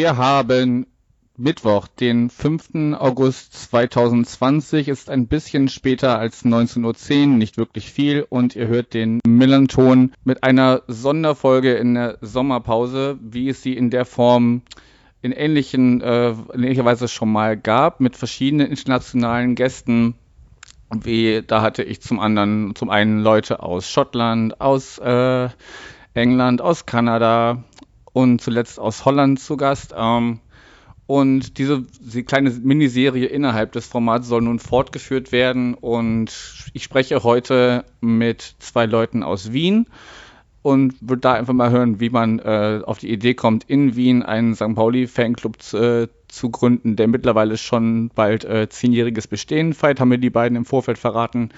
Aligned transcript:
wir 0.00 0.16
haben 0.16 0.86
Mittwoch, 1.36 1.86
den 1.86 2.30
5. 2.30 2.94
August 2.98 3.52
2020, 3.70 4.88
ist 4.88 5.10
ein 5.10 5.26
bisschen 5.26 5.68
später 5.68 6.18
als 6.18 6.42
19.10 6.42 7.20
Uhr, 7.20 7.26
nicht 7.36 7.58
wirklich 7.58 7.92
viel 7.92 8.26
und 8.26 8.56
ihr 8.56 8.66
hört 8.66 8.94
den 8.94 9.20
Millanton 9.26 10.14
mit 10.24 10.42
einer 10.42 10.80
Sonderfolge 10.86 11.74
in 11.74 11.96
der 11.96 12.16
Sommerpause, 12.22 13.18
wie 13.20 13.50
es 13.50 13.62
sie 13.62 13.76
in 13.76 13.90
der 13.90 14.06
Form 14.06 14.62
in 15.20 15.32
ähnlichen, 15.32 16.00
äh, 16.00 16.30
in 16.30 16.62
ähnlicher 16.62 16.86
Weise 16.86 17.06
schon 17.06 17.30
mal 17.30 17.58
gab, 17.58 18.00
mit 18.00 18.16
verschiedenen 18.16 18.68
internationalen 18.68 19.54
Gästen. 19.54 20.14
Wie, 20.94 21.42
da 21.46 21.60
hatte 21.60 21.82
ich 21.82 22.00
zum 22.00 22.20
anderen, 22.20 22.74
zum 22.74 22.88
einen 22.88 23.20
Leute 23.20 23.62
aus 23.62 23.90
Schottland, 23.90 24.62
aus 24.62 24.96
äh, 24.96 25.50
England, 26.14 26.62
aus 26.62 26.86
Kanada 26.86 27.64
und 28.12 28.40
zuletzt 28.40 28.78
aus 28.78 29.04
Holland 29.04 29.40
zu 29.40 29.56
Gast. 29.56 29.94
Ähm, 29.96 30.40
und 31.06 31.58
diese, 31.58 31.84
kleine 32.24 32.50
Miniserie 32.50 33.26
innerhalb 33.26 33.72
des 33.72 33.84
Formats 33.86 34.28
soll 34.28 34.42
nun 34.42 34.60
fortgeführt 34.60 35.32
werden. 35.32 35.74
Und 35.74 36.30
ich 36.72 36.84
spreche 36.84 37.24
heute 37.24 37.84
mit 38.00 38.54
zwei 38.60 38.86
Leuten 38.86 39.24
aus 39.24 39.52
Wien 39.52 39.86
und 40.62 40.94
würde 41.00 41.20
da 41.20 41.32
einfach 41.32 41.52
mal 41.52 41.70
hören, 41.70 41.98
wie 41.98 42.10
man 42.10 42.38
äh, 42.38 42.82
auf 42.84 42.98
die 42.98 43.10
Idee 43.10 43.34
kommt, 43.34 43.64
in 43.64 43.96
Wien 43.96 44.22
einen 44.22 44.54
St. 44.54 44.74
Pauli-Fanclub 44.74 45.60
zu, 45.60 45.78
äh, 45.78 46.08
zu 46.28 46.50
gründen, 46.50 46.94
der 46.94 47.08
mittlerweile 47.08 47.56
schon 47.56 48.10
bald 48.14 48.44
äh, 48.44 48.68
zehnjähriges 48.68 49.26
Bestehen 49.26 49.72
feiert, 49.72 49.98
haben 49.98 50.10
mir 50.10 50.18
die 50.18 50.30
beiden 50.30 50.56
im 50.56 50.64
Vorfeld 50.64 50.98
verraten. 50.98 51.50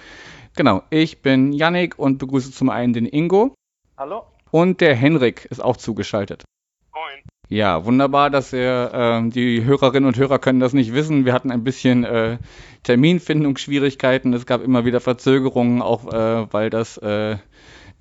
Genau, 0.56 0.82
ich 0.88 1.20
bin 1.20 1.52
Yannick 1.52 1.98
und 1.98 2.16
begrüße 2.16 2.52
zum 2.52 2.70
einen 2.70 2.94
den 2.94 3.06
Ingo. 3.06 3.55
Hallo. 3.98 4.31
Und 4.53 4.83
der 4.83 4.95
Henrik 4.95 5.47
ist 5.47 5.64
auch 5.64 5.78
zugeschaltet. 5.78 6.45
Moin. 6.92 7.22
Ja, 7.48 7.86
wunderbar, 7.86 8.28
dass 8.28 8.53
ihr, 8.53 8.91
äh, 8.92 9.31
die 9.31 9.64
Hörerinnen 9.64 10.06
und 10.06 10.19
Hörer 10.19 10.39
können 10.39 10.61
das 10.61 10.75
nicht 10.75 10.92
wissen. 10.92 11.25
Wir 11.25 11.33
hatten 11.33 11.50
ein 11.50 11.64
bisschen 11.64 12.05
äh, 12.05 12.36
Terminfindungsschwierigkeiten. 12.83 14.34
Es 14.34 14.45
gab 14.45 14.62
immer 14.62 14.84
wieder 14.84 15.00
Verzögerungen, 15.00 15.80
auch 15.80 16.06
äh, 16.12 16.53
weil 16.53 16.69
das 16.69 16.98
äh, 16.98 17.39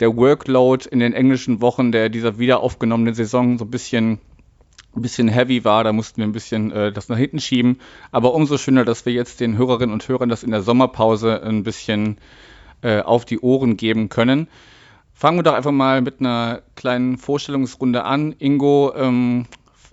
der 0.01 0.17
Workload 0.17 0.89
in 0.89 0.99
den 0.99 1.13
englischen 1.13 1.61
Wochen 1.61 1.93
der 1.93 2.09
dieser 2.09 2.37
wieder 2.37 2.59
aufgenommenen 2.59 3.13
Saison 3.13 3.57
so 3.57 3.63
ein 3.63 3.71
bisschen 3.71 4.19
ein 4.93 5.01
bisschen 5.01 5.29
heavy 5.29 5.63
war, 5.63 5.85
da 5.85 5.93
mussten 5.93 6.17
wir 6.17 6.27
ein 6.27 6.33
bisschen 6.33 6.69
äh, 6.73 6.91
das 6.91 7.07
nach 7.07 7.17
hinten 7.17 7.39
schieben. 7.39 7.79
Aber 8.11 8.33
umso 8.33 8.57
schöner, 8.57 8.83
dass 8.83 9.05
wir 9.05 9.13
jetzt 9.13 9.39
den 9.39 9.57
Hörerinnen 9.57 9.93
und 9.93 10.05
Hörern 10.05 10.27
das 10.27 10.43
in 10.43 10.51
der 10.51 10.63
Sommerpause 10.63 11.41
ein 11.43 11.63
bisschen 11.63 12.17
äh, 12.81 12.99
auf 12.99 13.23
die 13.23 13.39
Ohren 13.39 13.77
geben 13.77 14.09
können. 14.09 14.49
Fangen 15.21 15.37
wir 15.37 15.43
doch 15.43 15.53
einfach 15.53 15.69
mal 15.69 16.01
mit 16.01 16.19
einer 16.19 16.63
kleinen 16.75 17.19
Vorstellungsrunde 17.19 18.05
an. 18.05 18.33
Ingo, 18.39 18.91
ähm, 18.95 19.45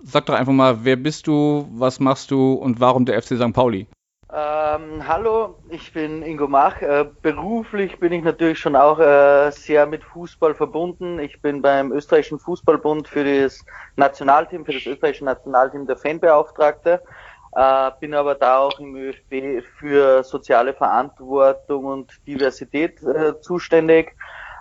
sag 0.03 0.25
doch 0.25 0.33
einfach 0.33 0.53
mal, 0.53 0.83
wer 0.85 0.95
bist 0.95 1.27
du, 1.27 1.69
was 1.71 1.99
machst 1.99 2.31
du 2.31 2.53
und 2.53 2.79
warum 2.79 3.05
der 3.05 3.21
FC 3.21 3.35
St. 3.37 3.53
Pauli? 3.53 3.85
Ähm, 4.33 5.07
hallo, 5.07 5.59
ich 5.69 5.93
bin 5.93 6.23
Ingo 6.23 6.47
Mach. 6.47 6.81
Äh, 6.81 7.05
beruflich 7.21 7.99
bin 7.99 8.11
ich 8.11 8.23
natürlich 8.23 8.57
schon 8.57 8.75
auch 8.75 8.97
äh, 8.97 9.51
sehr 9.51 9.85
mit 9.85 10.03
Fußball 10.03 10.55
verbunden. 10.55 11.19
Ich 11.19 11.39
bin 11.43 11.61
beim 11.61 11.91
österreichischen 11.91 12.39
Fußballbund 12.39 13.07
für 13.07 13.23
das 13.23 13.63
Nationalteam, 13.97 14.65
für 14.65 14.73
das 14.73 14.87
österreichische 14.87 15.25
Nationalteam 15.25 15.85
der 15.85 15.97
Fanbeauftragte. 15.97 17.03
Äh, 17.51 17.91
bin 17.99 18.15
aber 18.15 18.33
da 18.33 18.57
auch 18.57 18.79
im 18.79 18.95
ÖFB 18.95 19.63
für 19.77 20.23
soziale 20.23 20.73
Verantwortung 20.73 21.85
und 21.85 22.19
Diversität 22.25 23.03
äh, 23.03 23.39
zuständig. 23.41 24.15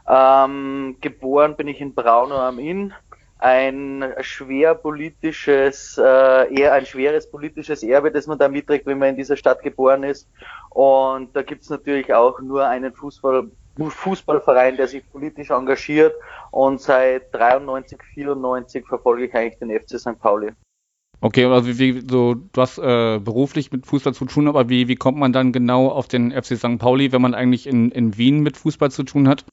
Ähm, 0.09 0.97
geboren 1.03 1.55
bin 1.57 1.69
ich 1.69 1.81
in 1.81 1.95
Braunau 1.95 2.39
am 2.39 2.59
Inn. 2.59 2.95
Ein 3.41 4.05
schwer 4.21 4.75
politisches, 4.75 5.99
äh, 5.99 6.55
eher 6.55 6.73
ein 6.73 6.87
schweres 6.87 7.31
politisches 7.31 7.83
Erbe, 7.83 8.11
das 8.11 8.27
man 8.27 8.39
da 8.39 8.49
mitträgt, 8.49 8.87
wenn 8.87 8.99
man 8.99 9.11
in 9.11 9.17
dieser 9.17 9.37
Stadt 9.37 9.63
geboren 9.63 10.03
ist. 10.03 10.29
Und 10.71 11.37
da 11.37 11.43
gibt's 11.43 11.69
natürlich 11.69 12.13
auch 12.13 12.41
nur 12.41 12.67
einen 12.67 12.95
Fußball, 12.95 13.49
Fußballverein, 13.79 14.77
der 14.77 14.89
sich 14.89 15.09
politisch 15.13 15.51
engagiert. 15.51 16.15
Und 16.51 16.81
seit 16.81 17.33
93, 17.33 18.03
94 18.15 18.87
verfolge 18.87 19.27
ich 19.27 19.35
eigentlich 19.35 19.59
den 19.59 19.79
FC 19.79 20.01
St. 20.01 20.19
Pauli. 20.19 20.51
Okay, 21.21 21.45
also 21.45 21.79
wie, 21.79 21.97
wie 21.97 22.09
so, 22.09 22.35
du 22.35 22.61
hast 22.61 22.79
äh, 22.79 23.19
beruflich 23.19 23.71
mit 23.73 23.87
Fußball 23.87 24.15
zu 24.15 24.25
tun, 24.25 24.49
aber 24.49 24.69
wie, 24.69 24.89
wie 24.89 24.95
kommt 24.97 25.19
man 25.19 25.33
dann 25.33 25.53
genau 25.53 25.89
auf 25.89 26.09
den 26.09 26.31
FC 26.31 26.57
St. 26.57 26.79
Pauli, 26.79 27.13
wenn 27.13 27.23
man 27.23 27.35
eigentlich 27.35 27.67
in, 27.67 27.91
in 27.91 28.17
Wien 28.17 28.41
mit 28.41 28.57
Fußball 28.57 28.91
zu 28.91 29.03
tun 29.03 29.29
hat? 29.29 29.45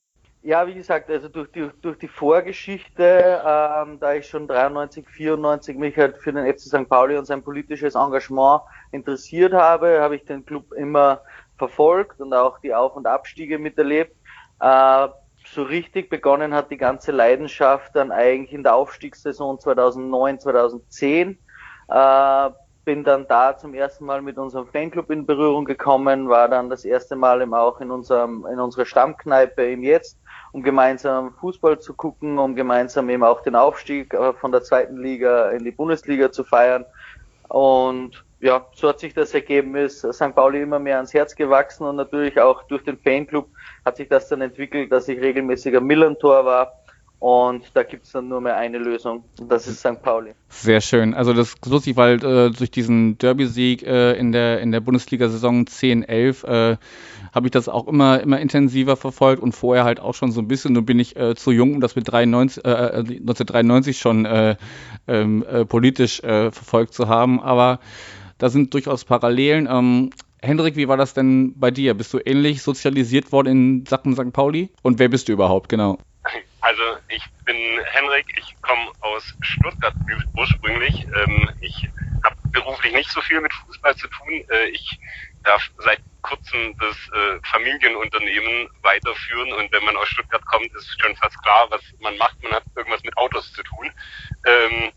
Ja, 0.45 0.67
wie 0.67 0.75
gesagt, 0.75 1.09
also 1.09 1.28
durch 1.28 1.51
die, 1.53 1.67
durch 1.81 1.97
die 1.97 2.07
Vorgeschichte, 2.07 3.41
ähm, 3.44 4.00
da 4.00 4.13
ich 4.13 4.28
schon 4.28 4.47
93, 4.47 5.09
94 5.09 5.75
mich 5.75 5.97
halt 5.97 6.19
für 6.19 6.31
den 6.31 6.45
FC 6.45 6.59
St. 6.59 6.88
Pauli 6.88 7.17
und 7.17 7.25
sein 7.25 7.41
politisches 7.41 7.95
Engagement 7.95 8.61
interessiert 8.91 9.53
habe, 9.53 10.01
habe 10.01 10.17
ich 10.17 10.23
den 10.23 10.45
Club 10.45 10.72
immer 10.73 11.22
verfolgt 11.57 12.22
und 12.22 12.31
auch 12.31 12.59
die 12.59 12.75
Auf- 12.75 12.95
und 12.95 13.07
Abstiege 13.07 13.57
miterlebt. 13.57 14.16
Äh, 14.59 15.07
so 15.47 15.63
richtig 15.63 16.11
begonnen 16.11 16.53
hat 16.53 16.69
die 16.69 16.78
ganze 16.78 17.11
Leidenschaft 17.11 17.95
dann 17.95 18.11
eigentlich 18.11 18.53
in 18.53 18.61
der 18.61 18.75
Aufstiegssaison 18.75 19.59
2009, 19.59 20.41
2010. 20.41 21.39
Äh, 21.88 22.50
bin 22.84 23.03
dann 23.03 23.28
da 23.28 23.57
zum 23.57 23.73
ersten 23.73 24.05
Mal 24.05 24.22
mit 24.22 24.38
unserem 24.38 24.67
Fanclub 24.67 25.09
in 25.09 25.25
Berührung 25.25 25.66
gekommen, 25.66 26.29
war 26.29 26.47
dann 26.47 26.69
das 26.69 26.85
erste 26.85 27.16
Mal 27.16 27.41
eben 27.41 27.55
auch 27.55 27.81
in 27.81 27.89
unserem, 27.89 28.45
in 28.45 28.59
unserer 28.59 28.85
Stammkneipe 28.85 29.63
im 29.63 29.81
Jetzt 29.81 30.19
um 30.55 30.63
gemeinsam 30.63 31.33
Fußball 31.33 31.79
zu 31.79 31.93
gucken, 31.93 32.39
um 32.39 32.55
gemeinsam 32.55 33.09
eben 33.09 33.25
auch 33.25 33.43
den 33.43 33.57
Aufstieg 33.57 34.13
äh, 34.13 34.31
von 34.31 34.53
der 34.53 34.63
zweiten 34.63 34.95
Liga 34.95 35.49
in 35.49 35.66
die 35.66 35.71
Bundesliga 35.71 36.31
zu 36.31 36.45
feiern. 36.45 36.85
Und 37.49 38.23
ja, 38.39 38.66
so 38.73 38.88
hat 38.88 39.01
sich 39.01 39.13
das 39.13 39.33
ergeben, 39.33 39.75
ist 39.75 39.99
St. 40.13 40.33
Pauli 40.33 40.61
immer 40.61 40.79
mehr 40.79 40.95
ans 40.95 41.13
Herz 41.13 41.35
gewachsen 41.35 41.85
und 41.85 41.97
natürlich 41.97 42.39
auch 42.39 42.63
durch 42.63 42.85
den 42.85 42.97
Fanclub 42.97 43.49
hat 43.83 43.97
sich 43.97 44.07
das 44.07 44.29
dann 44.29 44.39
entwickelt, 44.39 44.93
dass 44.93 45.09
ich 45.09 45.19
regelmäßiger 45.19 45.81
Millantor 45.81 46.45
war 46.45 46.72
und 47.19 47.63
da 47.73 47.83
gibt's 47.83 48.11
dann 48.11 48.27
nur 48.27 48.41
mehr 48.41 48.57
eine 48.57 48.77
Lösung. 48.77 49.23
Und 49.39 49.51
das 49.51 49.67
ist 49.67 49.79
St. 49.79 50.01
Pauli. 50.01 50.33
Sehr 50.49 50.81
schön. 50.81 51.13
Also 51.13 51.33
das 51.33 51.49
ist 51.49 51.65
lustig, 51.65 51.95
weil 51.95 52.15
äh, 52.23 52.51
durch 52.51 52.71
diesen 52.71 53.17
Derby-Sieg 53.17 53.83
äh, 53.83 54.13
in 54.13 54.31
der 54.31 54.59
in 54.59 54.71
der 54.71 54.81
Bundesliga-Saison 54.81 55.65
10-11 55.65 56.45
äh, 56.45 56.77
habe 57.33 57.47
ich 57.47 57.51
das 57.51 57.69
auch 57.69 57.87
immer 57.87 58.19
immer 58.19 58.39
intensiver 58.39 58.97
verfolgt 58.97 59.41
und 59.41 59.53
vorher 59.53 59.85
halt 59.85 59.99
auch 59.99 60.13
schon 60.13 60.31
so 60.31 60.41
ein 60.41 60.47
bisschen. 60.47 60.73
Nun 60.73 60.85
bin 60.85 60.99
ich 60.99 61.15
äh, 61.15 61.35
zu 61.35 61.51
jung, 61.51 61.75
um 61.75 61.81
das 61.81 61.95
mit 61.95 62.11
93, 62.11 62.63
äh, 62.65 62.69
1993 62.69 63.95
äh, 63.95 63.99
schon 63.99 64.25
äh, 64.25 64.55
ähm, 65.07 65.45
äh, 65.49 65.65
politisch 65.65 66.21
verfolgt 66.21 66.93
zu 66.93 67.07
haben. 67.07 67.39
Aber 67.41 67.79
da 68.37 68.49
sind 68.49 68.73
durchaus 68.73 69.05
Parallelen. 69.05 69.67
Ähm, 69.71 70.09
Hendrik, 70.41 70.75
wie 70.75 70.87
war 70.87 70.97
das 70.97 71.13
denn 71.13 71.53
bei 71.57 71.71
dir? 71.71 71.93
Bist 71.95 72.13
du 72.13 72.19
ähnlich 72.23 72.61
sozialisiert 72.61 73.31
worden 73.31 73.47
in 73.47 73.85
Sachen 73.85 74.13
St. 74.13 74.31
Pauli? 74.31 74.69
Und 74.83 74.99
wer 74.99 75.09
bist 75.09 75.27
du 75.27 75.33
überhaupt, 75.33 75.69
genau? 75.69 75.97
Also 76.65 76.97
ich 77.09 77.23
bin 77.45 77.79
Henrik, 77.91 78.25
ich 78.39 78.59
komme 78.63 78.91
aus 79.01 79.35
Stuttgart 79.41 79.93
ursprünglich. 80.35 81.05
Ähm, 81.15 81.51
ich 81.61 81.87
habe 82.23 82.35
beruflich 82.51 82.91
nicht 82.91 83.11
so 83.11 83.22
viel 83.22 83.40
mit 83.40 83.53
Fußball 83.53 83.95
zu 83.95 84.07
tun. 84.07 84.43
Äh, 84.49 84.69
ich 84.69 84.99
darf 85.43 85.61
seit 85.78 86.01
kurzem 86.23 86.75
das 86.79 86.95
äh, 87.13 87.40
Familienunternehmen 87.51 88.67
weiterführen 88.81 89.53
und 89.53 89.72
wenn 89.72 89.85
man 89.85 89.95
aus 89.95 90.07
Stuttgart 90.07 90.43
kommt, 90.47 90.73
ist 90.73 90.99
schon 90.99 91.16
fast 91.17 91.40
klar, 91.43 91.67
was 91.69 91.81
man 91.99 92.17
macht. 92.17 92.41
Man 92.41 92.53
hat 92.53 92.63
irgendwas 92.75 93.03
mit 93.03 93.16
Autos 93.16 93.53
zu 93.53 93.61
tun. 93.61 93.91
Ähm, 94.47 94.91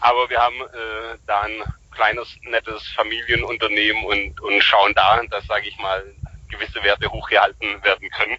aber 0.00 0.28
wir 0.28 0.38
haben 0.38 0.60
äh, 0.60 1.16
da 1.26 1.40
ein 1.40 1.62
kleines, 1.92 2.36
nettes 2.42 2.86
Familienunternehmen 2.88 4.04
und, 4.04 4.38
und 4.42 4.62
schauen 4.62 4.92
da, 4.92 5.22
dass, 5.30 5.46
sage 5.46 5.66
ich 5.66 5.78
mal, 5.78 6.04
gewisse 6.50 6.82
Werte 6.82 7.10
hochgehalten 7.10 7.82
werden 7.82 8.10
können. 8.10 8.36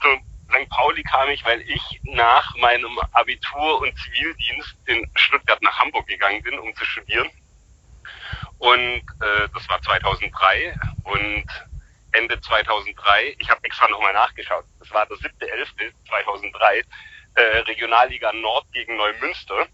So, 0.00 0.18
St. 0.52 0.68
Pauli 0.68 1.02
kam 1.02 1.28
ich, 1.30 1.44
weil 1.44 1.60
ich 1.62 2.00
nach 2.04 2.54
meinem 2.56 2.98
Abitur 3.12 3.80
und 3.80 3.96
Zivildienst 3.98 4.76
in 4.86 5.10
Stuttgart 5.16 5.62
nach 5.62 5.78
Hamburg 5.78 6.06
gegangen 6.06 6.42
bin, 6.42 6.58
um 6.58 6.74
zu 6.76 6.84
studieren. 6.84 7.30
Und 8.58 9.02
äh, 9.20 9.48
das 9.52 9.68
war 9.68 9.80
2003 9.82 10.76
und 11.04 11.46
Ende 12.12 12.40
2003, 12.40 13.36
ich 13.38 13.50
habe 13.50 13.64
extra 13.64 13.88
nochmal 13.88 14.12
nachgeschaut, 14.12 14.64
das 14.78 14.90
war 14.92 15.06
der 15.06 15.16
7.11.2003, 15.16 16.84
äh, 17.34 17.42
Regionalliga 17.60 18.32
Nord 18.34 18.66
gegen 18.72 18.96
Neumünster. 18.96 19.66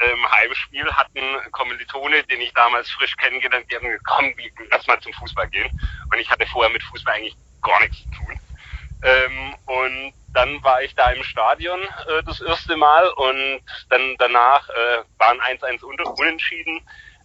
Im 0.00 0.30
Heimspiel 0.32 0.92
hatten 0.92 1.22
Kommilitone, 1.52 2.24
den 2.24 2.40
ich 2.40 2.52
damals 2.52 2.90
frisch 2.90 3.16
kennengelernt, 3.16 3.70
die 3.70 3.76
haben 3.76 3.86
gesagt, 3.86 4.04
komm, 4.04 4.34
lass 4.70 4.86
mal 4.88 5.00
zum 5.00 5.12
Fußball 5.12 5.48
gehen. 5.48 5.70
Und 6.12 6.18
ich 6.18 6.28
hatte 6.28 6.46
vorher 6.46 6.72
mit 6.72 6.82
Fußball 6.82 7.14
eigentlich 7.14 7.36
gar 7.62 7.78
nichts 7.80 8.02
zu 8.02 8.10
tun. 8.10 8.40
Ähm, 9.04 9.54
und 9.66 10.14
dann 10.34 10.62
war 10.62 10.82
ich 10.82 10.94
da 10.94 11.10
im 11.10 11.22
Stadion 11.22 11.80
äh, 11.82 12.22
das 12.26 12.40
erste 12.40 12.76
Mal 12.76 13.08
und 13.10 13.60
dann 13.88 14.16
danach 14.18 14.68
äh, 14.68 15.02
waren 15.18 15.40
1-1 15.40 15.82
unter 15.84 16.06
unentschieden. 16.18 16.80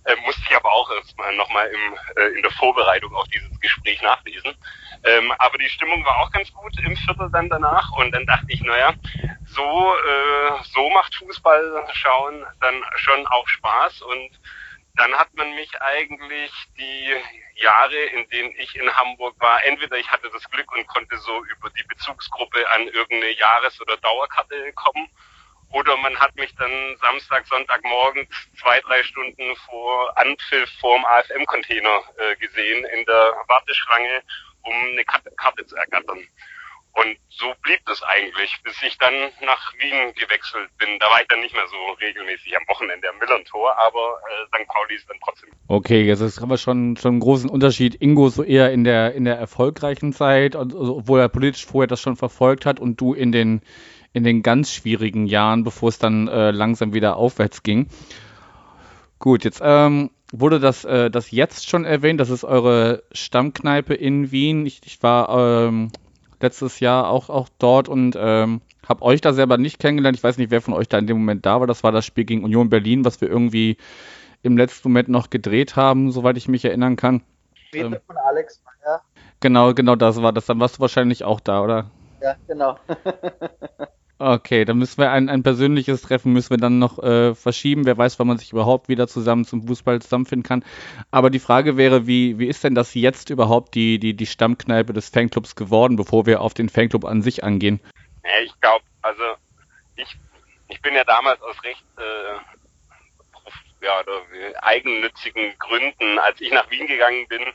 Äh, 0.05 0.15
musste 0.25 0.41
ich 0.49 0.55
aber 0.55 0.71
auch 0.71 0.89
erstmal 0.91 1.35
nochmal 1.35 1.67
im, 1.67 1.97
äh, 2.15 2.27
in 2.29 2.41
der 2.41 2.51
Vorbereitung 2.51 3.13
auf 3.15 3.27
dieses 3.27 3.59
Gespräch 3.59 4.01
nachlesen. 4.01 4.55
Ähm, 5.03 5.31
aber 5.39 5.57
die 5.57 5.69
Stimmung 5.69 6.05
war 6.05 6.17
auch 6.19 6.31
ganz 6.31 6.51
gut 6.53 6.77
im 6.79 6.95
Viertel 6.95 7.29
dann 7.31 7.49
danach 7.49 7.91
und 7.93 8.11
dann 8.11 8.25
dachte 8.25 8.45
ich, 8.47 8.61
naja, 8.61 8.93
so, 9.45 9.93
äh, 9.95 10.63
so 10.73 10.89
macht 10.91 11.15
Fußball 11.15 11.85
schauen 11.93 12.45
dann 12.61 12.81
schon 12.95 13.27
auch 13.27 13.47
Spaß 13.47 14.01
und 14.03 14.39
dann 14.95 15.13
hat 15.13 15.33
man 15.33 15.53
mich 15.55 15.69
eigentlich 15.81 16.51
die 16.77 17.15
Jahre, 17.55 17.95
in 17.95 18.27
denen 18.29 18.53
ich 18.57 18.75
in 18.75 18.93
Hamburg 18.95 19.35
war, 19.39 19.63
entweder 19.65 19.97
ich 19.97 20.09
hatte 20.11 20.29
das 20.31 20.49
Glück 20.49 20.71
und 20.75 20.87
konnte 20.87 21.17
so 21.17 21.43
über 21.45 21.69
die 21.69 21.83
Bezugsgruppe 21.83 22.69
an 22.71 22.87
irgendeine 22.87 23.31
Jahres- 23.33 23.79
oder 23.81 23.97
Dauerkarte 23.97 24.73
kommen, 24.73 25.09
oder 25.71 25.95
man 25.97 26.19
hat 26.19 26.35
mich 26.35 26.53
dann 26.55 26.97
Samstag, 26.97 27.45
Sonntagmorgen 27.45 28.27
zwei, 28.59 28.79
drei 28.81 29.03
Stunden 29.03 29.55
vor 29.67 30.17
Anpfiff 30.17 30.69
vorm 30.79 31.05
AFM-Container 31.05 32.01
äh, 32.17 32.35
gesehen 32.37 32.85
in 32.85 33.05
der 33.05 33.35
Warteschlange, 33.47 34.23
um 34.63 34.73
eine 34.73 35.05
Karte 35.05 35.65
zu 35.65 35.75
ergattern. 35.75 36.27
Und 36.99 37.15
so 37.29 37.45
blieb 37.63 37.79
es 37.89 38.03
eigentlich, 38.03 38.59
bis 38.65 38.75
ich 38.83 38.97
dann 38.97 39.13
nach 39.45 39.73
Wien 39.79 40.13
gewechselt 40.15 40.69
bin. 40.77 40.89
Da 40.99 41.05
war 41.05 41.21
ich 41.21 41.27
dann 41.29 41.39
nicht 41.39 41.55
mehr 41.55 41.67
so 41.67 41.93
regelmäßig 41.93 42.57
am 42.57 42.63
Wochenende 42.67 43.07
am 43.09 43.17
Millern-Tor, 43.19 43.77
aber 43.77 44.19
äh, 44.27 44.47
St. 44.47 44.67
Pauli 44.67 44.95
ist 44.95 45.09
dann 45.09 45.17
trotzdem. 45.23 45.49
Okay, 45.69 46.03
jetzt 46.03 46.19
ist 46.19 46.41
aber 46.41 46.57
schon, 46.57 46.97
schon 46.97 47.11
einen 47.11 47.19
großen 47.21 47.49
Unterschied. 47.49 47.95
Ingo 48.01 48.27
so 48.27 48.43
eher 48.43 48.73
in 48.73 48.83
der, 48.83 49.13
in 49.13 49.23
der 49.23 49.37
erfolgreichen 49.37 50.11
Zeit, 50.11 50.57
also, 50.57 50.97
obwohl 50.97 51.21
er 51.21 51.29
politisch 51.29 51.65
vorher 51.65 51.87
das 51.87 52.01
schon 52.01 52.17
verfolgt 52.17 52.65
hat 52.65 52.81
und 52.81 52.99
du 52.99 53.13
in 53.13 53.31
den, 53.31 53.61
in 54.11 54.25
den 54.25 54.43
ganz 54.43 54.73
schwierigen 54.73 55.25
Jahren, 55.25 55.63
bevor 55.63 55.87
es 55.87 55.99
dann 55.99 56.27
äh, 56.27 56.51
langsam 56.51 56.93
wieder 56.93 57.15
aufwärts 57.15 57.63
ging. 57.63 57.87
Gut, 59.19 59.45
jetzt 59.45 59.61
ähm, 59.63 60.11
wurde 60.33 60.59
das, 60.59 60.83
äh, 60.83 61.09
das 61.09 61.31
jetzt 61.31 61.69
schon 61.69 61.85
erwähnt. 61.85 62.19
Das 62.19 62.29
ist 62.29 62.43
eure 62.43 63.03
Stammkneipe 63.13 63.93
in 63.93 64.31
Wien. 64.31 64.65
Ich, 64.65 64.81
ich 64.83 65.01
war 65.01 65.29
ähm, 65.67 65.91
letztes 66.41 66.79
Jahr 66.79 67.09
auch, 67.09 67.29
auch 67.29 67.49
dort 67.59 67.89
und 67.89 68.15
ähm, 68.17 68.61
habe 68.87 69.03
euch 69.03 69.21
da 69.21 69.33
selber 69.33 69.57
nicht 69.57 69.79
kennengelernt. 69.79 70.17
Ich 70.17 70.23
weiß 70.23 70.37
nicht, 70.37 70.51
wer 70.51 70.61
von 70.61 70.73
euch 70.73 70.87
da 70.87 70.97
in 70.97 71.07
dem 71.07 71.17
Moment 71.17 71.45
da 71.45 71.59
war. 71.59 71.67
Das 71.67 71.83
war 71.83 71.91
das 71.91 72.05
Spiel 72.05 72.25
gegen 72.25 72.43
Union 72.43 72.69
Berlin, 72.69 73.05
was 73.05 73.21
wir 73.21 73.29
irgendwie 73.29 73.77
im 74.41 74.57
letzten 74.57 74.89
Moment 74.89 75.09
noch 75.09 75.29
gedreht 75.29 75.75
haben, 75.75 76.11
soweit 76.11 76.37
ich 76.37 76.47
mich 76.47 76.65
erinnern 76.65 76.95
kann. 76.95 77.21
Ähm, 77.73 77.97
von 78.07 78.17
Alex 78.17 78.63
Meyer. 78.65 79.01
Genau, 79.41 79.73
genau 79.73 79.95
das 79.95 80.21
war 80.21 80.33
das. 80.33 80.45
Dann 80.45 80.59
warst 80.59 80.77
du 80.77 80.81
wahrscheinlich 80.81 81.23
auch 81.23 81.39
da, 81.39 81.61
oder? 81.61 81.91
Ja, 82.21 82.35
genau. 82.47 82.77
Okay, 84.21 84.65
dann 84.65 84.77
müssen 84.77 84.97
wir 84.97 85.11
ein, 85.11 85.29
ein 85.29 85.43
persönliches 85.43 86.01
Treffen 86.01 86.33
müssen 86.33 86.49
wir 86.49 86.57
dann 86.57 86.77
noch 86.77 87.01
äh, 87.01 87.33
verschieben. 87.33 87.85
Wer 87.85 87.97
weiß, 87.97 88.19
wann 88.19 88.27
man 88.27 88.37
sich 88.37 88.51
überhaupt 88.51 88.89
wieder 88.89 89.07
zusammen 89.07 89.45
zum 89.45 89.65
Fußball 89.65 90.01
zusammenfinden 90.01 90.45
kann. 90.45 90.65
Aber 91.09 91.29
die 91.29 91.39
Frage 91.39 91.77
wäre, 91.77 92.05
wie, 92.05 92.37
wie 92.37 92.47
ist 92.47 92.65
denn 92.65 92.75
das 92.75 92.93
jetzt 92.95 93.29
überhaupt 93.29 93.75
die, 93.75 93.97
die, 93.97 94.13
die 94.13 94.25
Stammkneipe 94.25 94.91
des 94.91 95.07
Fanclubs 95.07 95.55
geworden, 95.55 95.95
bevor 95.95 96.25
wir 96.25 96.41
auf 96.41 96.53
den 96.53 96.67
Fanclub 96.67 97.05
an 97.05 97.21
sich 97.21 97.45
angehen? 97.45 97.79
Ja, 98.25 98.41
ich 98.43 98.59
glaube, 98.59 98.83
also 99.03 99.23
ich, 99.95 100.17
ich 100.67 100.81
bin 100.81 100.95
ja 100.95 101.05
damals 101.05 101.41
aus 101.41 101.63
recht 101.63 101.85
äh, 101.97 103.85
ja, 103.85 104.03
eigennützigen 104.61 105.53
Gründen, 105.59 106.19
als 106.19 106.41
ich 106.41 106.51
nach 106.51 106.69
Wien 106.69 106.87
gegangen 106.87 107.25
bin, 107.29 107.41
äh, 107.41 107.53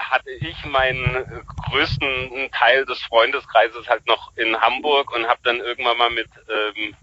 hatte 0.00 0.30
ich 0.30 0.64
meinen 0.64 1.44
größten 1.70 2.50
Teil 2.52 2.86
des 2.86 3.00
Freundeskreises 3.02 3.88
halt 3.88 4.06
noch 4.06 4.32
in 4.36 4.58
Hamburg 4.58 5.12
und 5.14 5.28
habe 5.28 5.40
dann 5.44 5.60
irgendwann 5.60 5.98
mal 5.98 6.10
mit 6.10 6.28
ähm, 6.48 6.96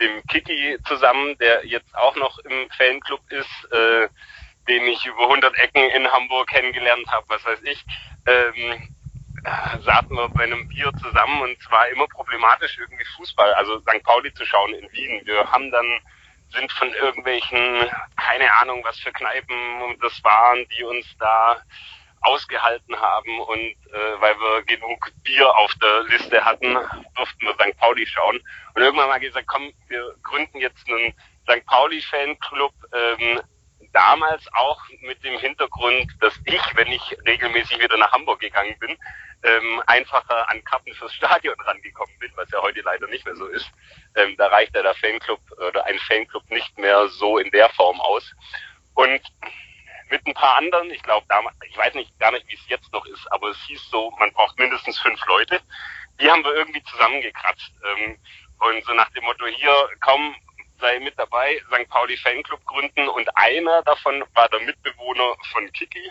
dem 0.00 0.26
Kiki 0.26 0.78
zusammen, 0.86 1.36
der 1.38 1.66
jetzt 1.66 1.94
auch 1.94 2.16
noch 2.16 2.38
im 2.40 2.68
Fanclub 2.76 3.20
ist, 3.30 3.72
äh, 3.72 4.08
den 4.68 4.84
ich 4.86 5.06
über 5.06 5.22
100 5.22 5.56
Ecken 5.58 5.90
in 5.90 6.10
Hamburg 6.10 6.48
kennengelernt 6.48 7.06
habe, 7.08 7.26
was 7.28 7.44
weiß 7.44 7.60
ich, 7.62 7.84
ähm, 8.26 8.94
saßen 9.84 10.14
wir 10.14 10.28
bei 10.30 10.44
einem 10.44 10.68
Bier 10.68 10.90
zusammen 11.00 11.42
und 11.42 11.56
es 11.58 11.70
war 11.70 11.88
immer 11.88 12.06
problematisch 12.08 12.76
irgendwie 12.78 13.04
Fußball, 13.16 13.54
also 13.54 13.80
St. 13.80 14.02
Pauli 14.02 14.32
zu 14.34 14.44
schauen 14.44 14.74
in 14.74 14.92
Wien. 14.92 15.22
Wir 15.24 15.50
haben 15.50 15.70
dann 15.70 16.00
sind 16.52 16.72
von 16.72 16.92
irgendwelchen, 16.92 17.88
keine 18.16 18.52
Ahnung, 18.54 18.82
was 18.84 18.98
für 18.98 19.12
Kneipen 19.12 19.96
das 20.00 20.22
waren, 20.24 20.66
die 20.76 20.84
uns 20.84 21.06
da 21.18 21.62
ausgehalten 22.22 22.96
haben 23.00 23.40
und 23.40 23.58
äh, 23.58 24.20
weil 24.20 24.34
wir 24.38 24.62
genug 24.64 25.10
Bier 25.22 25.48
auf 25.56 25.72
der 25.82 26.02
Liste 26.04 26.44
hatten, 26.44 26.76
durften 27.14 27.46
wir 27.46 27.54
St. 27.54 27.76
Pauli 27.78 28.06
schauen. 28.06 28.40
Und 28.74 28.82
irgendwann 28.82 29.08
mal 29.08 29.20
gesagt, 29.20 29.46
komm, 29.46 29.72
wir 29.88 30.14
gründen 30.22 30.58
jetzt 30.58 30.86
einen 30.88 31.14
St. 31.48 31.64
Pauli-Fanclub, 31.66 32.74
ähm, 32.92 33.40
damals 33.92 34.46
auch 34.52 34.80
mit 35.00 35.22
dem 35.24 35.38
Hintergrund, 35.38 36.12
dass 36.20 36.38
ich, 36.44 36.62
wenn 36.74 36.88
ich 36.88 37.16
regelmäßig 37.26 37.80
wieder 37.80 37.96
nach 37.96 38.12
Hamburg 38.12 38.40
gegangen 38.40 38.78
bin, 38.78 38.96
ähm, 39.42 39.82
einfacher 39.86 40.48
an 40.50 40.62
Karten 40.64 40.92
fürs 40.94 41.14
Stadion 41.14 41.58
rangekommen 41.60 42.16
bin, 42.18 42.30
was 42.36 42.50
ja 42.50 42.60
heute 42.60 42.82
leider 42.82 43.06
nicht 43.08 43.24
mehr 43.24 43.36
so 43.36 43.46
ist. 43.46 43.70
Ähm, 44.14 44.36
da 44.36 44.48
reicht 44.48 44.74
ja 44.74 44.82
der 44.82 44.94
Fanclub 44.94 45.40
oder 45.68 45.84
ein 45.86 45.98
Fanclub 46.00 46.48
nicht 46.50 46.76
mehr 46.78 47.08
so 47.08 47.38
in 47.38 47.50
der 47.50 47.70
Form 47.70 48.00
aus. 48.00 48.30
Und 48.94 49.20
mit 50.10 50.26
ein 50.26 50.34
paar 50.34 50.56
anderen, 50.56 50.90
ich 50.90 51.02
glaube 51.02 51.26
damals, 51.28 51.56
ich 51.66 51.76
weiß 51.76 51.94
nicht 51.94 52.18
gar 52.18 52.32
nicht, 52.32 52.46
wie 52.48 52.54
es 52.54 52.68
jetzt 52.68 52.92
noch 52.92 53.06
ist, 53.06 53.26
aber 53.32 53.48
es 53.48 53.58
hieß 53.68 53.90
so, 53.90 54.10
man 54.18 54.32
braucht 54.32 54.58
mindestens 54.58 54.98
fünf 54.98 55.24
Leute. 55.26 55.60
Die 56.20 56.30
haben 56.30 56.44
wir 56.44 56.54
irgendwie 56.54 56.82
zusammengekratzt. 56.82 57.72
Ähm, 57.84 58.18
und 58.58 58.84
so 58.84 58.92
nach 58.92 59.08
dem 59.10 59.24
Motto, 59.24 59.46
hier, 59.46 59.74
komm, 60.00 60.34
sei 60.80 60.98
mit 60.98 61.18
dabei, 61.18 61.60
St. 61.68 61.88
Pauli 61.88 62.16
Fanclub 62.16 62.64
gründen. 62.66 63.08
Und 63.08 63.28
einer 63.36 63.82
davon 63.82 64.24
war 64.34 64.48
der 64.48 64.60
Mitbewohner 64.60 65.34
von 65.52 65.72
Kiki, 65.72 66.10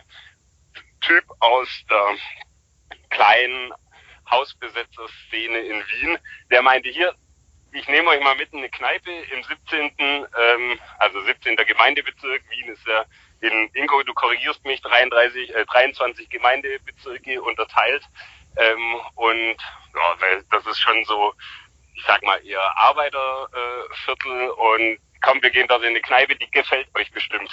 Typ 1.01 1.23
aus 1.39 1.67
der 1.89 2.15
kleinen 3.09 3.73
Hausbesetzer-Szene 4.29 5.59
in 5.59 5.83
Wien, 5.87 6.17
der 6.51 6.61
meinte, 6.61 6.89
hier, 6.89 7.15
ich 7.71 7.87
nehme 7.87 8.09
euch 8.09 8.21
mal 8.21 8.35
mit 8.35 8.51
in 8.51 8.59
eine 8.59 8.69
Kneipe 8.69 9.11
im 9.11 9.43
17., 9.43 9.91
ähm, 9.97 10.79
also 10.97 11.21
17. 11.21 11.55
Gemeindebezirk. 11.55 12.43
Wien 12.49 12.69
ist 12.69 12.85
ja 12.87 13.05
in 13.41 13.69
Ingo, 13.73 14.03
du 14.03 14.13
korrigierst 14.13 14.63
mich, 14.65 14.81
33, 14.81 15.55
äh, 15.55 15.65
23 15.65 16.29
Gemeindebezirke 16.29 17.41
unterteilt. 17.41 18.03
Ähm, 18.57 19.01
und 19.15 19.57
ja, 19.95 20.15
weil 20.19 20.43
das 20.51 20.65
ist 20.65 20.79
schon 20.79 21.03
so, 21.05 21.33
ich 21.95 22.03
sag 22.05 22.21
mal, 22.23 22.45
eher 22.45 22.77
Arbeiterviertel 22.77 24.41
äh, 24.41 24.49
und 24.49 24.99
komm, 25.21 25.41
wir 25.41 25.49
gehen 25.49 25.67
dort 25.67 25.83
in 25.83 25.89
eine 25.89 26.01
Kneipe, 26.01 26.35
die 26.35 26.49
gefällt 26.51 26.87
euch 26.95 27.11
bestimmt. 27.11 27.51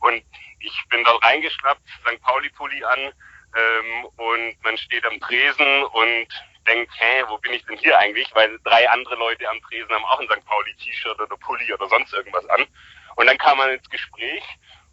Und 0.00 0.22
ich 0.60 0.84
bin 0.88 1.04
dort 1.04 1.22
reingeschnappt, 1.24 1.82
St. 2.06 2.20
Pauli-Pulli 2.22 2.84
an 2.84 3.12
ähm, 3.56 4.04
und 4.16 4.56
man 4.62 4.76
steht 4.78 5.04
am 5.04 5.20
Tresen 5.20 5.84
und 5.84 6.26
denkt, 6.66 6.92
hä, 6.96 7.24
wo 7.28 7.38
bin 7.38 7.52
ich 7.52 7.64
denn 7.66 7.76
hier 7.76 7.98
eigentlich? 7.98 8.28
Weil 8.34 8.58
drei 8.64 8.88
andere 8.90 9.16
Leute 9.16 9.48
am 9.48 9.60
Tresen 9.62 9.90
haben 9.90 10.04
auch 10.04 10.20
ein 10.20 10.28
St. 10.28 10.44
Pauli-T-Shirt 10.44 11.20
oder 11.20 11.36
Pulli 11.36 11.72
oder 11.72 11.88
sonst 11.88 12.12
irgendwas 12.14 12.46
an. 12.46 12.66
Und 13.16 13.26
dann 13.26 13.38
kam 13.38 13.58
man 13.58 13.70
ins 13.70 13.88
Gespräch 13.90 14.42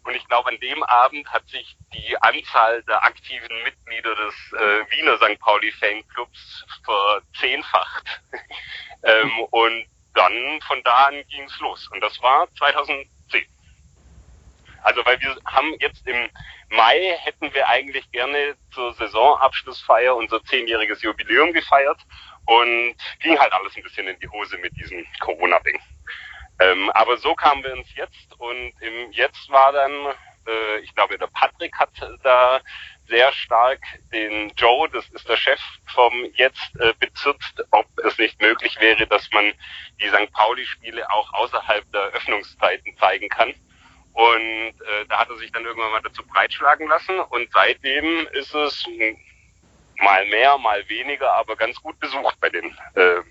und 0.04 0.14
ich 0.14 0.26
glaube, 0.28 0.48
an 0.48 0.58
dem 0.60 0.82
Abend 0.82 1.28
hat 1.32 1.46
sich 1.48 1.76
die 1.92 2.16
Anzahl 2.20 2.82
der 2.84 3.02
aktiven 3.04 3.62
Mitglieder 3.62 4.14
des 4.14 4.34
äh, 4.52 4.90
Wiener 4.90 5.16
St. 5.18 5.38
Pauli 5.40 5.70
Fanclubs 5.72 6.64
verzehnfacht. 6.84 8.20
ähm, 9.02 9.40
und 9.50 9.86
dann 10.14 10.60
von 10.66 10.82
da 10.84 11.06
an 11.06 11.22
ging 11.28 11.44
es 11.44 11.58
los. 11.60 11.88
Und 11.92 12.00
das 12.00 12.20
war 12.22 12.48
2010. 12.54 13.08
Also 14.82 15.04
weil 15.04 15.20
wir 15.20 15.36
haben 15.44 15.74
jetzt 15.80 16.06
im 16.06 16.30
Mai 16.70 17.16
hätten 17.18 17.52
wir 17.52 17.68
eigentlich 17.68 18.10
gerne 18.12 18.56
zur 18.72 18.94
Saisonabschlussfeier 18.94 20.16
unser 20.16 20.42
zehnjähriges 20.44 21.02
Jubiläum 21.02 21.52
gefeiert 21.52 21.98
und 22.46 22.94
ging 23.20 23.38
halt 23.38 23.52
alles 23.52 23.76
ein 23.76 23.82
bisschen 23.82 24.08
in 24.08 24.18
die 24.20 24.28
Hose 24.28 24.56
mit 24.58 24.74
diesem 24.76 25.06
Corona-Ding. 25.20 25.78
Ähm, 26.60 26.90
aber 26.90 27.16
so 27.16 27.34
kamen 27.34 27.64
wir 27.64 27.74
ins 27.74 27.94
Jetzt 27.94 28.38
und 28.38 28.72
im 28.80 29.12
Jetzt 29.12 29.48
war 29.50 29.72
dann, 29.72 29.92
äh, 30.46 30.78
ich 30.80 30.94
glaube, 30.94 31.16
der 31.16 31.28
Patrick 31.28 31.74
hat 31.78 31.90
da 32.22 32.60
sehr 33.08 33.32
stark 33.32 33.80
den 34.12 34.52
Joe, 34.56 34.88
das 34.90 35.08
ist 35.08 35.26
der 35.28 35.36
Chef 35.36 35.60
vom 35.94 36.12
Jetzt, 36.34 36.76
äh, 36.78 36.92
bezirzt, 37.00 37.64
ob 37.70 37.86
es 38.04 38.18
nicht 38.18 38.40
möglich 38.42 38.78
wäre, 38.78 39.06
dass 39.06 39.28
man 39.32 39.52
die 40.00 40.08
St. 40.08 40.30
Pauli-Spiele 40.32 41.10
auch 41.10 41.32
außerhalb 41.32 41.90
der 41.92 42.02
Öffnungszeiten 42.12 42.96
zeigen 42.98 43.28
kann. 43.30 43.54
Und 44.12 44.74
äh, 44.80 45.06
da 45.08 45.20
hat 45.20 45.30
er 45.30 45.36
sich 45.38 45.50
dann 45.52 45.64
irgendwann 45.64 45.92
mal 45.92 46.02
dazu 46.02 46.26
breitschlagen 46.26 46.88
lassen 46.88 47.18
und 47.20 47.50
seitdem 47.52 48.26
ist 48.32 48.54
es 48.54 48.86
mal 49.96 50.26
mehr, 50.26 50.58
mal 50.58 50.86
weniger, 50.88 51.32
aber 51.34 51.56
ganz 51.56 51.80
gut 51.80 51.98
besucht 52.00 52.38
bei 52.40 52.50
den 52.50 52.66
äh, 52.94 53.22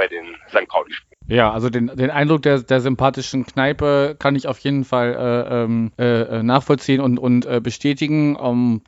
bei 0.00 0.08
den 0.08 0.24
St. 0.48 0.66
Pauli-Spielen. 0.66 1.20
Ja, 1.28 1.52
also 1.52 1.68
den, 1.68 1.88
den 1.94 2.10
Eindruck 2.10 2.40
der, 2.42 2.60
der 2.62 2.80
sympathischen 2.80 3.44
Kneipe 3.44 4.16
kann 4.18 4.34
ich 4.34 4.48
auf 4.48 4.58
jeden 4.60 4.84
Fall 4.84 5.12
äh, 5.12 5.62
ähm, 5.64 5.92
äh, 5.98 6.42
nachvollziehen 6.42 7.02
und, 7.02 7.18
und 7.18 7.44
äh, 7.44 7.60
bestätigen. 7.60 8.34
Um, 8.36 8.80
ähm, 8.80 8.82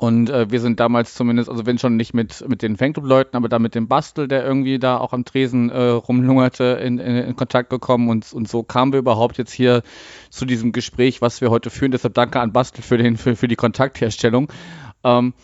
Und 0.00 0.30
äh, 0.30 0.50
wir 0.50 0.60
sind 0.60 0.80
damals 0.80 1.14
zumindest, 1.14 1.50
also 1.50 1.66
wenn 1.66 1.78
schon 1.78 1.96
nicht 1.96 2.14
mit, 2.14 2.48
mit 2.48 2.62
den 2.62 2.76
Fanclub-Leuten, 2.76 3.36
aber 3.36 3.48
da 3.48 3.58
mit 3.58 3.74
dem 3.74 3.86
Bastel, 3.86 4.28
der 4.28 4.44
irgendwie 4.44 4.78
da 4.78 4.96
auch 4.96 5.12
am 5.12 5.24
Tresen 5.24 5.70
äh, 5.70 5.90
rumlungerte, 6.08 6.80
in, 6.82 6.98
in, 6.98 7.16
in 7.16 7.36
Kontakt 7.36 7.68
gekommen. 7.70 8.08
Und, 8.08 8.32
und 8.32 8.48
so 8.48 8.62
kamen 8.62 8.92
wir 8.92 8.98
überhaupt 8.98 9.38
jetzt 9.38 9.52
hier 9.52 9.82
zu 10.30 10.46
diesem 10.46 10.72
Gespräch, 10.72 11.20
was 11.20 11.42
wir 11.42 11.50
heute 11.50 11.70
führen. 11.70 11.92
Deshalb 11.92 12.14
danke 12.14 12.40
an 12.40 12.52
Bastel 12.52 12.82
für, 12.82 12.96
den, 12.98 13.16
für, 13.16 13.36
für 13.36 13.46
die 13.46 13.56
Kontaktherstellung. 13.56 14.50
Ähm, 15.04 15.34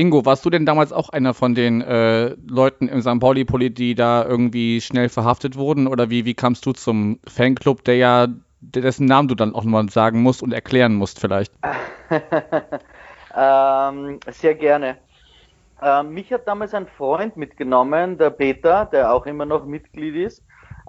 Ingo, 0.00 0.24
warst 0.24 0.46
du 0.46 0.50
denn 0.50 0.64
damals 0.64 0.94
auch 0.94 1.10
einer 1.10 1.34
von 1.34 1.54
den 1.54 1.82
äh, 1.82 2.34
Leuten 2.48 2.88
im 2.88 3.02
St. 3.02 3.20
Pauli-Polit, 3.20 3.76
die 3.76 3.94
da 3.94 4.24
irgendwie 4.24 4.80
schnell 4.80 5.10
verhaftet 5.10 5.56
wurden? 5.56 5.86
Oder 5.86 6.08
wie, 6.08 6.24
wie 6.24 6.32
kamst 6.32 6.64
du 6.64 6.72
zum 6.72 7.20
Fanclub, 7.26 7.84
der 7.84 7.96
ja, 7.96 8.28
dessen 8.60 9.04
Namen 9.04 9.28
du 9.28 9.34
dann 9.34 9.54
auch 9.54 9.62
nochmal 9.62 9.90
sagen 9.90 10.22
musst 10.22 10.42
und 10.42 10.54
erklären 10.54 10.94
musst 10.94 11.20
vielleicht? 11.20 11.52
ähm, 13.36 14.20
sehr 14.28 14.54
gerne. 14.54 14.96
Ähm, 15.82 16.14
mich 16.14 16.32
hat 16.32 16.48
damals 16.48 16.72
ein 16.72 16.86
Freund 16.86 17.36
mitgenommen, 17.36 18.16
der 18.16 18.30
Peter, 18.30 18.86
der 18.86 19.12
auch 19.12 19.26
immer 19.26 19.44
noch 19.44 19.66
Mitglied 19.66 20.14
ist. 20.14 20.42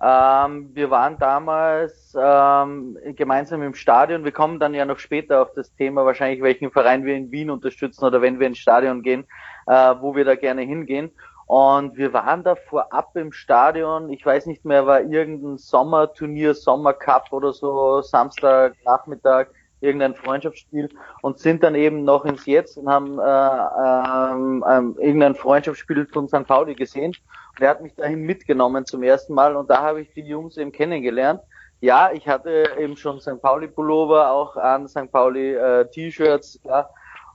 Ähm, 0.04 0.72
wir 0.74 0.90
waren 0.90 1.20
damals 1.20 2.18
ähm, 2.20 2.98
gemeinsam 3.16 3.62
im 3.62 3.76
Stadion. 3.76 4.24
Wir 4.24 4.32
kommen 4.32 4.60
dann 4.60 4.74
ja 4.74 4.84
noch 4.86 4.98
später 4.98 5.44
auf 5.44 5.54
das 5.54 5.76
Thema, 5.76 6.06
wahrscheinlich 6.06 6.42
welchen 6.42 6.72
Verein 6.72 7.06
wir 7.06 7.16
in 7.16 7.30
Wien 7.32 7.52
unterstützen 7.52 8.06
oder 8.06 8.22
wenn 8.22 8.40
wir 8.40 8.48
ins 8.48 8.58
Stadion 8.58 9.04
gehen, 9.04 9.26
äh, 9.68 9.94
wo 10.00 10.16
wir 10.16 10.26
da 10.26 10.36
gerne 10.36 10.64
hingehen. 10.64 11.12
Und 11.46 11.98
wir 11.98 12.14
waren 12.14 12.44
da 12.44 12.56
vorab 12.56 13.16
im 13.16 13.32
Stadion. 13.32 14.10
Ich 14.10 14.26
weiß 14.26 14.48
nicht 14.48 14.66
mehr, 14.66 14.88
war 14.88 15.02
irgendein 15.02 15.58
Sommerturnier, 15.58 16.56
Sommercup 16.56 17.32
oder 17.32 17.54
so, 17.54 18.02
Samstag, 18.02 18.76
Nachmittag, 18.86 19.52
irgendein 19.82 20.16
Freundschaftsspiel 20.16 20.90
und 21.22 21.40
sind 21.40 21.64
dann 21.64 21.76
eben 21.76 22.04
noch 22.04 22.24
ins 22.26 22.46
Jetzt 22.46 22.78
und 22.78 22.88
haben 22.88 23.20
äh, 23.20 24.34
ähm, 24.34 24.64
ähm, 24.70 24.96
irgendein 25.00 25.36
Freundschaftsspiel 25.36 26.06
von 26.06 26.28
St. 26.28 26.48
Pauli 26.48 26.76
gesehen 26.76 27.14
der 27.60 27.70
hat 27.70 27.82
mich 27.82 27.96
dahin 27.96 28.22
mitgenommen 28.22 28.86
zum 28.86 29.04
ersten 29.04 29.34
Mal 29.34 29.56
und 29.56 29.70
da 29.70 29.82
habe 29.82 30.02
ich 30.02 30.14
die 30.14 30.22
Jungs 30.22 30.58
eben 30.58 30.72
kennengelernt. 30.72 31.42
Ja, 31.80 32.12
ich 32.12 32.28
hatte 32.28 32.66
eben 32.80 32.96
schon 32.96 33.20
St. 33.20 33.42
Pauli 33.42 33.68
Pullover 33.68 34.32
auch 34.32 34.56
an, 34.56 34.88
St. 34.88 35.12
Pauli 35.12 35.56
äh, 35.56 35.90
T-Shirts, 35.90 36.60
ja, 36.64 36.90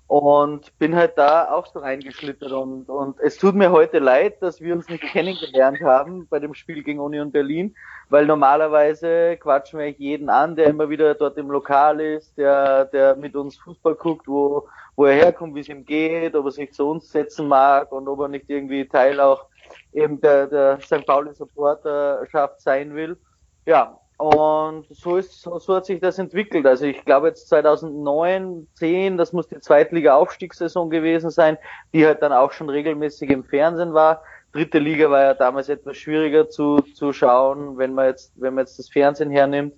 und 0.09 0.79
bin 0.79 0.95
halt 0.95 1.19
da 1.19 1.51
auch 1.51 1.67
so 1.67 1.81
reingeschlittert 1.81 2.53
und, 2.53 2.89
und 2.89 3.19
es 3.21 3.39
tut 3.39 3.57
mir 3.57 3.73
heute 3.73 3.99
leid, 3.99 4.41
dass 4.41 4.61
wir 4.61 4.75
uns 4.75 4.89
nicht 4.89 5.03
kennengelernt 5.03 5.81
haben 5.81 6.29
bei 6.29 6.39
dem 6.39 6.55
Spiel 6.55 6.85
gegen 6.85 7.01
Union 7.01 7.33
Berlin, 7.33 7.75
weil 8.09 8.25
normalerweise 8.25 9.37
quatschen 9.37 9.81
wir 9.81 9.91
jeden 9.91 10.29
an, 10.29 10.55
der 10.55 10.67
immer 10.67 10.89
wieder 10.89 11.15
dort 11.15 11.37
im 11.39 11.51
Lokal 11.51 12.01
ist, 12.01 12.39
der, 12.39 12.85
der 12.87 13.17
mit 13.17 13.35
uns 13.35 13.57
Fußball 13.57 13.97
guckt, 13.97 14.29
wo, 14.29 14.69
wo 14.95 15.07
er 15.07 15.15
herkommt, 15.15 15.57
wie 15.57 15.61
es 15.61 15.69
ihm 15.69 15.85
geht, 15.85 16.37
ob 16.37 16.45
er 16.47 16.53
sich 16.53 16.73
zu 16.73 16.89
uns 16.89 17.11
setzen 17.11 17.49
mag 17.49 17.91
und 17.91 18.07
ob 18.07 18.21
er 18.21 18.29
nicht 18.29 18.49
irgendwie 18.49 18.87
Teil 18.87 19.19
auch 19.19 19.47
eben 19.93 20.21
der, 20.21 20.47
der 20.47 20.81
St. 20.81 21.05
Pauli 21.05 21.35
Supporterschaft 21.35 22.61
sein 22.61 22.95
will. 22.95 23.17
Ja, 23.65 23.99
und 24.19 24.87
so 24.89 25.17
ist, 25.17 25.43
so 25.43 25.75
hat 25.75 25.85
sich 25.85 26.01
das 26.01 26.19
entwickelt. 26.19 26.67
Also 26.67 26.87
ich 26.87 27.05
glaube 27.05 27.29
jetzt 27.29 27.49
2009, 27.49 28.67
10, 28.75 29.19
das 29.19 29.33
muss 29.33 29.49
die 29.49 29.61
Zweitliga-Aufstiegssaison 29.61 30.89
gewesen 30.89 31.31
sein, 31.31 31.59
die 31.93 32.07
halt 32.07 32.23
dann 32.23 32.33
auch 32.33 32.53
schon 32.53 32.71
regelmäßig 32.71 33.31
im 33.31 33.45
Fernsehen 33.45 33.93
war. 33.93 34.23
Dritte 34.53 34.79
Liga 34.79 35.11
war 35.11 35.23
ja 35.23 35.35
damals 35.35 35.69
etwas 35.69 35.99
schwieriger 35.99 36.49
zu, 36.49 36.79
zu 36.81 37.13
schauen, 37.13 37.77
wenn 37.77 37.93
man 37.93 38.07
jetzt, 38.07 38.33
wenn 38.37 38.55
man 38.55 38.63
jetzt 38.63 38.79
das 38.79 38.89
Fernsehen 38.89 39.31
hernimmt. 39.31 39.75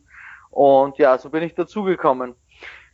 Und 0.50 0.98
ja, 0.98 1.18
so 1.18 1.30
bin 1.30 1.42
ich 1.42 1.54
dazugekommen. 1.56 2.36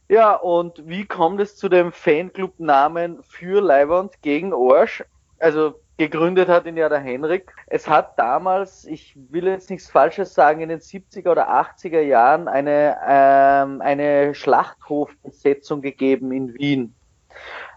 Ja, 0.09 0.35
und 0.35 0.87
wie 0.87 1.05
kommt 1.05 1.41
es 1.41 1.57
zu 1.57 1.69
dem 1.69 1.93
Fanclub-Namen 1.93 3.23
für 3.23 3.61
Leiband 3.61 4.23
gegen 4.23 4.55
Orsch? 4.55 5.05
Also 5.39 5.75
gegründet 5.97 6.49
hat 6.49 6.67
ihn 6.67 6.77
ja 6.77 6.89
der 6.89 7.01
Henrik. 7.01 7.53
Es 7.67 7.89
hat 7.89 8.19
damals, 8.19 8.85
ich 8.85 9.17
will 9.31 9.47
jetzt 9.47 9.71
nichts 9.71 9.91
Falsches 9.91 10.35
sagen, 10.35 10.61
in 10.61 10.69
den 10.69 10.81
70er 10.81 11.31
oder 11.31 11.49
80er 11.51 12.01
Jahren 12.01 12.49
eine, 12.49 12.97
ähm, 13.07 13.81
eine 13.81 14.35
Schlachthofbesetzung 14.35 15.83
gegeben 15.83 16.33
in 16.33 16.55
Wien. 16.55 16.95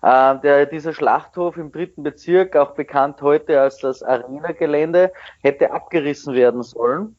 Äh, 0.02 0.40
der, 0.40 0.66
dieser 0.66 0.94
Schlachthof 0.94 1.58
im 1.58 1.72
dritten 1.72 2.04
Bezirk, 2.04 2.56
auch 2.56 2.72
bekannt 2.72 3.22
heute 3.22 3.60
als 3.60 3.80
das 3.80 4.04
Arena-Gelände, 4.04 5.12
hätte 5.42 5.72
abgerissen 5.72 6.34
werden 6.34 6.64
sollen. 6.64 7.16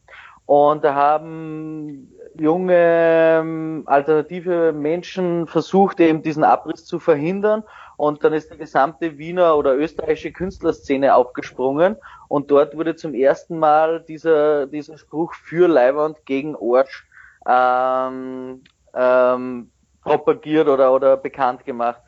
Und 0.47 0.83
da 0.83 0.95
haben 0.95 2.11
junge 2.39 2.75
ähm, 2.75 3.83
alternative 3.87 4.73
Menschen 4.73 5.47
versucht, 5.47 6.01
eben 6.01 6.23
diesen 6.23 6.45
Abriss 6.45 6.85
zu 6.85 6.99
verhindern. 6.99 7.65
Und 7.99 8.23
dann 8.23 8.33
ist 8.33 8.53
die 8.53 8.57
gesamte 8.57 9.19
Wiener 9.19 9.57
oder 9.57 9.77
österreichische 9.77 10.33
Künstlerszene 10.33 11.15
aufgesprungen. 11.17 11.97
Und 12.29 12.51
dort 12.51 12.77
wurde 12.77 12.95
zum 12.95 13.13
ersten 13.13 13.59
Mal 13.59 14.01
dieser, 14.01 14.67
dieser 14.67 14.97
Spruch 14.97 15.35
für 15.35 15.69
Leiwand 15.69 16.25
gegen 16.25 16.55
Orsch 16.55 17.07
ähm, 17.47 18.63
ähm, 18.95 19.71
propagiert 20.05 20.69
oder, 20.69 20.93
oder 20.93 21.17
bekannt 21.17 21.65
gemacht. 21.65 22.01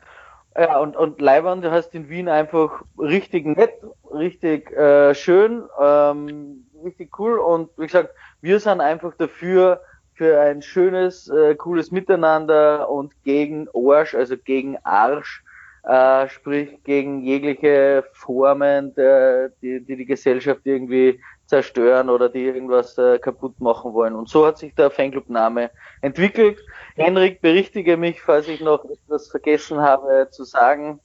Ja, 0.57 0.79
und, 0.79 0.95
und 0.95 1.19
Leibwand 1.19 1.65
heißt 1.65 1.93
in 1.93 2.07
Wien 2.07 2.29
einfach 2.29 2.83
richtig 2.97 3.45
nett, 3.45 3.73
richtig 4.13 4.71
äh, 4.71 5.13
schön, 5.13 5.63
ähm, 5.79 6.67
richtig 6.85 7.19
cool. 7.19 7.37
Und 7.37 7.69
wie 7.77 7.87
gesagt, 7.87 8.15
wir 8.39 8.59
sind 8.61 8.79
einfach 8.79 9.13
dafür, 9.17 9.81
für 10.13 10.39
ein 10.39 10.61
schönes, 10.61 11.29
äh, 11.29 11.55
cooles 11.55 11.91
Miteinander 11.91 12.89
und 12.89 13.23
gegen 13.23 13.67
Arsch, 13.73 14.13
also 14.13 14.37
gegen 14.37 14.77
Arsch, 14.83 15.43
äh, 15.83 16.29
sprich 16.29 16.83
gegen 16.83 17.21
jegliche 17.23 18.03
Formen, 18.13 18.93
der, 18.95 19.49
die, 19.61 19.83
die 19.83 19.95
die 19.95 20.05
Gesellschaft 20.05 20.61
irgendwie 20.63 21.19
zerstören 21.45 22.09
oder 22.09 22.29
die 22.29 22.45
irgendwas 22.45 22.97
äh, 22.97 23.19
kaputt 23.19 23.59
machen 23.59 23.93
wollen. 23.93 24.15
Und 24.15 24.29
so 24.29 24.45
hat 24.45 24.57
sich 24.57 24.73
der 24.75 24.89
Fanclub-Name 24.89 25.71
entwickelt. 26.01 26.59
Henrik, 26.95 27.41
berichtige 27.41 27.97
mich, 27.97 28.21
falls 28.21 28.47
ich 28.47 28.61
noch 28.61 28.85
etwas 28.85 29.29
vergessen 29.29 29.81
habe 29.81 30.29
zu 30.31 30.43
sagen. 30.43 30.99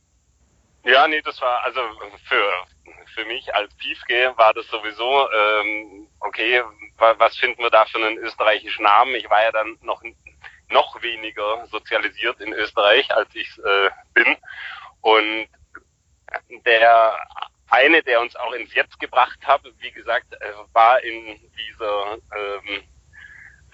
Ja, 0.84 1.08
nee, 1.08 1.20
das 1.22 1.40
war 1.40 1.64
also 1.64 1.80
für 2.28 2.42
für 3.16 3.24
mich 3.24 3.52
als 3.54 3.74
Piefke 3.76 4.34
war 4.36 4.52
das 4.52 4.66
sowieso, 4.68 5.28
ähm, 5.30 6.06
okay, 6.20 6.62
was 6.98 7.36
finden 7.36 7.62
wir 7.62 7.70
da 7.70 7.86
für 7.86 7.98
einen 7.98 8.18
österreichischen 8.18 8.82
Namen? 8.82 9.14
Ich 9.14 9.28
war 9.30 9.42
ja 9.42 9.52
dann 9.52 9.78
noch, 9.82 10.02
noch 10.70 11.00
weniger 11.02 11.66
sozialisiert 11.66 12.40
in 12.40 12.52
Österreich, 12.52 13.10
als 13.14 13.34
ich 13.34 13.48
äh, 13.58 13.90
bin. 14.14 14.36
Und 15.00 15.48
der 16.64 17.16
eine, 17.68 18.02
der 18.02 18.20
uns 18.20 18.36
auch 18.36 18.52
ins 18.52 18.74
Jetzt 18.74 18.98
gebracht 18.98 19.38
hat, 19.44 19.62
wie 19.78 19.90
gesagt, 19.90 20.32
äh, 20.34 20.52
war 20.72 21.02
in 21.02 21.38
dieser 21.56 22.14
ähm, 22.14 22.82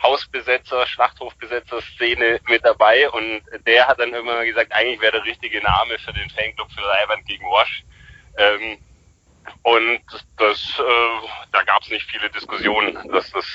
Hausbesetzer, 0.02 0.86
Schlachthofbesetzer-Szene 0.86 2.40
mit 2.48 2.64
dabei 2.64 3.08
und 3.10 3.42
der 3.66 3.86
hat 3.86 4.00
dann 4.00 4.10
mal 4.10 4.44
gesagt, 4.44 4.72
eigentlich 4.72 5.00
wäre 5.00 5.12
der 5.12 5.24
richtige 5.24 5.62
Name 5.62 5.98
für 5.98 6.12
den 6.12 6.28
Fanclub 6.30 6.70
für 6.72 6.84
Reiwand 6.84 7.24
gegen 7.26 7.44
Wash 7.44 7.84
ähm, 8.38 8.78
und 9.62 10.02
das, 10.38 10.78
äh, 10.78 11.28
da 11.52 11.62
gab 11.62 11.82
es 11.82 11.90
nicht 11.90 12.10
viele 12.10 12.30
Diskussionen, 12.30 13.08
dass 13.10 13.30
das 13.30 13.46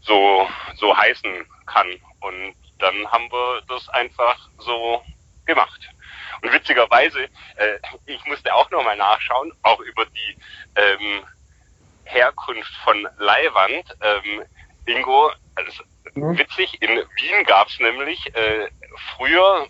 so, 0.00 0.48
so 0.76 0.96
heißen 0.96 1.46
kann. 1.66 2.00
Und 2.20 2.54
dann 2.78 3.10
haben 3.10 3.30
wir 3.30 3.62
das 3.68 3.88
einfach 3.90 4.48
so 4.58 5.02
gemacht. 5.46 5.80
Und 6.42 6.52
witzigerweise, 6.52 7.24
äh, 7.56 7.78
ich 8.06 8.24
musste 8.26 8.54
auch 8.54 8.70
nochmal 8.70 8.96
nachschauen, 8.96 9.52
auch 9.62 9.80
über 9.80 10.06
die 10.06 10.36
ähm, 10.76 11.24
Herkunft 12.04 12.72
von 12.84 13.08
Leihwand. 13.18 13.96
Ähm, 14.00 14.44
Ingo, 14.86 15.30
also 15.54 15.82
witzig, 16.14 16.80
in 16.80 16.88
Wien 16.88 17.44
gab 17.44 17.68
es 17.68 17.78
nämlich 17.80 18.34
äh, 18.34 18.68
früher 19.16 19.66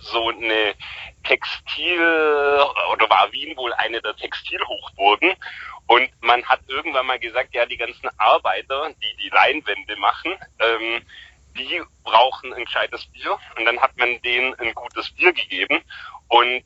so 0.00 0.28
eine 0.28 0.74
Textil 1.24 2.00
oder 2.92 3.10
war 3.10 3.30
Wien 3.32 3.56
wohl 3.56 3.72
eine 3.74 4.00
der 4.00 4.16
Textilhochburgen 4.16 5.34
und 5.86 6.10
man 6.20 6.44
hat 6.44 6.60
irgendwann 6.68 7.06
mal 7.06 7.18
gesagt, 7.18 7.54
ja 7.54 7.66
die 7.66 7.76
ganzen 7.76 8.08
Arbeiter, 8.18 8.90
die 9.02 9.16
die 9.22 9.30
Leinwände 9.30 9.96
machen, 9.96 10.32
ähm, 10.60 11.02
die 11.58 11.82
brauchen 12.04 12.54
ein 12.54 12.64
gescheites 12.64 13.06
Bier 13.06 13.38
und 13.56 13.64
dann 13.64 13.78
hat 13.80 13.96
man 13.96 14.20
denen 14.22 14.54
ein 14.54 14.72
gutes 14.74 15.10
Bier 15.10 15.32
gegeben 15.32 15.82
und 16.28 16.64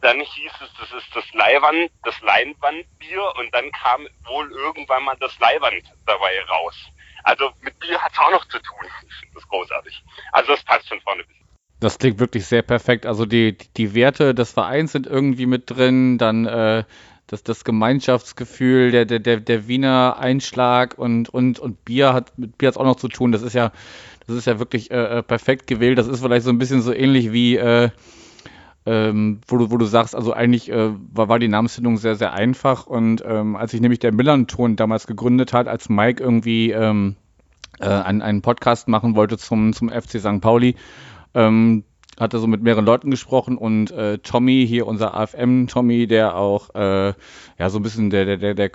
dann 0.00 0.20
hieß 0.20 0.52
es, 0.62 0.70
das 0.78 0.92
ist 0.92 1.16
das 1.16 1.24
Leihwand, 1.32 1.90
das 2.02 2.20
Leinwandbier 2.20 3.22
und 3.38 3.54
dann 3.54 3.72
kam 3.72 4.06
wohl 4.26 4.52
irgendwann 4.52 5.04
mal 5.04 5.16
das 5.18 5.38
Leihwand 5.38 5.82
dabei 6.06 6.42
raus. 6.44 6.76
Also 7.22 7.50
mit 7.62 7.78
Bier 7.78 8.00
hat 8.00 8.12
es 8.12 8.18
auch 8.18 8.30
noch 8.30 8.44
zu 8.48 8.58
tun. 8.58 8.86
Ich 9.08 9.14
finde 9.14 9.34
das 9.34 9.48
großartig. 9.48 10.04
Also 10.32 10.52
das 10.52 10.62
passt 10.62 10.88
von 10.88 11.00
vorne 11.00 11.24
bis 11.24 11.36
das 11.84 11.98
klingt 11.98 12.18
wirklich 12.18 12.46
sehr 12.46 12.62
perfekt. 12.62 13.04
Also 13.04 13.26
die, 13.26 13.58
die 13.76 13.94
Werte 13.94 14.34
des 14.34 14.52
Vereins 14.52 14.92
sind 14.92 15.06
irgendwie 15.06 15.44
mit 15.44 15.70
drin, 15.70 16.16
dann 16.16 16.46
äh, 16.46 16.84
das, 17.26 17.42
das 17.42 17.64
Gemeinschaftsgefühl, 17.64 18.90
der, 18.90 19.04
der, 19.04 19.18
der, 19.18 19.40
der 19.40 19.68
Wiener 19.68 20.16
Einschlag 20.18 20.98
und, 20.98 21.28
und, 21.28 21.58
und 21.58 21.84
Bier 21.84 22.12
hat 22.12 22.38
mit 22.38 22.56
Bier 22.58 22.68
hat's 22.68 22.78
auch 22.78 22.84
noch 22.84 22.96
zu 22.96 23.08
tun. 23.08 23.32
Das 23.32 23.42
ist 23.42 23.54
ja, 23.54 23.70
das 24.26 24.36
ist 24.36 24.46
ja 24.46 24.58
wirklich 24.58 24.90
äh, 24.90 25.18
äh 25.18 25.22
perfekt 25.22 25.66
gewählt. 25.66 25.98
Das 25.98 26.08
ist 26.08 26.20
vielleicht 26.20 26.44
so 26.44 26.50
ein 26.50 26.58
bisschen 26.58 26.82
so 26.82 26.92
ähnlich 26.92 27.32
wie 27.32 27.56
äh, 27.56 27.90
ähm, 28.86 29.40
wo, 29.46 29.56
du, 29.56 29.70
wo 29.70 29.76
du 29.76 29.86
sagst, 29.86 30.14
also 30.14 30.32
eigentlich 30.32 30.70
äh, 30.70 30.90
war, 31.12 31.28
war 31.28 31.38
die 31.38 31.48
Namensfindung 31.48 31.96
sehr, 31.96 32.16
sehr 32.16 32.34
einfach. 32.34 32.86
Und 32.86 33.22
ähm, 33.26 33.56
als 33.56 33.72
ich 33.72 33.80
nämlich 33.80 33.98
der 33.98 34.12
Millanton 34.12 34.76
damals 34.76 35.06
gegründet 35.06 35.52
hat, 35.52 35.68
als 35.68 35.88
Mike 35.88 36.22
irgendwie 36.22 36.70
ähm, 36.70 37.16
äh, 37.80 37.86
einen, 37.86 38.20
einen 38.20 38.42
Podcast 38.42 38.88
machen 38.88 39.16
wollte 39.16 39.38
zum, 39.38 39.72
zum 39.72 39.88
FC 39.88 40.20
St. 40.20 40.40
Pauli, 40.40 40.76
ähm, 41.34 41.84
hat 42.20 42.32
er 42.32 42.40
so 42.40 42.46
mit 42.46 42.62
mehreren 42.62 42.84
Leuten 42.84 43.10
gesprochen 43.10 43.58
und 43.58 43.90
äh, 43.90 44.18
Tommy, 44.18 44.66
hier 44.68 44.86
unser 44.86 45.14
AFM-Tommy, 45.14 46.06
der 46.06 46.36
auch 46.36 46.72
äh, 46.74 47.14
ja 47.58 47.70
so 47.70 47.78
ein 47.78 47.82
bisschen 47.82 48.10
der, 48.10 48.36
der, 48.36 48.54
der 48.54 48.68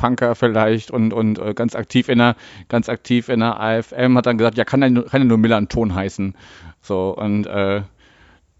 Quotenpunker 0.00 0.34
vielleicht 0.34 0.90
und, 0.90 1.12
und 1.12 1.38
äh, 1.38 1.54
ganz 1.54 1.74
aktiv 1.74 2.08
in 2.08 2.18
der, 2.18 2.36
ganz 2.68 2.88
aktiv 2.88 3.28
in 3.28 3.40
der 3.40 3.60
AFM, 3.60 4.16
hat 4.16 4.26
dann 4.26 4.38
gesagt, 4.38 4.56
ja, 4.56 4.64
kann 4.64 4.80
nur, 4.92 5.06
kann 5.06 5.22
ja 5.22 5.26
nur 5.26 5.38
Millanton 5.38 5.94
heißen. 5.94 6.34
So, 6.80 7.14
und 7.16 7.46
äh, 7.46 7.82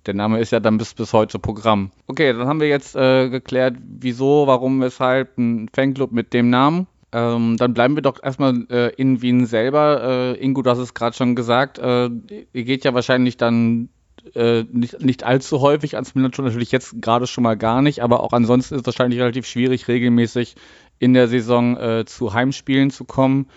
der 0.06 0.14
Name 0.14 0.40
ist 0.40 0.52
ja 0.52 0.60
dann 0.60 0.78
bis, 0.78 0.94
bis 0.94 1.12
heute 1.12 1.38
Programm. 1.38 1.90
Okay, 2.06 2.32
dann 2.32 2.46
haben 2.46 2.60
wir 2.60 2.68
jetzt 2.68 2.96
äh, 2.96 3.28
geklärt, 3.28 3.76
wieso, 3.80 4.46
warum, 4.46 4.80
weshalb 4.80 5.36
ein 5.38 5.68
Fanclub 5.72 6.12
mit 6.12 6.32
dem 6.32 6.50
Namen. 6.50 6.86
Ähm, 7.12 7.56
dann 7.56 7.74
bleiben 7.74 7.96
wir 7.96 8.02
doch 8.02 8.22
erstmal 8.22 8.66
äh, 8.70 8.94
in 8.94 9.20
Wien 9.20 9.46
selber. 9.46 10.36
Äh, 10.36 10.44
Ingo, 10.44 10.62
du 10.62 10.70
hast 10.70 10.78
es 10.78 10.94
gerade 10.94 11.16
schon 11.16 11.34
gesagt, 11.34 11.78
äh, 11.78 12.08
ihr 12.52 12.64
geht 12.64 12.84
ja 12.84 12.94
wahrscheinlich 12.94 13.36
dann 13.36 13.88
äh, 14.34 14.64
nicht, 14.70 15.00
nicht 15.00 15.24
allzu 15.24 15.60
häufig 15.60 15.96
ans 15.96 16.14
Millanton, 16.14 16.44
natürlich 16.44 16.70
jetzt 16.70 17.00
gerade 17.00 17.26
schon 17.26 17.42
mal 17.42 17.56
gar 17.56 17.82
nicht, 17.82 18.02
aber 18.02 18.22
auch 18.22 18.32
ansonsten 18.32 18.74
ist 18.74 18.82
es 18.82 18.86
wahrscheinlich 18.86 19.20
relativ 19.20 19.46
schwierig, 19.46 19.88
regelmäßig 19.88 20.56
in 21.00 21.14
der 21.14 21.26
Saison 21.26 21.76
äh, 21.76 22.04
zu 22.04 22.32
Heimspielen 22.32 22.90
zu 22.90 23.04
kommen. 23.04 23.48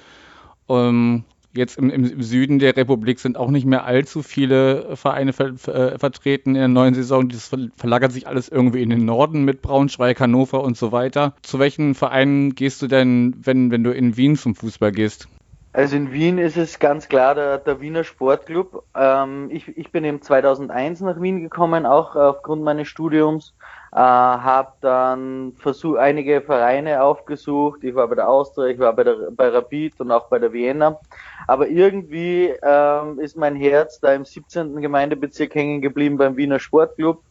Ähm, 0.68 1.26
Jetzt 1.56 1.78
im, 1.78 1.92
im, 1.92 2.24
Süden 2.24 2.58
der 2.58 2.76
Republik 2.76 3.20
sind 3.20 3.38
auch 3.38 3.52
nicht 3.52 3.68
mehr 3.68 3.86
allzu 3.86 4.24
viele 4.24 4.96
Vereine 4.96 5.34
ver, 5.34 5.54
ver, 5.56 6.00
vertreten 6.00 6.56
in 6.56 6.62
der 6.62 6.68
neuen 6.68 6.96
Saison. 6.96 7.30
Das 7.30 7.52
verlagert 7.78 8.12
sich 8.12 8.28
alles 8.28 8.50
irgendwie 8.50 8.82
in 8.82 8.90
den 8.90 9.06
Norden 9.06 9.46
mit 9.46 9.62
Braunschweig, 9.62 10.20
Hannover 10.20 10.64
und 10.64 10.78
so 10.78 10.92
weiter. 10.92 11.36
Zu 11.44 11.60
welchen 11.60 11.94
Vereinen 11.94 12.56
gehst 12.56 12.82
du 12.82 12.88
denn, 12.88 13.36
wenn, 13.40 13.70
wenn 13.70 13.84
du 13.84 13.92
in 13.92 14.18
Wien 14.18 14.36
zum 14.36 14.56
Fußball 14.56 14.92
gehst? 14.92 15.28
Also 15.74 15.96
in 15.96 16.12
Wien 16.12 16.40
ist 16.40 16.58
es 16.58 16.80
ganz 16.80 17.08
klar 17.08 17.36
der, 17.36 17.60
der 17.60 17.82
Wiener 17.82 18.04
Sportclub. 18.04 18.84
Ähm, 18.96 19.50
ich, 19.52 19.78
ich 19.78 19.92
bin 19.92 20.04
eben 20.06 20.24
2001 20.24 21.02
nach 21.02 21.22
Wien 21.22 21.42
gekommen, 21.42 21.86
auch 21.86 22.16
aufgrund 22.16 22.64
meines 22.64 22.88
Studiums 22.88 23.54
äh, 23.94 24.00
habe 24.00 24.74
dann 24.82 25.54
versuch, 25.60 25.98
einige 25.98 26.42
Vereine 26.42 27.04
aufgesucht. 27.04 27.84
Ich 27.84 27.94
war 27.94 28.08
bei 28.08 28.16
der 28.16 28.28
Austria, 28.28 28.66
ich 28.68 28.80
war 28.80 28.94
bei, 28.94 29.04
der, 29.04 29.30
bei 29.32 29.50
Rapid 29.50 30.00
und 30.00 30.12
auch 30.12 30.30
bei 30.30 30.40
der 30.40 30.52
Vienna. 30.52 31.00
Aber 31.48 31.68
irgendwie 31.68 32.54
ähm, 32.64 33.20
ist 33.20 33.38
mein 33.38 33.56
Herz 33.56 34.00
da 34.00 34.14
im 34.14 34.26
17. 34.26 34.82
Gemeindebezirk 34.82 35.54
hängen 35.54 35.82
geblieben 35.82 36.18
beim 36.18 36.36
Wiener 36.38 36.60
Sportclub. 36.60 37.22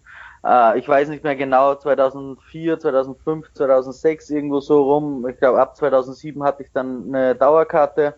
Äh, 0.46 0.78
ich 0.78 0.88
weiß 0.88 1.08
nicht 1.08 1.24
mehr 1.24 1.34
genau, 1.34 1.74
2004, 1.74 2.78
2005, 2.78 3.52
2006, 3.54 4.30
irgendwo 4.30 4.60
so 4.60 4.82
rum. 4.82 5.26
Ich 5.28 5.38
glaube, 5.38 5.60
ab 5.60 5.76
2007 5.76 6.44
hatte 6.44 6.62
ich 6.62 6.70
dann 6.72 7.06
eine 7.08 7.34
Dauerkarte 7.34 8.14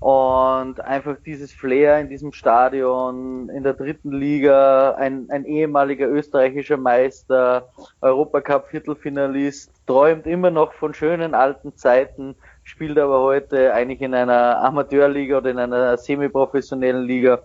und 0.00 0.80
einfach 0.80 1.16
dieses 1.24 1.52
Flair 1.52 1.98
in 2.00 2.08
diesem 2.08 2.32
Stadion, 2.32 3.48
in 3.48 3.62
der 3.62 3.74
dritten 3.74 4.12
Liga, 4.12 4.92
ein, 4.92 5.28
ein 5.30 5.44
ehemaliger 5.44 6.06
österreichischer 6.08 6.76
Meister, 6.76 7.68
Europacup 8.02 8.68
Viertelfinalist, 8.68 9.70
träumt 9.86 10.26
immer 10.26 10.50
noch 10.50 10.72
von 10.74 10.92
schönen 10.92 11.34
alten 11.34 11.76
Zeiten, 11.76 12.36
spielt 12.62 12.98
aber 12.98 13.20
heute 13.20 13.72
eigentlich 13.72 14.02
in 14.02 14.14
einer 14.14 14.58
Amateurliga 14.62 15.38
oder 15.38 15.50
in 15.50 15.58
einer 15.58 15.96
semiprofessionellen 15.96 17.04
Liga. 17.04 17.42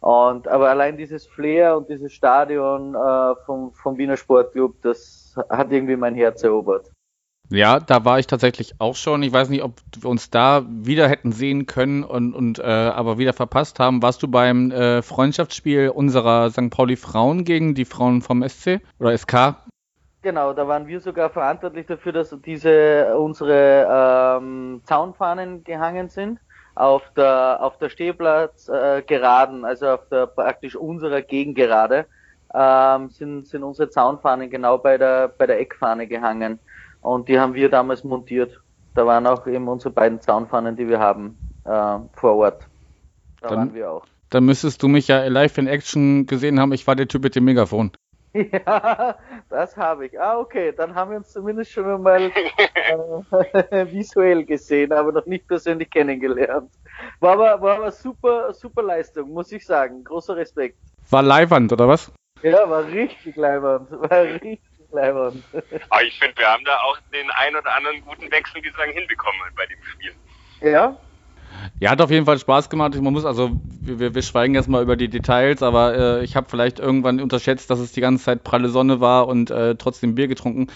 Und 0.00 0.48
aber 0.48 0.70
allein 0.70 0.96
dieses 0.96 1.26
Flair 1.26 1.76
und 1.76 1.88
dieses 1.88 2.12
Stadion 2.12 2.94
äh, 2.94 3.34
vom, 3.44 3.72
vom 3.72 3.98
Wiener 3.98 4.16
Sportclub, 4.16 4.80
das 4.82 5.38
hat 5.48 5.70
irgendwie 5.70 5.96
mein 5.96 6.14
Herz 6.14 6.42
erobert. 6.42 6.90
Ja, 7.52 7.80
da 7.80 8.02
war 8.06 8.18
ich 8.18 8.26
tatsächlich 8.26 8.76
auch 8.78 8.96
schon. 8.96 9.22
Ich 9.22 9.30
weiß 9.30 9.50
nicht, 9.50 9.62
ob 9.62 9.74
wir 10.00 10.08
uns 10.08 10.30
da 10.30 10.64
wieder 10.66 11.06
hätten 11.06 11.32
sehen 11.32 11.66
können 11.66 12.02
und, 12.02 12.34
und 12.34 12.58
äh, 12.58 12.62
aber 12.62 13.18
wieder 13.18 13.34
verpasst 13.34 13.78
haben. 13.78 14.02
Warst 14.02 14.22
du 14.22 14.28
beim 14.28 14.70
äh, 14.70 15.02
Freundschaftsspiel 15.02 15.90
unserer 15.90 16.50
St. 16.50 16.70
Pauli 16.70 16.96
Frauen 16.96 17.44
gegen 17.44 17.74
die 17.74 17.84
Frauen 17.84 18.22
vom 18.22 18.42
SC 18.48 18.80
oder 18.98 19.16
SK? 19.16 19.56
Genau, 20.22 20.54
da 20.54 20.66
waren 20.66 20.86
wir 20.86 21.00
sogar 21.00 21.28
verantwortlich 21.28 21.84
dafür, 21.84 22.12
dass 22.12 22.34
diese 22.42 23.14
unsere 23.18 24.38
ähm, 24.40 24.80
Zaunfahnen 24.84 25.62
gehangen 25.62 26.08
sind 26.08 26.38
auf 26.74 27.02
der 27.18 27.58
auf 27.60 27.76
der 27.76 27.90
Stehplatz 27.90 28.70
äh, 28.70 29.02
geraden, 29.02 29.66
also 29.66 29.88
auf 29.88 30.08
der 30.10 30.26
praktisch 30.26 30.74
unserer 30.74 31.20
Gegengerade 31.20 32.06
ähm, 32.54 33.10
sind 33.10 33.46
sind 33.46 33.62
unsere 33.62 33.90
Zaunfahnen 33.90 34.48
genau 34.48 34.78
bei 34.78 34.96
der 34.96 35.28
bei 35.28 35.46
der 35.46 35.60
Eckfahne 35.60 36.06
gehangen. 36.06 36.58
Und 37.02 37.28
die 37.28 37.38
haben 37.38 37.54
wir 37.54 37.68
damals 37.68 38.04
montiert. 38.04 38.60
Da 38.94 39.06
waren 39.06 39.26
auch 39.26 39.46
eben 39.46 39.68
unsere 39.68 39.90
beiden 39.90 40.20
Zaunpfannen, 40.20 40.76
die 40.76 40.88
wir 40.88 41.00
haben, 41.00 41.36
äh, 41.64 41.98
vor 42.14 42.36
Ort. 42.36 42.66
Da 43.40 43.48
dann, 43.48 43.58
waren 43.58 43.74
wir 43.74 43.90
auch. 43.90 44.06
Dann 44.30 44.44
müsstest 44.44 44.82
du 44.82 44.88
mich 44.88 45.08
ja 45.08 45.26
live 45.26 45.58
in 45.58 45.66
Action 45.66 46.26
gesehen 46.26 46.60
haben. 46.60 46.72
Ich 46.72 46.86
war 46.86 46.96
der 46.96 47.08
Typ 47.08 47.22
mit 47.22 47.36
dem 47.36 47.44
Megafon. 47.44 47.92
Ja, 48.34 49.16
das 49.50 49.76
habe 49.76 50.06
ich. 50.06 50.18
Ah, 50.18 50.38
okay. 50.38 50.72
Dann 50.74 50.94
haben 50.94 51.10
wir 51.10 51.18
uns 51.18 51.32
zumindest 51.32 51.70
schon 51.72 52.00
mal 52.00 52.32
äh, 52.32 53.92
visuell 53.92 54.46
gesehen, 54.46 54.90
aber 54.90 55.12
noch 55.12 55.26
nicht 55.26 55.46
persönlich 55.46 55.90
kennengelernt. 55.90 56.70
War 57.20 57.32
aber, 57.32 57.60
war 57.60 57.76
aber 57.76 57.92
super, 57.92 58.54
super 58.54 58.82
Leistung, 58.82 59.30
muss 59.30 59.52
ich 59.52 59.66
sagen. 59.66 60.02
Großer 60.04 60.34
Respekt. 60.34 60.78
War 61.10 61.22
Leihwand, 61.22 61.72
oder 61.74 61.88
was? 61.88 62.10
Ja, 62.42 62.68
war 62.70 62.86
richtig 62.86 63.36
Leihwand. 63.36 63.90
War 63.90 64.22
richtig 64.22 64.60
Leibern. 64.92 65.42
Aber 65.88 66.04
ich 66.04 66.18
finde, 66.18 66.36
wir 66.36 66.46
haben 66.46 66.64
da 66.64 66.76
auch 66.80 66.98
den 67.12 67.30
ein 67.30 67.56
oder 67.56 67.74
anderen 67.74 68.00
guten 68.02 68.30
Wechselgesang 68.30 68.90
hinbekommen 68.92 69.40
bei 69.56 69.66
dem 69.66 69.82
Spiel. 69.84 70.12
Ja? 70.72 70.96
Ja, 71.80 71.90
hat 71.90 72.00
auf 72.00 72.10
jeden 72.10 72.26
Fall 72.26 72.38
Spaß 72.38 72.70
gemacht. 72.70 72.94
Man 72.94 73.12
muss 73.12 73.24
also, 73.24 73.50
wir, 73.80 74.14
wir 74.14 74.22
schweigen 74.22 74.54
jetzt 74.54 74.68
mal 74.68 74.82
über 74.82 74.96
die 74.96 75.08
Details, 75.08 75.62
aber 75.62 75.94
äh, 75.96 76.24
ich 76.24 76.36
habe 76.36 76.48
vielleicht 76.48 76.78
irgendwann 76.78 77.20
unterschätzt, 77.20 77.70
dass 77.70 77.78
es 77.78 77.92
die 77.92 78.00
ganze 78.00 78.24
Zeit 78.24 78.44
pralle 78.44 78.68
Sonne 78.68 79.00
war 79.00 79.28
und 79.28 79.50
äh, 79.50 79.74
trotzdem 79.76 80.14
Bier 80.14 80.28
getrunken. 80.28 80.68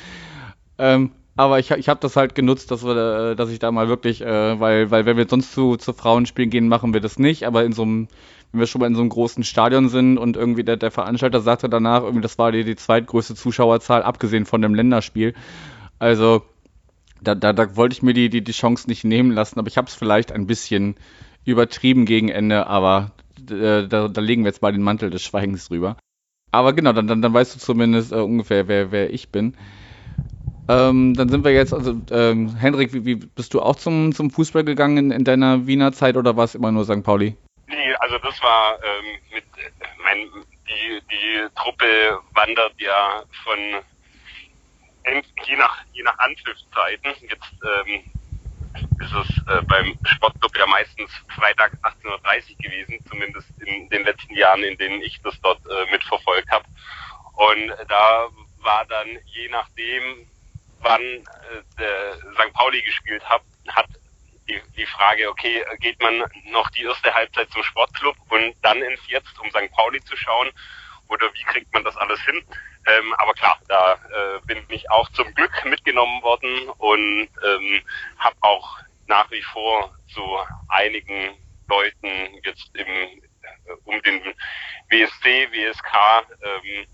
Ähm, 0.78 1.12
aber 1.36 1.58
ich, 1.58 1.70
ich 1.70 1.88
habe 1.88 2.00
das 2.00 2.16
halt 2.16 2.34
genutzt, 2.34 2.70
dass, 2.70 2.84
wir, 2.84 3.32
äh, 3.32 3.36
dass 3.36 3.50
ich 3.50 3.58
da 3.58 3.70
mal 3.70 3.88
wirklich, 3.88 4.22
äh, 4.22 4.58
weil, 4.58 4.90
weil 4.90 5.04
wenn 5.04 5.16
wir 5.16 5.28
sonst 5.28 5.52
zu, 5.52 5.76
zu 5.76 5.92
Frauenspielen 5.92 6.50
gehen, 6.50 6.68
machen 6.68 6.94
wir 6.94 7.00
das 7.00 7.18
nicht, 7.18 7.46
aber 7.46 7.64
in 7.64 7.72
so 7.72 7.82
einem 7.82 8.08
wenn 8.56 8.60
wir 8.60 8.66
schon 8.66 8.80
mal 8.80 8.86
in 8.86 8.94
so 8.94 9.02
einem 9.02 9.10
großen 9.10 9.44
Stadion 9.44 9.90
sind 9.90 10.16
und 10.16 10.34
irgendwie 10.34 10.64
der, 10.64 10.78
der 10.78 10.90
Veranstalter 10.90 11.42
sagte 11.42 11.68
danach, 11.68 12.02
irgendwie 12.02 12.22
das 12.22 12.38
war 12.38 12.52
die, 12.52 12.64
die 12.64 12.74
zweitgrößte 12.74 13.34
Zuschauerzahl, 13.34 14.02
abgesehen 14.02 14.46
von 14.46 14.62
dem 14.62 14.74
Länderspiel. 14.74 15.34
Also 15.98 16.42
da, 17.20 17.34
da, 17.34 17.52
da 17.52 17.76
wollte 17.76 17.92
ich 17.92 18.02
mir 18.02 18.14
die, 18.14 18.30
die, 18.30 18.42
die 18.42 18.52
Chance 18.52 18.88
nicht 18.88 19.04
nehmen 19.04 19.30
lassen, 19.30 19.58
aber 19.58 19.68
ich 19.68 19.76
habe 19.76 19.88
es 19.88 19.94
vielleicht 19.94 20.32
ein 20.32 20.46
bisschen 20.46 20.94
übertrieben 21.44 22.06
gegen 22.06 22.30
Ende, 22.30 22.66
aber 22.66 23.12
äh, 23.50 23.86
da, 23.86 24.08
da 24.08 24.20
legen 24.22 24.42
wir 24.42 24.48
jetzt 24.48 24.62
mal 24.62 24.72
den 24.72 24.82
Mantel 24.82 25.10
des 25.10 25.22
Schweigens 25.22 25.68
drüber. 25.68 25.98
Aber 26.50 26.72
genau, 26.72 26.94
dann, 26.94 27.06
dann, 27.06 27.20
dann 27.20 27.34
weißt 27.34 27.56
du 27.56 27.58
zumindest 27.58 28.12
äh, 28.12 28.16
ungefähr, 28.16 28.68
wer, 28.68 28.90
wer 28.90 29.12
ich 29.12 29.28
bin. 29.28 29.54
Ähm, 30.68 31.12
dann 31.12 31.28
sind 31.28 31.44
wir 31.44 31.52
jetzt, 31.52 31.74
also 31.74 32.00
ähm, 32.10 32.56
Hendrik, 32.56 32.94
wie, 32.94 33.04
wie 33.04 33.16
bist 33.16 33.52
du 33.52 33.60
auch 33.60 33.76
zum, 33.76 34.14
zum 34.14 34.30
Fußball 34.30 34.64
gegangen 34.64 34.96
in, 34.96 35.10
in 35.10 35.24
deiner 35.24 35.66
Wiener 35.66 35.92
Zeit 35.92 36.16
oder 36.16 36.38
war 36.38 36.44
es 36.44 36.54
immer 36.54 36.72
nur 36.72 36.84
St. 36.84 37.02
Pauli? 37.02 37.36
Nee, 37.68 37.94
also 37.94 38.18
das 38.18 38.40
war 38.42 38.78
ähm, 38.82 39.18
mit 39.32 39.44
mein, 40.02 40.30
die 40.68 41.02
die 41.10 41.48
Truppe 41.56 42.20
wandert 42.32 42.80
ja 42.80 43.22
von 43.44 43.58
je 45.44 45.56
nach 45.56 45.84
je 45.92 46.02
nach 46.02 46.18
Anpfiffzeiten. 46.18 47.14
Jetzt 47.22 47.54
ähm, 47.64 48.04
ist 49.00 49.14
es 49.14 49.42
äh, 49.48 49.62
beim 49.62 49.96
Sportclub 50.04 50.56
ja 50.56 50.66
meistens 50.66 51.10
Freitag 51.34 51.72
18.30 51.82 52.06
Uhr 52.06 52.56
gewesen, 52.58 52.98
zumindest 53.08 53.48
in 53.60 53.88
den 53.88 54.04
letzten 54.04 54.34
Jahren, 54.34 54.62
in 54.62 54.76
denen 54.78 55.02
ich 55.02 55.20
das 55.22 55.38
dort 55.40 55.60
äh, 55.66 55.90
mitverfolgt 55.90 56.50
habe. 56.50 56.64
Und 57.34 57.72
da 57.88 58.28
war 58.58 58.84
dann 58.86 59.18
je 59.26 59.48
nachdem, 59.48 60.28
wann 60.80 61.02
äh, 61.02 61.24
der 61.78 62.14
St. 62.34 62.52
Pauli 62.54 62.82
gespielt 62.82 63.24
hat, 63.28 63.42
hat 63.68 63.86
die, 64.48 64.60
die 64.76 64.86
Frage, 64.86 65.28
okay, 65.28 65.64
geht 65.80 66.00
man 66.00 66.24
noch 66.50 66.70
die 66.70 66.82
erste 66.82 67.12
Halbzeit 67.12 67.50
zum 67.50 67.62
Sportclub 67.62 68.16
und 68.30 68.54
dann 68.62 68.82
ins 68.82 69.00
Jetzt, 69.08 69.38
um 69.40 69.50
St. 69.50 69.70
Pauli 69.72 70.02
zu 70.04 70.16
schauen? 70.16 70.50
Oder 71.08 71.32
wie 71.34 71.44
kriegt 71.44 71.72
man 71.72 71.84
das 71.84 71.96
alles 71.96 72.20
hin? 72.22 72.44
Ähm, 72.86 73.14
aber 73.14 73.32
klar, 73.34 73.58
da 73.68 73.94
äh, 73.94 74.40
bin 74.46 74.64
ich 74.68 74.90
auch 74.90 75.08
zum 75.10 75.32
Glück 75.34 75.64
mitgenommen 75.64 76.22
worden 76.22 76.68
und 76.78 77.28
ähm, 77.44 77.82
habe 78.18 78.36
auch 78.40 78.78
nach 79.06 79.30
wie 79.30 79.42
vor 79.42 79.94
zu 80.12 80.22
einigen 80.68 81.36
Leuten 81.68 82.40
jetzt 82.44 82.74
im, 82.74 82.86
äh, 82.86 83.72
um 83.84 84.00
den 84.02 84.20
WSC, 84.88 85.48
WSK 85.52 86.26
ähm, 86.42 86.86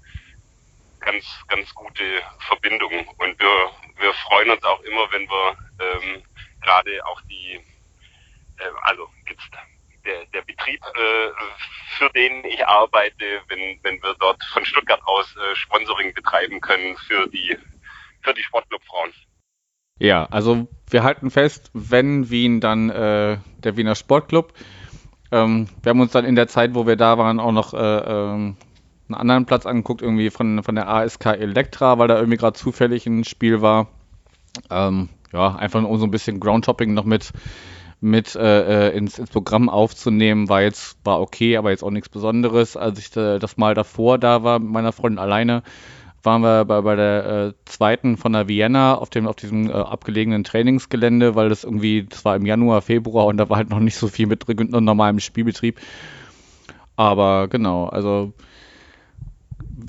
ganz, 1.01 1.25
ganz 1.49 1.75
gute 1.75 2.23
Verbindungen. 2.47 3.07
Und 3.19 3.39
wir, 3.41 3.71
wir 3.99 4.15
freuen 4.15 4.51
uns 4.51 4.63
auch 4.65 4.81
immer, 4.81 5.11
wenn 5.13 5.29
wir 5.29 5.57
ähm, 5.81 6.23
gerade 6.63 7.05
auch 7.07 7.21
die, 7.23 7.61
äh, 8.59 8.71
also 8.83 9.09
jetzt 9.29 9.49
der, 10.05 10.25
der 10.27 10.43
Betrieb 10.43 10.81
äh, 10.85 11.31
für 11.99 12.11
den 12.11 12.45
ich 12.45 12.67
arbeite, 12.67 13.25
wenn, 13.49 13.79
wenn 13.83 14.03
wir 14.03 14.15
dort 14.19 14.43
von 14.53 14.65
Stuttgart 14.65 15.01
aus 15.05 15.35
äh, 15.37 15.55
Sponsoring 15.55 16.15
betreiben 16.15 16.61
können 16.61 16.97
für 16.97 17.29
die, 17.29 17.57
für 18.23 18.35
die 18.35 18.43
Sportclub-Frauen. 18.43 19.13
Ja, 19.99 20.27
also 20.27 20.67
wir 20.91 21.05
halten 21.05 21.31
fest, 21.31 21.71
wenn 21.75 22.31
Wien, 22.31 22.61
dann 22.61 22.91
äh, 22.91 23.39
der 23.59 23.77
Wiener 23.77 23.95
Sportclub. 23.95 24.53
Ähm, 25.31 25.69
wir 25.83 25.91
haben 25.91 26.01
uns 26.01 26.13
dann 26.13 26.25
in 26.25 26.35
der 26.35 26.49
Zeit, 26.49 26.75
wo 26.75 26.87
wir 26.87 26.97
da 26.97 27.19
waren, 27.19 27.39
auch 27.39 27.53
noch 27.53 27.73
äh, 27.73 27.79
ähm, 27.79 28.57
einen 29.09 29.15
anderen 29.15 29.47
Platz 29.47 29.67
angeguckt, 29.67 30.03
irgendwie 30.03 30.31
von, 30.31 30.63
von 30.63 30.75
der 30.75 30.89
ASK 30.89 31.27
Elektra, 31.27 31.99
weil 31.99 32.09
da 32.09 32.17
irgendwie 32.17 32.39
gerade 32.39 32.59
zufällig 32.59 33.07
ein 33.07 33.25
Spiel 33.25 33.63
war. 33.63 33.89
Ähm, 34.71 35.09
ja, 35.33 35.55
einfach 35.55 35.81
nur 35.81 35.99
so 35.99 36.05
ein 36.05 36.11
bisschen 36.11 36.41
Groundtopping 36.41 36.95
noch 36.95 37.05
mit, 37.05 37.33
mit 38.01 38.35
äh, 38.35 38.89
äh, 38.89 38.97
ins, 38.97 39.19
ins 39.19 39.31
Programm 39.31 39.69
aufzunehmen, 39.69 40.49
war 40.49 40.63
jetzt, 40.63 40.99
war 41.05 41.21
okay, 41.21 41.57
aber 41.57 41.71
jetzt 41.71 41.83
auch 41.83 41.91
nichts 41.91 42.09
Besonderes. 42.09 42.77
Als 42.77 42.99
ich 42.99 43.17
äh, 43.17 43.39
das 43.39 43.57
Mal 43.57 43.75
davor 43.75 44.19
da 44.19 44.43
war 44.43 44.59
mit 44.59 44.71
meiner 44.71 44.93
Freundin 44.93 45.19
alleine, 45.19 45.63
waren 46.23 46.43
wir 46.43 46.65
bei, 46.65 46.81
bei 46.83 46.97
der 46.97 47.27
äh, 47.27 47.53
zweiten 47.65 48.17
von 48.17 48.33
der 48.33 48.49
Vienna 48.49 48.97
auf 48.97 49.11
dem 49.11 49.27
auf 49.27 49.37
diesem 49.37 49.69
äh, 49.69 49.73
abgelegenen 49.73 50.45
Trainingsgelände, 50.45 51.35
weil 51.35 51.49
das 51.49 51.65
irgendwie, 51.65 52.05
das 52.05 52.25
war 52.25 52.37
im 52.37 52.47
Januar, 52.47 52.83
Februar 52.83 53.27
und 53.27 53.37
da 53.37 53.49
war 53.49 53.57
halt 53.57 53.71
noch 53.71 53.81
nicht 53.81 53.97
so 53.97 54.09
viel 54.09 54.27
mit 54.27 54.49
normalem 54.49 55.21
Spielbetrieb. 55.21 55.81
Aber 56.97 57.49
genau, 57.49 57.87
also 57.87 58.33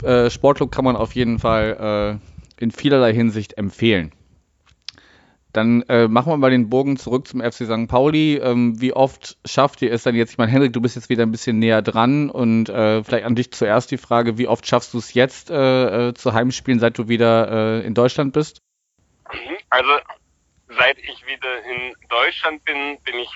äh, 0.03 0.29
Sportclub 0.29 0.71
kann 0.71 0.85
man 0.85 0.95
auf 0.95 1.13
jeden 1.13 1.39
Fall 1.39 2.19
äh, 2.59 2.63
in 2.63 2.71
vielerlei 2.71 3.13
Hinsicht 3.13 3.57
empfehlen. 3.57 4.11
Dann 5.53 5.83
äh, 5.83 6.07
machen 6.07 6.31
wir 6.33 6.37
mal 6.37 6.49
den 6.49 6.69
Bogen 6.69 6.97
zurück 6.97 7.27
zum 7.27 7.39
FC 7.39 7.65
St. 7.65 7.87
Pauli. 7.87 8.37
Ähm, 8.37 8.81
wie 8.81 8.93
oft 8.93 9.37
schafft 9.45 9.83
ihr 9.83 9.91
es 9.91 10.01
dann 10.01 10.15
jetzt? 10.15 10.31
Ich 10.31 10.37
meine, 10.39 10.51
Henrik, 10.51 10.73
du 10.73 10.81
bist 10.81 10.95
jetzt 10.95 11.09
wieder 11.09 11.23
ein 11.23 11.31
bisschen 11.31 11.59
näher 11.59 11.83
dran 11.83 12.31
und 12.31 12.69
äh, 12.69 13.03
vielleicht 13.03 13.25
an 13.25 13.35
dich 13.35 13.51
zuerst 13.51 13.91
die 13.91 13.97
Frage, 13.97 14.39
wie 14.39 14.47
oft 14.47 14.65
schaffst 14.65 14.95
du 14.95 14.97
es 14.97 15.13
jetzt 15.13 15.51
äh, 15.51 16.09
äh 16.09 16.13
zu 16.15 16.33
Heimspielen, 16.33 16.79
seit 16.79 16.97
du 16.97 17.07
wieder 17.07 17.81
äh, 17.81 17.85
in 17.85 17.93
Deutschland 17.93 18.33
bist? 18.33 18.61
Also 19.69 19.91
seit 20.69 20.97
ich 20.97 21.25
wieder 21.27 21.63
in 21.65 21.93
Deutschland 22.09 22.65
bin, 22.65 22.97
bin 23.03 23.19
ich 23.19 23.29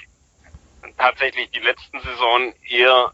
tatsächlich 0.98 1.52
die 1.52 1.60
letzten 1.60 2.00
Saison 2.00 2.52
eher 2.68 3.12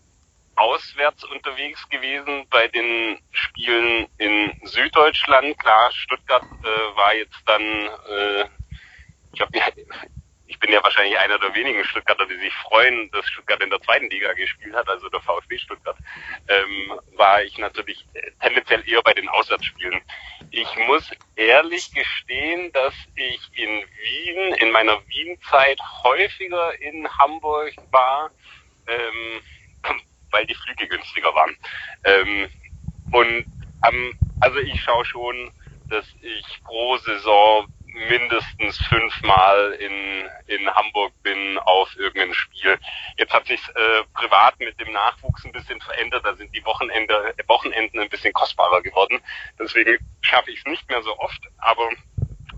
auswärts 0.56 1.24
unterwegs 1.24 1.88
gewesen 1.90 2.46
bei 2.50 2.68
den 2.68 3.20
Spielen 3.32 4.08
in 4.18 4.54
Süddeutschland. 4.64 5.58
Klar, 5.58 5.92
Stuttgart 5.92 6.44
äh, 6.44 6.98
war 6.98 7.16
jetzt 7.16 7.42
dann, 7.46 7.62
äh, 7.62 8.46
ich 9.34 9.40
glaube, 9.40 9.60
ich 10.46 10.60
bin 10.60 10.72
ja 10.72 10.84
wahrscheinlich 10.84 11.18
einer 11.18 11.40
der 11.40 11.56
wenigen 11.56 11.84
Stuttgarter, 11.84 12.28
die 12.28 12.38
sich 12.38 12.54
freuen, 12.54 13.10
dass 13.12 13.28
Stuttgart 13.28 13.62
in 13.62 13.72
der 13.72 13.82
zweiten 13.82 14.10
Liga 14.10 14.32
gespielt 14.34 14.76
hat, 14.76 14.88
also 14.88 15.10
der 15.10 15.20
VfB 15.22 15.58
Stuttgart, 15.58 15.98
ähm, 16.48 17.00
war 17.18 17.42
ich 17.44 17.58
natürlich 17.58 18.06
tendenziell 18.40 18.88
eher 18.88 19.02
bei 19.02 19.14
den 19.14 19.28
Auswärtsspielen. 19.30 20.00
Ich 20.52 20.68
muss 20.88 21.10
ehrlich 21.36 21.92
gestehen, 21.94 22.72
dass 22.74 22.94
ich 23.16 23.40
in 23.54 23.84
Wien, 24.04 24.54
in 24.60 24.72
meiner 24.72 25.02
Wien-Zeit 25.08 25.80
häufiger 26.04 26.80
in 26.80 27.10
Hamburg 27.18 27.74
war, 27.92 28.30
ähm, 28.88 29.42
weil 30.32 30.46
die 30.46 30.56
Flüge 30.56 30.88
günstiger 30.88 31.34
waren. 31.34 31.58
Ähm, 32.04 32.50
und 33.12 33.46
also 34.40 34.60
ich 34.60 34.80
schaue 34.82 35.06
schon, 35.06 35.52
dass 35.90 36.06
ich 36.22 36.64
pro 36.64 36.98
Saison 36.98 37.68
mindestens 37.94 38.78
fünfmal 38.88 39.74
in, 39.74 40.28
in 40.48 40.70
Hamburg 40.70 41.14
bin 41.22 41.58
auf 41.60 41.96
irgendein 41.98 42.34
Spiel. 42.34 42.78
Jetzt 43.18 43.34
hat 43.34 43.46
sich 43.46 43.62
äh, 43.70 44.04
privat 44.14 44.60
mit 44.60 44.80
dem 44.80 44.92
Nachwuchs 44.92 45.46
ein 45.46 45.52
bisschen 45.52 45.80
verändert. 45.82 46.26
Da 46.26 46.36
sind 46.36 46.54
die 46.56 46.66
Wochenende, 46.66 47.36
Wochenenden 47.48 48.00
ein 48.00 48.10
bisschen 48.10 48.34
kostbarer 48.34 48.82
geworden. 48.82 49.20
Deswegen 49.60 49.98
schaffe 50.22 50.52
ich 50.52 50.60
es 50.60 50.66
nicht 50.66 50.90
mehr 50.90 51.02
so 51.04 51.18
oft. 51.20 51.42
Aber 51.58 51.88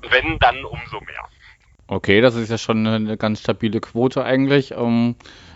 wenn, 0.10 0.40
dann 0.40 0.64
umso 0.64 1.00
mehr. 1.02 1.30
Okay, 1.88 2.22
das 2.22 2.36
ist 2.36 2.50
ja 2.50 2.58
schon 2.58 2.88
eine 2.88 3.18
ganz 3.18 3.42
stabile 3.42 3.80
Quote 3.80 4.24
eigentlich. 4.24 4.72
Ähm, 4.72 5.16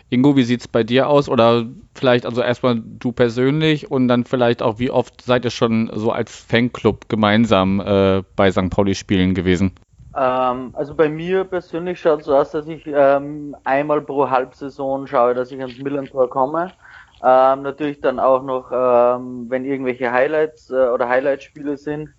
Ingo, 0.09 0.35
wie 0.35 0.43
sieht 0.43 0.61
es 0.61 0.67
bei 0.67 0.83
dir 0.83 1.07
aus? 1.07 1.29
Oder 1.29 1.65
vielleicht 1.93 2.25
also 2.25 2.41
erstmal 2.41 2.81
du 2.83 3.11
persönlich 3.11 3.91
und 3.91 4.07
dann 4.07 4.23
vielleicht 4.23 4.61
auch, 4.61 4.79
wie 4.79 4.89
oft 4.89 5.21
seid 5.21 5.45
ihr 5.45 5.51
schon 5.51 5.91
so 5.93 6.11
als 6.11 6.35
Fanclub 6.35 7.09
gemeinsam 7.09 7.79
äh, 7.79 8.23
bei 8.35 8.51
St. 8.51 8.69
Pauli 8.69 8.95
spielen 8.95 9.35
gewesen? 9.35 9.73
Ähm, 10.15 10.71
also 10.73 10.95
bei 10.95 11.09
mir 11.09 11.43
persönlich 11.43 11.99
schaut 11.99 12.21
es 12.21 12.25
so 12.25 12.35
aus, 12.35 12.51
dass 12.51 12.67
ich 12.67 12.83
ähm, 12.87 13.55
einmal 13.63 14.01
pro 14.01 14.29
Halbsaison 14.29 15.05
schaue, 15.05 15.35
dass 15.35 15.51
ich 15.51 15.59
ans 15.59 15.77
Millantor 15.77 16.29
komme. 16.29 16.71
Ähm, 17.21 17.61
natürlich 17.61 18.01
dann 18.01 18.19
auch 18.19 18.43
noch, 18.43 18.71
ähm, 18.71 19.45
wenn 19.49 19.65
irgendwelche 19.65 20.11
Highlights 20.11 20.71
äh, 20.71 20.87
oder 20.87 21.07
Highlightspiele 21.07 21.77
sind, 21.77 22.09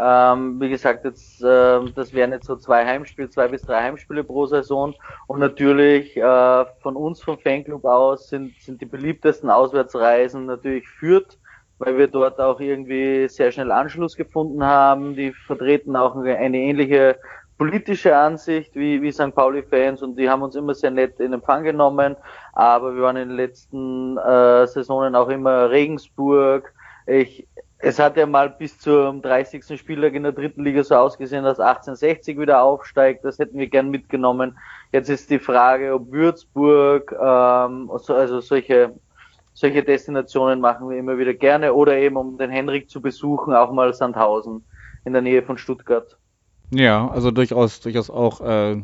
ähm, 0.00 0.60
wie 0.60 0.68
gesagt, 0.68 1.04
jetzt, 1.04 1.42
äh, 1.42 1.80
das 1.94 2.12
wären 2.12 2.30
jetzt 2.30 2.46
so 2.46 2.54
zwei 2.56 2.86
Heimspiele, 2.86 3.30
zwei 3.30 3.48
bis 3.48 3.62
drei 3.62 3.82
Heimspiele 3.82 4.22
pro 4.22 4.46
Saison. 4.46 4.94
Und 5.26 5.40
natürlich 5.40 6.16
äh, 6.16 6.64
von 6.80 6.94
uns 6.94 7.20
vom 7.20 7.38
Fanclub 7.38 7.84
aus 7.84 8.28
sind, 8.28 8.54
sind 8.60 8.80
die 8.80 8.86
beliebtesten 8.86 9.50
Auswärtsreisen 9.50 10.46
natürlich 10.46 10.88
Fürth, 10.88 11.36
weil 11.78 11.98
wir 11.98 12.06
dort 12.06 12.38
auch 12.40 12.60
irgendwie 12.60 13.28
sehr 13.28 13.50
schnell 13.50 13.72
Anschluss 13.72 14.16
gefunden 14.16 14.62
haben. 14.62 15.16
Die 15.16 15.32
vertreten 15.32 15.96
auch 15.96 16.14
eine 16.14 16.58
ähnliche 16.58 17.18
politische 17.58 18.16
Ansicht 18.16 18.76
wie, 18.76 19.02
wie 19.02 19.10
St. 19.10 19.34
Pauli-Fans 19.34 20.00
und 20.02 20.16
die 20.16 20.30
haben 20.30 20.42
uns 20.42 20.54
immer 20.54 20.74
sehr 20.74 20.92
nett 20.92 21.18
in 21.18 21.32
Empfang 21.32 21.64
genommen. 21.64 22.16
Aber 22.52 22.94
wir 22.94 23.02
waren 23.02 23.16
in 23.16 23.30
den 23.30 23.36
letzten 23.36 24.16
äh, 24.16 24.64
Saisonen 24.68 25.16
auch 25.16 25.28
immer 25.28 25.70
Regensburg. 25.70 26.72
Ich 27.06 27.48
es 27.80 27.98
hat 27.98 28.16
ja 28.16 28.26
mal 28.26 28.50
bis 28.50 28.78
zum 28.78 29.22
30. 29.22 29.78
Spieltag 29.78 30.14
in 30.14 30.24
der 30.24 30.32
dritten 30.32 30.64
Liga 30.64 30.82
so 30.82 30.96
ausgesehen, 30.96 31.44
dass 31.44 31.60
1860 31.60 32.38
wieder 32.38 32.62
aufsteigt. 32.62 33.24
Das 33.24 33.38
hätten 33.38 33.58
wir 33.58 33.68
gern 33.68 33.90
mitgenommen. 33.90 34.58
Jetzt 34.92 35.08
ist 35.08 35.30
die 35.30 35.38
Frage, 35.38 35.94
ob 35.94 36.10
Würzburg, 36.10 37.12
ähm, 37.12 37.88
also 37.90 38.40
solche, 38.40 38.94
solche 39.54 39.82
Destinationen 39.84 40.60
machen 40.60 40.88
wir 40.88 40.98
immer 40.98 41.18
wieder 41.18 41.34
gerne 41.34 41.72
oder 41.72 41.96
eben 41.96 42.16
um 42.16 42.36
den 42.36 42.50
Henrik 42.50 42.90
zu 42.90 43.00
besuchen, 43.00 43.54
auch 43.54 43.70
mal 43.70 43.94
Sandhausen 43.94 44.64
in 45.04 45.12
der 45.12 45.22
Nähe 45.22 45.42
von 45.42 45.56
Stuttgart. 45.56 46.16
Ja, 46.70 47.08
also 47.08 47.30
durchaus, 47.30 47.80
durchaus 47.80 48.10
auch 48.10 48.40
äh, 48.40 48.82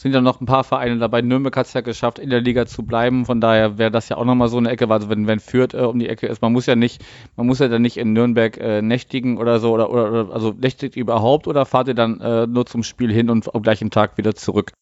sind 0.00 0.14
ja 0.14 0.22
noch 0.22 0.40
ein 0.40 0.46
paar 0.46 0.64
Vereine 0.64 0.96
dabei. 0.96 1.20
Nürnberg 1.20 1.54
hat 1.54 1.66
es 1.66 1.74
ja 1.74 1.82
geschafft, 1.82 2.18
in 2.18 2.30
der 2.30 2.40
Liga 2.40 2.64
zu 2.64 2.84
bleiben. 2.84 3.26
Von 3.26 3.42
daher 3.42 3.76
wäre 3.76 3.90
das 3.90 4.08
ja 4.08 4.16
auch 4.16 4.24
nochmal 4.24 4.48
so 4.48 4.56
eine 4.56 4.70
Ecke, 4.70 4.88
also 4.88 5.10
wenn, 5.10 5.26
wenn 5.26 5.40
Fürth 5.40 5.74
äh, 5.74 5.82
um 5.82 5.98
die 5.98 6.08
Ecke 6.08 6.26
ist, 6.26 6.40
man 6.40 6.52
muss 6.52 6.64
ja 6.64 6.74
nicht, 6.74 7.04
man 7.36 7.46
muss 7.46 7.58
ja 7.58 7.68
dann 7.68 7.82
nicht 7.82 7.98
in 7.98 8.14
Nürnberg 8.14 8.56
äh, 8.56 8.80
nächtigen 8.80 9.36
oder 9.36 9.58
so, 9.58 9.72
oder, 9.72 9.90
oder 9.90 10.32
also 10.32 10.54
nächtigt 10.58 10.96
überhaupt 10.96 11.46
oder 11.46 11.66
fahrt 11.66 11.88
ihr 11.88 11.94
dann 11.94 12.18
äh, 12.20 12.46
nur 12.46 12.64
zum 12.64 12.82
Spiel 12.82 13.12
hin 13.12 13.28
und 13.28 13.54
am 13.54 13.62
gleichen 13.62 13.90
Tag 13.90 14.16
wieder 14.16 14.34
zurück? 14.34 14.72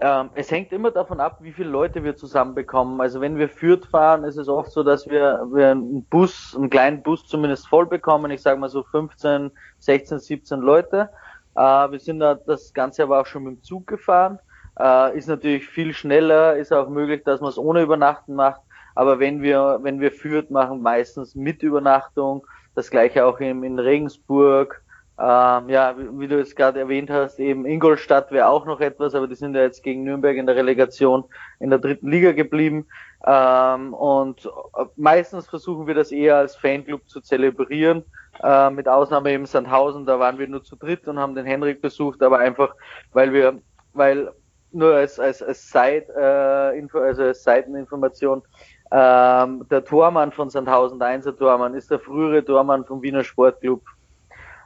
Ähm, 0.00 0.30
es 0.34 0.50
hängt 0.50 0.72
immer 0.72 0.90
davon 0.90 1.20
ab, 1.20 1.40
wie 1.42 1.52
viele 1.52 1.68
Leute 1.68 2.02
wir 2.02 2.16
zusammenbekommen. 2.16 2.98
Also 3.02 3.20
wenn 3.20 3.36
wir 3.36 3.50
Fürth 3.50 3.84
fahren, 3.84 4.24
ist 4.24 4.38
es 4.38 4.48
oft 4.48 4.72
so, 4.72 4.82
dass 4.82 5.06
wir, 5.06 5.46
wir 5.52 5.72
einen 5.72 6.04
Bus, 6.06 6.56
einen 6.56 6.70
kleinen 6.70 7.02
Bus 7.02 7.26
zumindest 7.26 7.68
voll 7.68 7.84
bekommen. 7.84 8.30
Ich 8.30 8.40
sage 8.40 8.58
mal 8.58 8.70
so 8.70 8.82
15, 8.84 9.50
16, 9.80 10.18
17 10.18 10.60
Leute. 10.60 11.10
Äh, 11.56 11.60
wir 11.60 12.00
sind 12.00 12.20
da 12.20 12.36
das 12.36 12.72
Ganze 12.72 13.02
aber 13.02 13.20
auch 13.20 13.26
schon 13.26 13.44
mit 13.44 13.56
dem 13.56 13.62
Zug 13.62 13.86
gefahren. 13.86 14.38
Äh, 14.78 15.16
ist 15.16 15.28
natürlich 15.28 15.66
viel 15.66 15.92
schneller, 15.92 16.56
ist 16.56 16.72
auch 16.72 16.88
möglich, 16.88 17.22
dass 17.24 17.40
man 17.40 17.50
es 17.50 17.58
ohne 17.58 17.82
Übernachten 17.82 18.34
macht. 18.34 18.60
Aber 18.94 19.18
wenn 19.18 19.42
wir, 19.42 19.80
wenn 19.82 20.00
wir 20.00 20.12
führt, 20.12 20.50
machen 20.50 20.82
meistens 20.82 21.34
mit 21.34 21.62
Übernachtung. 21.62 22.46
Das 22.74 22.90
gleiche 22.90 23.24
auch 23.24 23.40
in, 23.40 23.62
in 23.62 23.78
Regensburg. 23.78 24.82
Ähm, 25.18 25.68
ja, 25.68 25.94
wie, 25.98 26.20
wie, 26.20 26.28
du 26.28 26.40
es 26.40 26.56
gerade 26.56 26.80
erwähnt 26.80 27.10
hast, 27.10 27.38
eben 27.38 27.66
Ingolstadt 27.66 28.32
wäre 28.32 28.48
auch 28.48 28.64
noch 28.64 28.80
etwas, 28.80 29.14
aber 29.14 29.28
die 29.28 29.34
sind 29.34 29.54
ja 29.54 29.60
jetzt 29.60 29.82
gegen 29.82 30.04
Nürnberg 30.04 30.36
in 30.36 30.46
der 30.46 30.56
Relegation 30.56 31.24
in 31.60 31.68
der 31.70 31.78
dritten 31.78 32.10
Liga 32.10 32.32
geblieben. 32.32 32.86
Ähm, 33.26 33.92
und 33.92 34.50
meistens 34.96 35.46
versuchen 35.48 35.86
wir 35.86 35.94
das 35.94 36.12
eher 36.12 36.36
als 36.36 36.56
Fanclub 36.56 37.08
zu 37.08 37.20
zelebrieren. 37.20 38.04
Äh, 38.42 38.70
mit 38.70 38.88
Ausnahme 38.88 39.30
eben 39.30 39.44
Sandhausen, 39.44 40.06
da 40.06 40.18
waren 40.18 40.38
wir 40.38 40.48
nur 40.48 40.64
zu 40.64 40.76
dritt 40.76 41.06
und 41.06 41.18
haben 41.18 41.34
den 41.34 41.44
Henrik 41.44 41.82
besucht, 41.82 42.22
aber 42.22 42.38
einfach, 42.38 42.74
weil 43.12 43.32
wir, 43.32 43.60
weil 43.92 44.32
nur 44.72 44.94
als, 44.94 45.18
als, 45.18 45.42
als, 45.42 45.70
Side, 45.70 46.06
äh, 46.16 46.98
also 46.98 47.22
als 47.22 47.42
Seiteninformation, 47.42 48.42
ähm, 48.90 49.66
der 49.70 49.84
Tormann 49.84 50.32
von 50.32 50.50
Sandhausen, 50.50 50.98
der 50.98 51.08
Einser 51.08 51.36
Tormann, 51.36 51.74
ist 51.74 51.90
der 51.90 51.98
frühere 51.98 52.44
Tormann 52.44 52.84
vom 52.84 53.02
Wiener 53.02 53.24
Sportclub. 53.24 53.82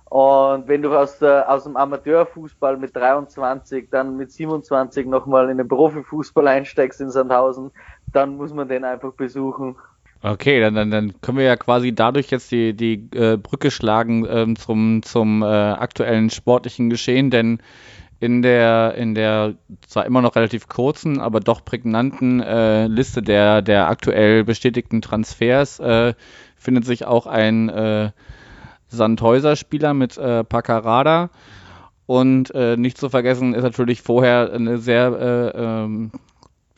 Und 0.09 0.69
wenn 0.69 0.83
du 0.83 0.97
aus, 0.97 1.19
der, 1.19 1.51
aus 1.51 1.65
dem 1.65 1.77
Amateurfußball 1.77 2.77
mit 2.77 2.95
23, 2.95 3.89
dann 3.91 4.17
mit 4.17 4.31
27 4.31 5.07
nochmal 5.07 5.51
in 5.51 5.59
den 5.59 5.67
Profifußball 5.67 6.47
einsteigst 6.47 7.01
in 7.01 7.11
Sandhausen, 7.11 7.73
dann 8.13 8.37
muss 8.37 8.53
man 8.53 8.69
den 8.69 8.85
einfach 8.85 9.13
besuchen. 9.13 9.77
Okay, 10.23 10.61
dann, 10.61 10.75
dann, 10.75 10.91
dann 10.91 11.21
können 11.21 11.39
wir 11.39 11.45
ja 11.45 11.57
quasi 11.57 11.95
dadurch 11.95 12.31
jetzt 12.31 12.51
die, 12.51 12.75
die 12.75 13.09
äh, 13.15 13.37
Brücke 13.37 13.71
schlagen 13.71 14.27
ähm, 14.29 14.57
zum, 14.57 15.03
zum 15.03 15.43
äh, 15.43 15.47
aktuellen 15.47 16.31
sportlichen 16.31 16.89
Geschehen, 16.89 17.31
denn 17.31 17.61
in 18.19 18.43
der, 18.43 18.95
in 18.97 19.15
der 19.15 19.55
zwar 19.87 20.07
immer 20.07 20.23
noch 20.23 20.37
relativ 20.37 20.69
kurzen, 20.69 21.21
aber 21.21 21.41
doch 21.41 21.65
prägnanten 21.65 22.41
äh, 22.41 22.87
Liste 22.87 23.23
der, 23.23 23.63
der 23.63 23.89
aktuell 23.89 24.45
bestätigten 24.45 25.03
Transfers 25.03 25.79
äh, 25.81 26.15
findet 26.57 26.87
sich 26.87 27.05
auch 27.05 27.27
ein 27.27 27.69
äh, 27.69 28.11
Sandhäuser-Spieler 28.89 29.95
mit 29.95 30.17
äh, 30.17 30.45
Pacarada. 30.45 31.31
Und 32.07 32.55
äh, 32.55 32.77
nicht 32.77 32.99
zu 32.99 33.09
vergessen 33.11 33.53
ist 33.53 33.65
natürlich 33.65 34.01
vorher 34.01 34.53
eine 34.53 34.79
sehr 34.79 35.53
äh, 35.55 35.59
ähm, 35.59 36.13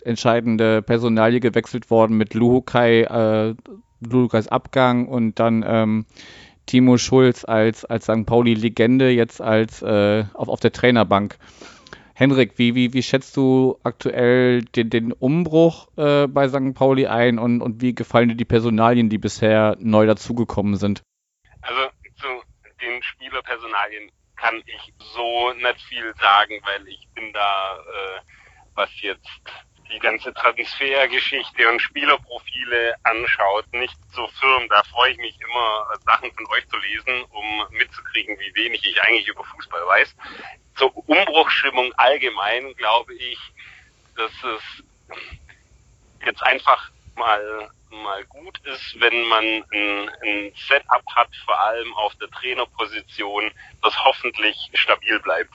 entscheidende 0.02 0.82
Personalie 0.82 1.40
gewechselt 1.40 1.90
worden 1.90 2.16
mit 2.16 2.34
Luhukai, 2.34 3.02
äh, 3.02 3.54
Luhukais 4.00 4.48
Abgang 4.48 5.06
und 5.06 5.38
dann 5.38 5.64
ähm, 5.66 6.06
Timo 6.68 6.98
Schulz 6.98 7.44
als, 7.44 7.84
als 7.84 8.04
St. 8.04 8.26
Pauli-Legende 8.26 9.10
jetzt 9.10 9.40
als 9.40 9.82
äh, 9.82 10.24
auf, 10.34 10.48
auf 10.48 10.60
der 10.60 10.72
Trainerbank. 10.72 11.38
Henrik, 12.14 12.58
wie, 12.58 12.74
wie, 12.74 12.92
wie 12.92 13.02
schätzt 13.02 13.36
du 13.36 13.78
aktuell 13.84 14.62
den, 14.62 14.90
den 14.90 15.12
Umbruch 15.12 15.88
äh, 15.96 16.26
bei 16.26 16.48
St. 16.48 16.74
Pauli 16.74 17.06
ein 17.06 17.38
und, 17.38 17.62
und 17.62 17.80
wie 17.80 17.94
gefallen 17.94 18.28
dir 18.28 18.34
die 18.34 18.44
Personalien, 18.44 19.08
die 19.08 19.18
bisher 19.18 19.76
neu 19.78 20.06
dazugekommen 20.06 20.76
sind? 20.76 21.02
Also 21.62 21.80
zu 22.16 22.26
den 22.80 23.02
Spielerpersonalien 23.02 24.10
kann 24.36 24.62
ich 24.66 24.94
so 24.98 25.52
nicht 25.54 25.80
viel 25.88 26.12
sagen, 26.20 26.60
weil 26.64 26.86
ich 26.88 27.08
bin 27.14 27.32
da, 27.32 27.78
äh, 27.78 28.20
was 28.74 28.90
jetzt 29.00 29.40
die 29.92 29.98
ganze 29.98 30.32
Transfergeschichte 30.34 31.68
und 31.68 31.80
Spielerprofile 31.80 32.94
anschaut, 33.04 33.72
nicht 33.72 33.96
so 34.12 34.26
firm. 34.40 34.68
Da 34.68 34.82
freue 34.84 35.12
ich 35.12 35.18
mich 35.18 35.38
immer, 35.40 35.86
Sachen 36.04 36.32
von 36.32 36.46
euch 36.50 36.66
zu 36.68 36.76
lesen, 36.78 37.24
um 37.30 37.66
mitzukriegen, 37.70 38.38
wie 38.38 38.54
wenig 38.54 38.84
ich 38.84 39.02
eigentlich 39.02 39.28
über 39.28 39.44
Fußball 39.44 39.86
weiß. 39.86 40.14
Zur 40.76 40.96
Umbruchstimmung 41.08 41.92
allgemein 41.96 42.74
glaube 42.76 43.14
ich, 43.14 43.38
dass 44.16 44.32
es 44.44 44.84
jetzt 46.24 46.42
einfach 46.42 46.90
mal 47.16 47.70
mal 47.90 48.24
gut 48.26 48.58
ist, 48.66 49.00
wenn 49.00 49.22
man 49.24 49.44
ein, 49.72 50.10
ein 50.22 50.52
Setup 50.56 51.04
hat, 51.14 51.34
vor 51.44 51.58
allem 51.58 51.92
auf 51.94 52.14
der 52.16 52.28
Trainerposition, 52.30 53.50
das 53.82 54.04
hoffentlich 54.04 54.70
stabil 54.74 55.18
bleibt. 55.20 55.54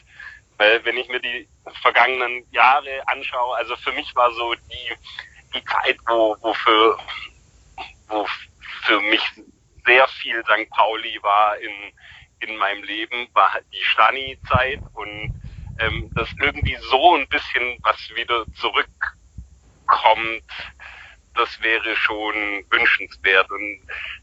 Weil 0.57 0.83
wenn 0.85 0.97
ich 0.97 1.07
mir 1.09 1.19
die 1.19 1.47
vergangenen 1.81 2.45
Jahre 2.51 3.07
anschaue, 3.07 3.55
also 3.57 3.75
für 3.77 3.91
mich 3.93 4.13
war 4.15 4.31
so 4.33 4.53
die, 4.53 4.95
die 5.53 5.63
Zeit, 5.65 5.97
wo, 6.07 6.35
wo 6.41 6.53
für, 6.53 6.97
wo 8.07 8.27
für 8.83 8.99
mich 9.01 9.21
sehr 9.85 10.07
viel 10.07 10.43
St. 10.43 10.69
Pauli 10.69 11.19
war 11.21 11.57
in, 11.57 11.93
in 12.39 12.57
meinem 12.57 12.83
Leben, 12.83 13.27
war 13.33 13.53
halt 13.53 13.65
die 13.73 13.83
Stani-Zeit 13.83 14.79
und 14.93 15.33
ähm, 15.79 16.11
dass 16.15 16.29
irgendwie 16.39 16.77
so 16.89 17.15
ein 17.15 17.27
bisschen 17.27 17.79
was 17.81 17.97
wieder 18.15 18.45
zurückkommt, 18.55 20.43
das 21.35 21.61
wäre 21.61 21.95
schon 21.95 22.65
wünschenswert. 22.69 23.49
Und 23.49 23.81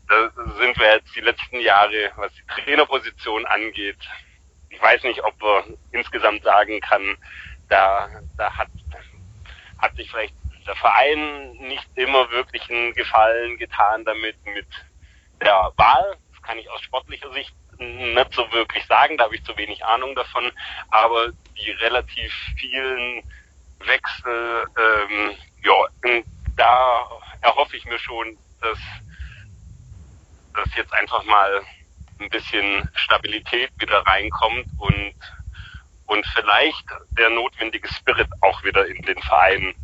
da 0.09 0.31
sind 0.59 0.79
wir 0.79 0.95
jetzt 0.95 1.15
die 1.15 1.21
letzten 1.21 1.61
Jahre, 1.61 2.13
was 2.17 2.33
die 2.35 2.63
Trainerposition 2.63 3.47
angeht, 3.47 3.99
ich 4.81 4.87
weiß 4.87 5.03
nicht, 5.03 5.23
ob 5.23 5.39
man 5.43 5.77
insgesamt 5.93 6.43
sagen 6.43 6.81
kann, 6.81 7.19
da, 7.69 8.09
da 8.39 8.51
hat, 8.51 8.69
hat 9.79 9.95
sich 9.95 10.11
vielleicht 10.11 10.35
der 10.67 10.75
Verein 10.77 11.53
nicht 11.59 11.87
immer 11.97 12.31
wirklich 12.31 12.69
einen 12.71 12.95
Gefallen 12.95 13.59
getan 13.59 14.07
damit 14.07 14.37
mit 14.47 14.67
der 15.43 15.71
Wahl. 15.77 16.17
Das 16.33 16.43
kann 16.43 16.59
ich 16.59 16.71
aus 16.71 16.81
sportlicher 16.81 17.31
Sicht 17.33 17.53
nicht 17.79 18.33
so 18.33 18.51
wirklich 18.53 18.87
sagen, 18.87 19.19
da 19.19 19.25
habe 19.25 19.37
ich 19.37 19.45
zu 19.45 19.55
wenig 19.59 19.85
Ahnung 19.85 20.15
davon, 20.15 20.51
aber 20.91 21.29
die 21.59 21.71
relativ 21.73 22.33
vielen 22.59 23.23
Wechsel, 23.81 24.67
ähm, 24.79 25.37
ja, 25.63 26.23
da 26.57 27.07
erhoffe 27.43 27.77
ich 27.77 27.85
mir 27.85 27.99
schon, 27.99 28.39
dass 28.63 28.79
das 30.55 30.75
jetzt 30.75 30.93
einfach 30.95 31.23
mal 31.25 31.63
ein 32.21 32.29
bisschen 32.29 32.89
Stabilität 32.95 33.71
wieder 33.79 34.07
reinkommt 34.07 34.67
und, 34.77 35.15
und 36.07 36.27
vielleicht 36.35 36.85
der 37.19 37.31
notwendige 37.31 37.89
Spirit 37.89 38.29
auch 38.43 38.63
wieder 38.65 38.87
in 38.87 39.03
den 39.03 39.21
Verein 39.23 39.75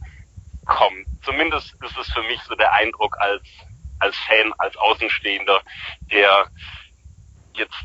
kommt. 0.67 1.07
Zumindest 1.23 1.75
ist 1.83 1.97
es 1.97 2.13
für 2.13 2.23
mich 2.25 2.41
so 2.43 2.55
der 2.55 2.73
Eindruck 2.73 3.17
als, 3.21 3.43
als 4.01 4.17
Fan, 4.19 4.53
als 4.59 4.77
Außenstehender, 4.77 5.63
der 6.13 6.51
jetzt 7.55 7.85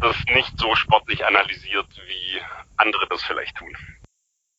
das 0.00 0.16
nicht 0.34 0.58
so 0.58 0.74
sportlich 0.74 1.24
analysiert, 1.24 1.86
wie 2.06 2.40
andere 2.76 3.06
das 3.08 3.22
vielleicht 3.22 3.56
tun. 3.56 3.74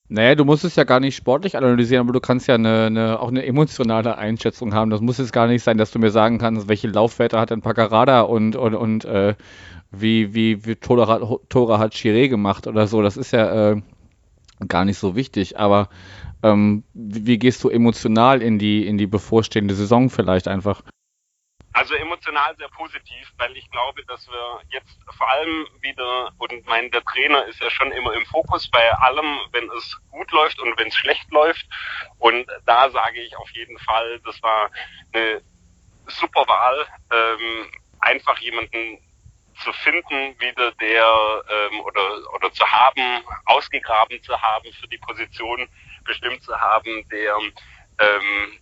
Naja, 0.07 0.35
du 0.35 0.45
musst 0.45 0.63
es 0.63 0.75
ja 0.75 0.83
gar 0.83 0.99
nicht 0.99 1.15
sportlich 1.15 1.57
analysieren, 1.57 2.05
aber 2.05 2.13
du 2.13 2.19
kannst 2.19 2.47
ja 2.47 2.55
eine, 2.55 2.85
eine, 2.85 3.19
auch 3.19 3.29
eine 3.29 3.43
emotionale 3.45 4.17
Einschätzung 4.17 4.73
haben. 4.73 4.91
Das 4.91 5.01
muss 5.01 5.17
jetzt 5.17 5.33
gar 5.33 5.47
nicht 5.47 5.63
sein, 5.63 5.79
dass 5.79 5.91
du 5.91 5.97
mir 5.97 6.11
sagen 6.11 6.37
kannst, 6.37 6.67
welche 6.67 6.87
Laufwerte 6.87 7.39
hat 7.39 7.49
denn 7.49 7.61
Paccarada 7.61 8.21
und, 8.21 8.55
und, 8.55 8.75
und 8.75 9.05
äh, 9.05 9.33
wie, 9.91 10.35
wie, 10.35 10.63
wie 10.65 10.75
Tore, 10.75 11.39
Tore 11.49 11.79
hat 11.79 11.93
Chiré 11.93 12.29
gemacht 12.29 12.67
oder 12.67 12.85
so. 12.85 13.01
Das 13.01 13.17
ist 13.17 13.31
ja 13.31 13.71
äh, 13.71 13.81
gar 14.67 14.85
nicht 14.85 14.99
so 14.99 15.15
wichtig. 15.15 15.57
Aber 15.57 15.89
ähm, 16.43 16.83
wie, 16.93 17.25
wie 17.25 17.39
gehst 17.39 17.63
du 17.63 17.69
emotional 17.69 18.43
in 18.43 18.59
die, 18.59 18.85
in 18.85 18.99
die 18.99 19.07
bevorstehende 19.07 19.73
Saison 19.73 20.11
vielleicht 20.11 20.47
einfach? 20.47 20.83
Also 21.75 21.93
emotional 21.95 22.55
sehr 22.55 22.69
positiv, 22.69 23.33
weil 23.37 23.55
ich 23.57 23.69
glaube, 23.69 24.01
dass 24.05 24.25
wir 24.29 24.61
jetzt 24.69 24.97
vor 25.17 25.29
allem 25.29 25.67
wieder, 25.81 26.31
und 26.37 26.65
mein, 26.67 26.89
der 26.91 27.03
Trainer 27.03 27.43
ist 27.47 27.59
ja 27.59 27.69
schon 27.69 27.91
immer 27.91 28.13
im 28.13 28.25
Fokus 28.27 28.69
bei 28.69 28.93
allem, 28.93 29.39
wenn 29.51 29.69
es 29.71 29.97
gut 30.09 30.31
läuft 30.31 30.57
und 30.61 30.79
wenn 30.79 30.87
es 30.87 30.95
schlecht 30.95 31.29
läuft. 31.31 31.65
Und 32.19 32.47
da 32.65 32.89
sage 32.89 33.21
ich 33.21 33.35
auf 33.35 33.49
jeden 33.49 33.77
Fall, 33.79 34.21
das 34.21 34.41
war 34.41 34.71
eine 35.11 35.41
super 36.07 36.47
Wahl, 36.47 36.87
ähm, 37.11 37.69
einfach 37.99 38.37
jemanden 38.37 38.97
zu 39.61 39.73
finden, 39.73 40.39
wieder 40.39 40.71
der 40.73 41.43
ähm, 41.49 41.81
oder 41.81 42.33
oder 42.35 42.53
zu 42.53 42.65
haben, 42.71 43.21
ausgegraben 43.47 44.23
zu 44.23 44.41
haben 44.41 44.71
für 44.79 44.87
die 44.87 44.97
Position 44.99 45.67
bestimmt 46.05 46.41
zu 46.41 46.57
haben, 46.57 47.05
der 47.09 47.37
ähm, 47.99 48.59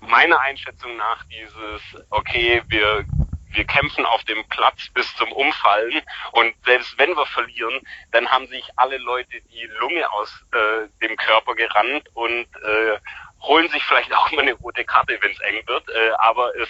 meiner 0.00 0.40
Einschätzung 0.40 0.96
nach 0.96 1.24
dieses, 1.24 1.82
okay, 2.10 2.62
wir, 2.68 3.04
wir 3.52 3.64
kämpfen 3.64 4.06
auf 4.06 4.22
dem 4.24 4.44
Platz 4.48 4.88
bis 4.94 5.14
zum 5.16 5.30
Umfallen 5.32 6.02
und 6.32 6.54
selbst 6.64 6.98
wenn 6.98 7.16
wir 7.16 7.26
verlieren, 7.26 7.80
dann 8.12 8.30
haben 8.30 8.46
sich 8.48 8.68
alle 8.76 8.98
Leute 8.98 9.40
die 9.52 9.66
Lunge 9.78 10.10
aus 10.10 10.44
äh, 10.52 10.88
dem 11.02 11.16
Körper 11.16 11.54
gerannt 11.54 12.08
und 12.14 12.46
äh, 12.62 12.98
holen 13.42 13.68
sich 13.68 13.82
vielleicht 13.84 14.12
auch 14.16 14.30
mal 14.32 14.42
eine 14.42 14.54
rote 14.54 14.84
Karte, 14.84 15.18
wenn 15.20 15.32
es 15.32 15.40
eng 15.40 15.66
wird, 15.66 15.88
äh, 15.88 16.10
aber 16.18 16.54
es 16.56 16.68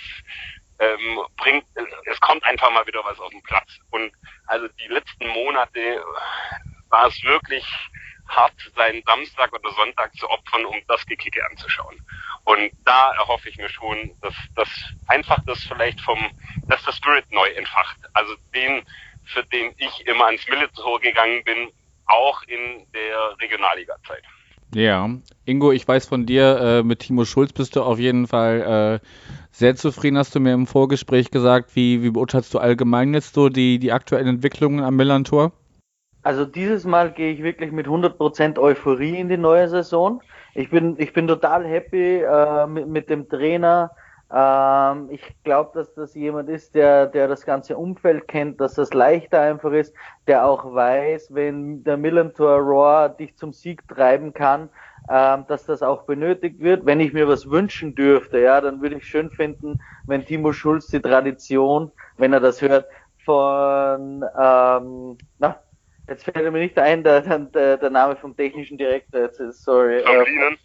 ähm, 0.80 1.20
bringt, 1.36 1.64
es 2.06 2.20
kommt 2.20 2.42
einfach 2.44 2.70
mal 2.70 2.86
wieder 2.86 3.04
was 3.04 3.20
auf 3.20 3.30
den 3.30 3.42
Platz. 3.42 3.78
Und 3.90 4.12
also 4.46 4.66
die 4.68 4.88
letzten 4.88 5.28
Monate 5.28 6.02
war 6.88 7.06
es 7.06 7.22
wirklich 7.22 7.64
hart, 8.30 8.54
seinen 8.76 9.02
Samstag 9.04 9.52
oder 9.52 9.70
Sonntag 9.72 10.14
zu 10.14 10.28
opfern, 10.28 10.64
um 10.64 10.76
das 10.88 11.04
Gekicke 11.06 11.40
anzuschauen. 11.50 12.00
Und 12.44 12.72
da 12.84 13.12
erhoffe 13.12 13.48
ich 13.48 13.58
mir 13.58 13.68
schon, 13.68 14.12
dass 14.22 14.34
das 14.54 14.68
einfach 15.06 15.42
das 15.44 15.62
vielleicht 15.62 16.00
vom, 16.00 16.18
dass 16.68 16.82
der 16.84 16.92
Spirit 16.92 17.30
neu 17.30 17.48
entfacht. 17.50 17.98
Also 18.14 18.34
den, 18.54 18.82
für 19.24 19.44
den 19.44 19.74
ich 19.76 20.06
immer 20.06 20.26
ans 20.26 20.46
Militär 20.48 20.98
gegangen 21.00 21.44
bin, 21.44 21.70
auch 22.06 22.42
in 22.44 22.86
der 22.92 23.36
Regionalliga-Zeit. 23.40 24.24
Ja, 24.74 25.10
Ingo, 25.44 25.72
ich 25.72 25.86
weiß 25.86 26.06
von 26.06 26.26
dir, 26.26 26.60
äh, 26.60 26.82
mit 26.84 27.00
Timo 27.00 27.24
Schulz 27.24 27.52
bist 27.52 27.74
du 27.74 27.82
auf 27.82 27.98
jeden 27.98 28.28
Fall 28.28 29.00
äh, 29.02 29.06
sehr 29.50 29.74
zufrieden, 29.74 30.16
hast 30.16 30.34
du 30.34 30.40
mir 30.40 30.54
im 30.54 30.68
Vorgespräch 30.68 31.32
gesagt. 31.32 31.74
Wie, 31.74 32.04
wie 32.04 32.10
beurteilst 32.10 32.54
du 32.54 32.60
allgemein 32.60 33.12
jetzt 33.12 33.34
so 33.34 33.48
die, 33.48 33.80
die 33.80 33.90
aktuellen 33.90 34.28
Entwicklungen 34.28 34.84
am 34.84 34.94
Millantor? 34.94 35.52
Also 36.22 36.44
dieses 36.44 36.84
Mal 36.84 37.12
gehe 37.12 37.32
ich 37.32 37.42
wirklich 37.42 37.72
mit 37.72 37.86
100% 37.86 38.58
Euphorie 38.58 39.18
in 39.18 39.28
die 39.28 39.38
neue 39.38 39.68
Saison. 39.68 40.22
Ich 40.54 40.70
bin, 40.70 40.96
ich 40.98 41.12
bin 41.12 41.26
total 41.26 41.66
happy 41.66 42.22
äh, 42.22 42.66
mit, 42.66 42.88
mit 42.88 43.10
dem 43.10 43.28
Trainer. 43.28 43.90
Ähm, 44.32 45.08
ich 45.10 45.34
glaube, 45.44 45.70
dass 45.74 45.94
das 45.94 46.14
jemand 46.14 46.48
ist, 46.50 46.74
der, 46.74 47.06
der 47.06 47.26
das 47.26 47.44
ganze 47.46 47.76
Umfeld 47.76 48.28
kennt, 48.28 48.60
dass 48.60 48.74
das 48.74 48.92
leichter 48.92 49.40
einfach 49.40 49.72
ist, 49.72 49.94
der 50.26 50.44
auch 50.44 50.74
weiß, 50.74 51.34
wenn 51.34 51.82
der 51.84 51.96
Millantor 51.96 52.58
Roar 52.58 53.08
dich 53.08 53.36
zum 53.36 53.52
Sieg 53.52 53.88
treiben 53.88 54.34
kann, 54.34 54.68
ähm, 55.08 55.44
dass 55.48 55.64
das 55.64 55.82
auch 55.82 56.02
benötigt 56.02 56.60
wird. 56.60 56.84
Wenn 56.84 57.00
ich 57.00 57.12
mir 57.12 57.26
was 57.28 57.50
wünschen 57.50 57.94
dürfte, 57.94 58.38
ja, 58.38 58.60
dann 58.60 58.82
würde 58.82 58.96
ich 58.96 59.06
schön 59.06 59.30
finden, 59.30 59.80
wenn 60.06 60.24
Timo 60.24 60.52
Schulz 60.52 60.88
die 60.88 61.00
Tradition, 61.00 61.90
wenn 62.18 62.32
er 62.32 62.40
das 62.40 62.60
hört, 62.60 62.86
von 63.24 64.24
ähm, 64.38 65.18
na, 65.38 65.60
Jetzt 66.10 66.24
fällt 66.24 66.52
mir 66.52 66.58
nicht 66.58 66.78
ein, 66.78 67.04
der, 67.04 67.20
der, 67.22 67.76
der 67.78 67.90
Name 67.90 68.16
vom 68.16 68.36
technischen 68.36 68.76
Direktor. 68.76 69.22
Jetzt 69.22 69.40
ist, 69.40 69.62
sorry. 69.62 70.02
Von 70.02 70.26
äh. 70.26 70.56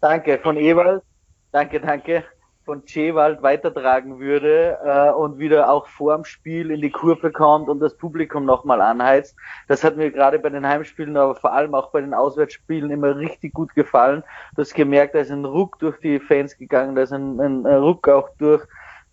Danke, 0.00 0.38
von 0.38 0.56
Ewald. 0.56 1.02
Danke, 1.50 1.80
danke. 1.80 2.24
von 2.64 2.84
Chewald 2.86 3.42
weitertragen 3.42 4.18
würde 4.18 4.78
äh, 4.84 5.10
und 5.10 5.38
wieder 5.38 5.70
auch 5.70 5.86
vorm 5.86 6.24
Spiel 6.24 6.70
in 6.70 6.80
die 6.80 6.90
Kurve 6.90 7.30
kommt 7.30 7.68
und 7.68 7.80
das 7.80 7.96
Publikum 7.96 8.44
nochmal 8.44 8.80
anheizt. 8.80 9.36
Das 9.68 9.84
hat 9.84 9.96
mir 9.96 10.10
gerade 10.10 10.38
bei 10.38 10.48
den 10.48 10.66
Heimspielen, 10.66 11.16
aber 11.16 11.34
vor 11.34 11.52
allem 11.52 11.74
auch 11.74 11.90
bei 11.90 12.00
den 12.00 12.14
Auswärtsspielen 12.14 12.90
immer 12.90 13.16
richtig 13.16 13.52
gut 13.52 13.74
gefallen. 13.74 14.22
Du 14.56 14.62
hast 14.62 14.74
gemerkt, 14.74 15.14
da 15.14 15.20
ist 15.20 15.30
ein 15.30 15.44
Ruck 15.44 15.78
durch 15.78 15.98
die 16.00 16.18
Fans 16.18 16.56
gegangen, 16.56 16.94
da 16.94 17.02
ist 17.02 17.12
ein, 17.12 17.38
ein 17.38 17.66
Ruck 17.66 18.08
auch 18.08 18.30
durch 18.38 18.64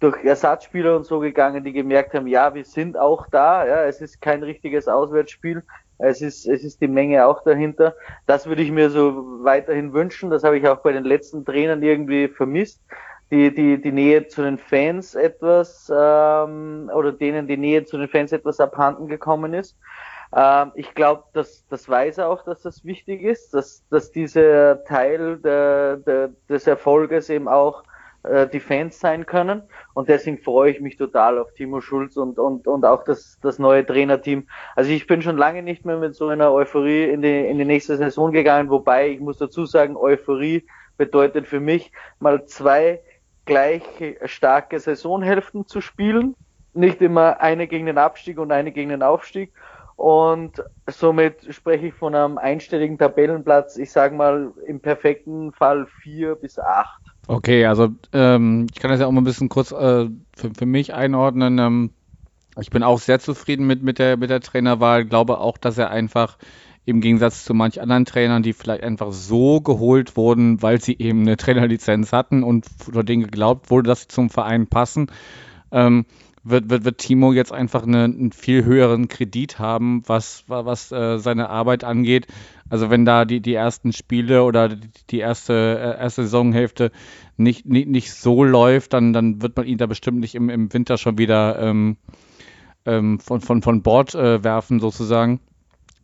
durch 0.01 0.23
Ersatzspieler 0.25 0.95
und 0.95 1.05
so 1.05 1.19
gegangen, 1.19 1.63
die 1.63 1.71
gemerkt 1.71 2.13
haben, 2.13 2.27
ja, 2.27 2.53
wir 2.53 2.65
sind 2.65 2.97
auch 2.97 3.27
da, 3.31 3.65
ja, 3.65 3.85
es 3.85 4.01
ist 4.01 4.19
kein 4.19 4.43
richtiges 4.43 4.87
Auswärtsspiel, 4.87 5.63
es 5.99 6.21
ist, 6.21 6.47
es 6.47 6.63
ist 6.63 6.81
die 6.81 6.87
Menge 6.87 7.25
auch 7.27 7.43
dahinter. 7.43 7.95
Das 8.25 8.47
würde 8.47 8.63
ich 8.63 8.71
mir 8.71 8.89
so 8.89 9.43
weiterhin 9.43 9.93
wünschen. 9.93 10.31
Das 10.31 10.43
habe 10.43 10.57
ich 10.57 10.67
auch 10.67 10.79
bei 10.79 10.91
den 10.91 11.03
letzten 11.03 11.45
Trainern 11.45 11.83
irgendwie 11.83 12.27
vermisst. 12.27 12.81
Die, 13.29 13.53
die, 13.53 13.79
die 13.79 13.91
Nähe 13.91 14.27
zu 14.27 14.41
den 14.41 14.57
Fans 14.57 15.15
etwas, 15.15 15.89
ähm, 15.95 16.91
oder 16.93 17.13
denen 17.13 17.47
die 17.47 17.55
Nähe 17.55 17.85
zu 17.85 17.97
den 17.97 18.09
Fans 18.09 18.31
etwas 18.33 18.59
abhanden 18.59 19.07
gekommen 19.07 19.53
ist. 19.53 19.77
Ähm, 20.35 20.71
ich 20.75 20.93
glaube, 20.95 21.23
dass 21.33 21.65
das 21.69 21.87
weiß 21.87 22.17
er 22.17 22.29
auch, 22.29 22.43
dass 22.43 22.61
das 22.61 22.83
wichtig 22.83 23.21
ist, 23.21 23.53
dass, 23.53 23.87
dass 23.89 24.11
dieser 24.11 24.83
Teil 24.83 25.37
der, 25.37 25.97
der, 25.97 26.31
des 26.49 26.67
Erfolges 26.67 27.29
eben 27.29 27.47
auch 27.47 27.83
äh, 28.23 28.47
die 28.47 28.59
Fans 28.59 28.99
sein 28.99 29.25
können. 29.25 29.63
Und 29.93 30.09
deswegen 30.09 30.37
freue 30.37 30.71
ich 30.71 30.79
mich 30.79 30.97
total 30.97 31.39
auf 31.39 31.53
Timo 31.53 31.81
Schulz 31.81 32.17
und, 32.17 32.37
und, 32.37 32.67
und 32.67 32.85
auch 32.85 33.03
das, 33.03 33.39
das 33.41 33.59
neue 33.59 33.85
Trainerteam. 33.85 34.47
Also 34.75 34.91
ich 34.91 35.07
bin 35.07 35.21
schon 35.21 35.37
lange 35.37 35.63
nicht 35.63 35.85
mehr 35.85 35.97
mit 35.97 36.15
so 36.15 36.27
einer 36.27 36.51
Euphorie 36.51 37.05
in 37.05 37.21
die, 37.21 37.47
in 37.47 37.57
die 37.57 37.65
nächste 37.65 37.97
Saison 37.97 38.31
gegangen, 38.31 38.69
wobei 38.69 39.09
ich 39.09 39.19
muss 39.19 39.37
dazu 39.37 39.65
sagen, 39.65 39.97
Euphorie 39.97 40.65
bedeutet 40.97 41.47
für 41.47 41.59
mich 41.59 41.91
mal 42.19 42.45
zwei 42.45 43.01
gleich 43.45 43.81
starke 44.25 44.79
Saisonhälften 44.79 45.65
zu 45.65 45.81
spielen. 45.81 46.35
Nicht 46.73 47.01
immer 47.01 47.41
eine 47.41 47.67
gegen 47.67 47.87
den 47.87 47.97
Abstieg 47.97 48.37
und 48.39 48.51
eine 48.51 48.71
gegen 48.71 48.89
den 48.89 49.03
Aufstieg. 49.03 49.51
Und 49.95 50.63
somit 50.87 51.53
spreche 51.53 51.87
ich 51.87 51.93
von 51.93 52.15
einem 52.15 52.37
einstelligen 52.37 52.97
Tabellenplatz, 52.97 53.77
ich 53.77 53.91
sage 53.91 54.15
mal 54.15 54.51
im 54.65 54.79
perfekten 54.79 55.51
Fall 55.51 55.85
vier 56.01 56.35
bis 56.35 56.57
acht. 56.57 57.01
Okay, 57.27 57.65
also 57.65 57.89
ähm, 58.13 58.67
ich 58.73 58.79
kann 58.79 58.91
das 58.91 58.99
ja 58.99 59.07
auch 59.07 59.11
mal 59.11 59.21
ein 59.21 59.25
bisschen 59.25 59.49
kurz 59.49 59.71
äh, 59.71 60.09
für, 60.35 60.51
für 60.57 60.65
mich 60.65 60.93
einordnen. 60.93 61.59
Ähm, 61.59 61.91
ich 62.59 62.69
bin 62.69 62.83
auch 62.83 62.99
sehr 62.99 63.19
zufrieden 63.19 63.65
mit, 63.65 63.83
mit, 63.83 63.99
der, 63.99 64.17
mit 64.17 64.29
der 64.29 64.41
Trainerwahl. 64.41 65.05
Glaube 65.05 65.39
auch, 65.39 65.57
dass 65.57 65.77
er 65.77 65.89
einfach 65.89 66.37
im 66.85 66.99
Gegensatz 66.99 67.45
zu 67.45 67.53
manch 67.53 67.79
anderen 67.79 68.05
Trainern, 68.05 68.43
die 68.43 68.53
vielleicht 68.53 68.83
einfach 68.83 69.11
so 69.11 69.61
geholt 69.61 70.17
wurden, 70.17 70.61
weil 70.61 70.81
sie 70.81 70.97
eben 70.97 71.21
eine 71.21 71.37
Trainerlizenz 71.37 72.11
hatten 72.11 72.43
und 72.43 72.65
vor 72.65 73.03
denen 73.03 73.23
geglaubt 73.23 73.69
wurde, 73.69 73.87
dass 73.87 74.01
sie 74.01 74.07
zum 74.07 74.29
Verein 74.29 74.67
passen, 74.67 75.07
ähm, 75.71 76.05
wird, 76.43 76.69
wird, 76.71 76.85
wird 76.85 76.97
Timo 76.97 77.33
jetzt 77.33 77.53
einfach 77.53 77.83
eine, 77.83 78.05
einen 78.05 78.31
viel 78.31 78.65
höheren 78.65 79.07
Kredit 79.07 79.59
haben, 79.59 80.01
was, 80.07 80.43
was 80.47 80.91
äh, 80.91 81.19
seine 81.19 81.49
Arbeit 81.49 81.83
angeht. 81.83 82.27
Also 82.71 82.89
wenn 82.89 83.03
da 83.03 83.25
die, 83.25 83.41
die 83.41 83.53
ersten 83.53 83.91
Spiele 83.91 84.43
oder 84.43 84.69
die 84.69 85.19
erste, 85.19 85.53
äh, 85.53 86.01
erste 86.01 86.23
Saisonhälfte 86.23 86.91
nicht, 87.35 87.65
nicht, 87.65 87.89
nicht 87.89 88.13
so 88.13 88.45
läuft, 88.45 88.93
dann, 88.93 89.11
dann 89.11 89.41
wird 89.41 89.57
man 89.57 89.67
ihn 89.67 89.77
da 89.77 89.87
bestimmt 89.87 90.21
nicht 90.21 90.35
im, 90.35 90.49
im 90.49 90.73
Winter 90.73 90.97
schon 90.97 91.17
wieder 91.17 91.59
ähm, 91.59 91.97
ähm, 92.85 93.19
von, 93.19 93.41
von, 93.41 93.61
von 93.61 93.81
Bord 93.81 94.15
äh, 94.15 94.41
werfen 94.43 94.79
sozusagen 94.79 95.41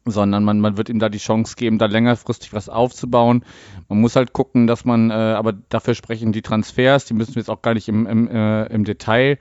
sondern 0.09 0.45
man, 0.45 0.61
man 0.61 0.77
wird 0.77 0.87
ihm 0.87 0.99
da 0.99 1.09
die 1.09 1.17
Chance 1.17 1.55
geben, 1.57 1.79
da 1.79 1.85
längerfristig 1.85 2.53
was 2.53 2.69
aufzubauen. 2.69 3.43
Man 3.89 3.99
muss 3.99 4.15
halt 4.15 4.31
gucken, 4.31 4.65
dass 4.65 4.85
man, 4.85 5.09
äh, 5.09 5.13
aber 5.13 5.51
dafür 5.51 5.95
sprechen 5.95 6.31
die 6.31 6.41
Transfers, 6.41 7.03
die 7.03 7.13
müssen 7.13 7.35
wir 7.35 7.41
jetzt 7.41 7.49
auch 7.49 7.61
gar 7.61 7.73
nicht 7.73 7.89
im, 7.89 8.05
im, 8.07 8.29
äh, 8.29 8.67
im 8.67 8.85
Detail 8.85 9.37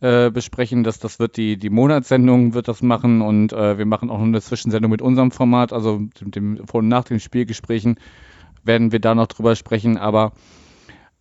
äh, 0.00 0.30
besprechen. 0.30 0.84
Das, 0.84 0.98
das 0.98 1.18
wird 1.18 1.36
die, 1.36 1.56
die 1.56 1.70
Monatssendung 1.70 2.54
wird 2.54 2.68
das 2.68 2.82
machen 2.82 3.22
und 3.22 3.52
äh, 3.52 3.78
wir 3.78 3.86
machen 3.86 4.10
auch 4.10 4.18
noch 4.18 4.26
eine 4.26 4.40
Zwischensendung 4.40 4.90
mit 4.90 5.02
unserem 5.02 5.30
Format, 5.30 5.72
also 5.72 6.00
dem, 6.20 6.30
dem 6.30 6.66
vor 6.66 6.80
und 6.80 6.88
nach 6.88 7.04
den 7.04 7.20
Spielgesprächen 7.20 7.98
werden 8.62 8.92
wir 8.92 9.00
da 9.00 9.14
noch 9.14 9.28
drüber 9.28 9.54
sprechen, 9.56 9.96
aber 9.96 10.32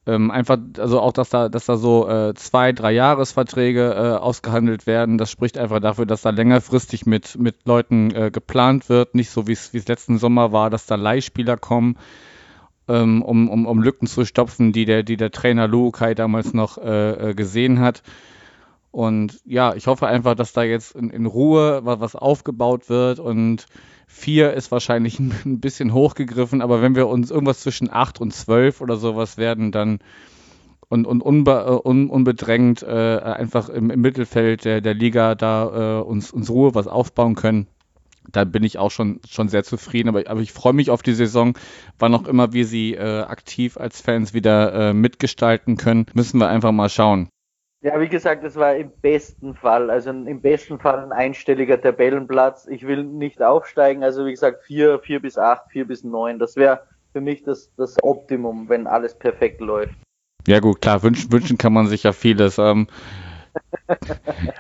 ähm, 0.07 0.29
einfach, 0.29 0.57
also 0.77 0.99
auch, 0.99 1.13
dass 1.13 1.29
da, 1.29 1.49
dass 1.49 1.65
da 1.65 1.77
so 1.77 2.07
äh, 2.07 2.33
zwei, 2.35 2.73
drei 2.73 2.91
Jahresverträge 2.91 3.93
äh, 3.93 4.17
ausgehandelt 4.17 4.85
werden, 4.85 5.17
das 5.17 5.31
spricht 5.31 5.57
einfach 5.57 5.79
dafür, 5.79 6.05
dass 6.05 6.21
da 6.21 6.29
längerfristig 6.29 7.05
mit, 7.05 7.37
mit 7.39 7.65
Leuten 7.65 8.11
äh, 8.13 8.29
geplant 8.29 8.89
wird, 8.89 9.15
nicht 9.15 9.31
so 9.31 9.47
wie 9.47 9.53
es 9.53 9.71
letzten 9.87 10.17
Sommer 10.17 10.51
war, 10.51 10.69
dass 10.69 10.85
da 10.85 10.95
Leihspieler 10.95 11.57
kommen, 11.57 11.97
ähm, 12.87 13.23
um, 13.23 13.49
um, 13.49 13.65
um 13.65 13.81
Lücken 13.81 14.05
zu 14.05 14.25
stopfen, 14.25 14.73
die 14.73 14.85
der, 14.85 15.01
die 15.01 15.17
der 15.17 15.31
Trainer 15.31 15.67
Lukai 15.67 16.13
damals 16.13 16.53
noch 16.53 16.77
äh, 16.77 17.31
äh, 17.31 17.33
gesehen 17.33 17.79
hat. 17.79 18.03
Und 18.95 19.41
ja, 19.43 19.75
ich 19.75 19.87
hoffe 19.87 20.07
einfach, 20.07 20.35
dass 20.35 20.53
da 20.53 20.63
jetzt 20.63 20.95
in, 20.95 21.09
in 21.09 21.25
Ruhe 21.25 21.81
was, 21.83 21.99
was 21.99 22.15
aufgebaut 22.15 22.87
wird 22.87 23.19
und 23.19 23.65
vier 24.07 24.53
ist 24.53 24.71
wahrscheinlich 24.71 25.19
ein 25.19 25.59
bisschen 25.59 25.91
hochgegriffen, 25.91 26.61
aber 26.61 26.81
wenn 26.81 26.95
wir 26.95 27.09
uns 27.09 27.29
irgendwas 27.29 27.59
zwischen 27.59 27.91
acht 27.91 28.21
und 28.21 28.33
zwölf 28.33 28.79
oder 28.79 28.95
sowas 28.95 29.37
werden, 29.37 29.73
dann 29.73 29.99
und, 30.87 31.05
und 31.07 31.19
unbe, 31.19 31.81
un, 31.83 32.09
unbedrängt 32.09 32.83
äh, 32.83 33.19
einfach 33.19 33.67
im, 33.67 33.89
im, 33.89 33.99
Mittelfeld 33.99 34.63
der, 34.63 34.79
der 34.79 34.93
Liga 34.93 35.35
da 35.35 35.99
äh, 35.99 36.01
uns, 36.01 36.31
uns 36.31 36.49
Ruhe 36.49 36.73
was 36.73 36.87
aufbauen 36.87 37.35
können, 37.35 37.67
da 38.31 38.45
bin 38.45 38.63
ich 38.63 38.77
auch 38.77 38.91
schon, 38.91 39.19
schon 39.29 39.49
sehr 39.49 39.65
zufrieden. 39.65 40.07
Aber, 40.07 40.23
aber 40.25 40.39
ich 40.39 40.53
freue 40.53 40.71
mich 40.71 40.89
auf 40.89 41.03
die 41.03 41.15
Saison, 41.15 41.57
wann 41.99 42.15
auch 42.15 42.27
immer 42.27 42.53
wir 42.53 42.65
sie 42.65 42.93
äh, 42.93 43.23
aktiv 43.23 43.75
als 43.75 43.99
Fans 43.99 44.33
wieder 44.33 44.91
äh, 44.91 44.93
mitgestalten 44.93 45.75
können. 45.75 46.05
Müssen 46.13 46.39
wir 46.39 46.47
einfach 46.47 46.71
mal 46.71 46.87
schauen. 46.87 47.27
Ja, 47.85 48.01
wie 48.01 48.09
gesagt, 48.09 48.43
das 48.43 48.55
war 48.55 48.75
im 48.75 48.91
besten 49.03 49.53
Fall, 49.53 49.91
also 49.91 50.09
im 50.09 50.41
besten 50.41 50.79
Fall 50.79 51.03
ein 51.03 51.11
einstelliger 51.11 51.79
Tabellenplatz. 51.79 52.65
Ich 52.65 52.87
will 52.87 53.03
nicht 53.03 53.43
aufsteigen, 53.43 54.03
also 54.03 54.25
wie 54.25 54.31
gesagt, 54.31 54.63
vier, 54.63 54.97
vier 54.97 55.21
bis 55.21 55.37
acht, 55.37 55.69
vier 55.69 55.85
bis 55.85 56.03
neun. 56.03 56.39
Das 56.39 56.55
wäre 56.55 56.81
für 57.13 57.21
mich 57.21 57.43
das, 57.43 57.69
das 57.77 58.01
Optimum, 58.01 58.69
wenn 58.69 58.87
alles 58.87 59.13
perfekt 59.13 59.61
läuft. 59.61 59.93
Ja 60.47 60.61
gut, 60.61 60.81
klar, 60.81 61.03
wünschen, 61.03 61.31
wünschen 61.31 61.59
kann 61.59 61.73
man 61.73 61.85
sich 61.85 62.01
ja 62.01 62.11
vieles. 62.11 62.57
Ähm, 62.57 62.87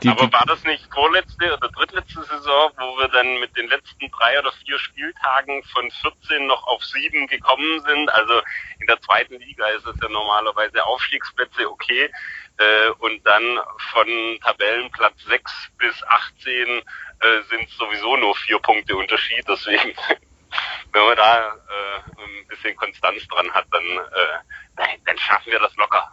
die, 0.03 0.09
Aber 0.09 0.31
war 0.31 0.45
das 0.45 0.63
nicht 0.63 0.85
vorletzte 0.93 1.53
oder 1.53 1.69
drittletzte 1.69 2.23
Saison, 2.23 2.71
wo 2.77 2.97
wir 2.99 3.07
dann 3.07 3.39
mit 3.39 3.55
den 3.57 3.67
letzten 3.67 4.09
drei 4.11 4.39
oder 4.39 4.51
vier 4.51 4.77
Spieltagen 4.77 5.63
von 5.63 5.89
14 5.91 6.45
noch 6.45 6.65
auf 6.67 6.83
sieben 6.83 7.27
gekommen 7.27 7.81
sind? 7.81 8.09
Also 8.09 8.41
in 8.79 8.87
der 8.87 9.01
zweiten 9.01 9.39
Liga 9.39 9.67
ist 9.69 9.85
es 9.85 9.95
ja 10.01 10.09
normalerweise 10.09 10.83
Aufstiegsplätze 10.85 11.69
okay. 11.69 12.11
Äh, 12.57 12.89
und 12.99 13.25
dann 13.25 13.59
von 13.91 14.39
Tabellenplatz 14.41 15.23
6 15.25 15.51
bis 15.77 16.03
18 16.03 16.81
äh, 17.19 17.41
sind 17.49 17.69
sowieso 17.71 18.15
nur 18.17 18.35
vier 18.35 18.59
Punkte 18.59 18.95
Unterschied. 18.95 19.43
Deswegen, 19.47 19.93
wenn 20.93 21.03
man 21.03 21.17
da 21.17 21.47
äh, 21.47 22.21
ein 22.21 22.47
bisschen 22.47 22.75
Konstanz 22.75 23.27
dran 23.27 23.51
hat, 23.51 23.65
dann, 23.71 23.83
äh, 23.83 24.97
dann 25.05 25.17
schaffen 25.17 25.51
wir 25.51 25.59
das 25.59 25.75
locker. 25.75 26.09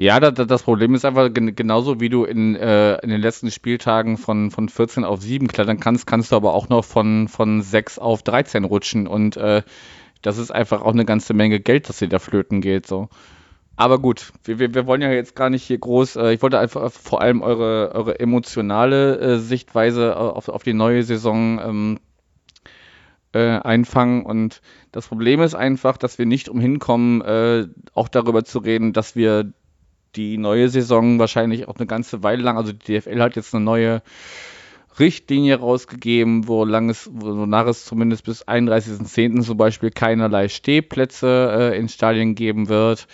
Ja, 0.00 0.18
das, 0.18 0.62
Problem 0.62 0.94
ist 0.94 1.04
einfach 1.04 1.28
genauso 1.30 2.00
wie 2.00 2.08
du 2.08 2.24
in, 2.24 2.56
äh, 2.56 2.94
in 3.02 3.10
den 3.10 3.20
letzten 3.20 3.50
Spieltagen 3.50 4.16
von, 4.16 4.50
von 4.50 4.70
14 4.70 5.04
auf 5.04 5.20
7 5.20 5.46
klettern 5.46 5.78
kannst, 5.78 6.06
kannst 6.06 6.32
du 6.32 6.36
aber 6.36 6.54
auch 6.54 6.70
noch 6.70 6.86
von, 6.86 7.28
von 7.28 7.60
6 7.60 7.98
auf 7.98 8.22
13 8.22 8.64
rutschen 8.64 9.06
und 9.06 9.36
äh, 9.36 9.62
das 10.22 10.38
ist 10.38 10.52
einfach 10.52 10.80
auch 10.80 10.94
eine 10.94 11.04
ganze 11.04 11.34
Menge 11.34 11.60
Geld, 11.60 11.90
das 11.90 11.98
dir 11.98 12.08
da 12.08 12.18
flöten 12.18 12.62
geht. 12.62 12.86
So. 12.86 13.10
Aber 13.76 13.98
gut, 13.98 14.32
wir, 14.44 14.58
wir, 14.58 14.72
wir 14.72 14.86
wollen 14.86 15.02
ja 15.02 15.12
jetzt 15.12 15.36
gar 15.36 15.50
nicht 15.50 15.64
hier 15.64 15.76
groß, 15.76 16.16
äh, 16.16 16.32
ich 16.32 16.40
wollte 16.40 16.58
einfach 16.58 16.90
vor 16.90 17.20
allem 17.20 17.42
eure, 17.42 17.92
eure 17.94 18.20
emotionale 18.20 19.18
äh, 19.18 19.38
Sichtweise 19.38 20.16
auf, 20.16 20.48
auf 20.48 20.62
die 20.62 20.72
neue 20.72 21.02
Saison 21.02 21.60
ähm, 21.62 22.00
äh, 23.32 23.58
einfangen. 23.58 24.24
Und 24.24 24.62
das 24.92 25.08
Problem 25.08 25.42
ist 25.42 25.54
einfach, 25.54 25.98
dass 25.98 26.16
wir 26.16 26.24
nicht 26.24 26.48
umhin 26.48 26.78
kommen, 26.78 27.20
äh, 27.20 27.66
auch 27.92 28.08
darüber 28.08 28.44
zu 28.44 28.60
reden, 28.60 28.94
dass 28.94 29.14
wir 29.14 29.52
die 30.16 30.38
neue 30.38 30.68
Saison 30.68 31.18
wahrscheinlich 31.18 31.68
auch 31.68 31.76
eine 31.76 31.86
ganze 31.86 32.22
Weile 32.22 32.42
lang, 32.42 32.56
also 32.56 32.72
die 32.72 33.00
DFL 33.00 33.20
hat 33.20 33.36
jetzt 33.36 33.54
eine 33.54 33.64
neue 33.64 34.02
Richtlinie 34.98 35.58
rausgegeben, 35.58 36.48
wo 36.48 36.64
lang 36.64 36.94
wonach 37.10 37.66
es 37.66 37.84
zumindest 37.84 38.24
bis 38.24 38.46
31.10. 38.46 39.42
zum 39.42 39.56
Beispiel 39.56 39.90
keinerlei 39.90 40.48
Stehplätze 40.48 41.72
äh, 41.72 41.78
in 41.78 41.88
Stadien 41.88 42.34
geben 42.34 42.68
wird 42.68 43.06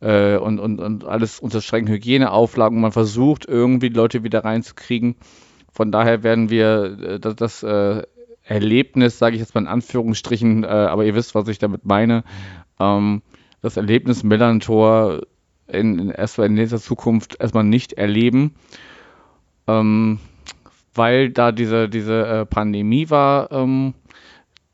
äh, 0.00 0.36
und, 0.36 0.58
und, 0.58 0.80
und 0.80 1.04
alles 1.04 1.38
unter 1.40 1.60
strengen 1.60 1.88
Hygieneauflagen. 1.88 2.80
Man 2.80 2.92
versucht 2.92 3.46
irgendwie 3.46 3.88
Leute 3.88 4.24
wieder 4.24 4.44
reinzukriegen. 4.44 5.16
Von 5.72 5.92
daher 5.92 6.22
werden 6.22 6.50
wir 6.50 6.98
äh, 7.00 7.20
das, 7.20 7.36
das 7.36 7.62
äh, 7.62 8.02
Erlebnis, 8.42 9.18
sage 9.18 9.36
ich 9.36 9.40
jetzt 9.40 9.54
mal 9.54 9.62
in 9.62 9.68
Anführungsstrichen, 9.68 10.64
äh, 10.64 10.66
aber 10.66 11.04
ihr 11.04 11.14
wisst, 11.14 11.34
was 11.34 11.48
ich 11.48 11.58
damit 11.58 11.86
meine, 11.86 12.24
ähm, 12.78 13.22
das 13.62 13.78
Erlebnis 13.78 14.22
Millantor 14.22 15.22
in, 15.68 15.98
in, 15.98 16.10
erstmal 16.10 16.48
in 16.48 16.54
nächster 16.54 16.80
Zukunft 16.80 17.36
erstmal 17.40 17.64
nicht 17.64 17.94
erleben, 17.94 18.54
ähm, 19.66 20.18
weil 20.94 21.30
da 21.30 21.52
diese, 21.52 21.88
diese 21.88 22.26
äh, 22.26 22.46
Pandemie 22.46 23.10
war. 23.10 23.50
Ähm, 23.52 23.94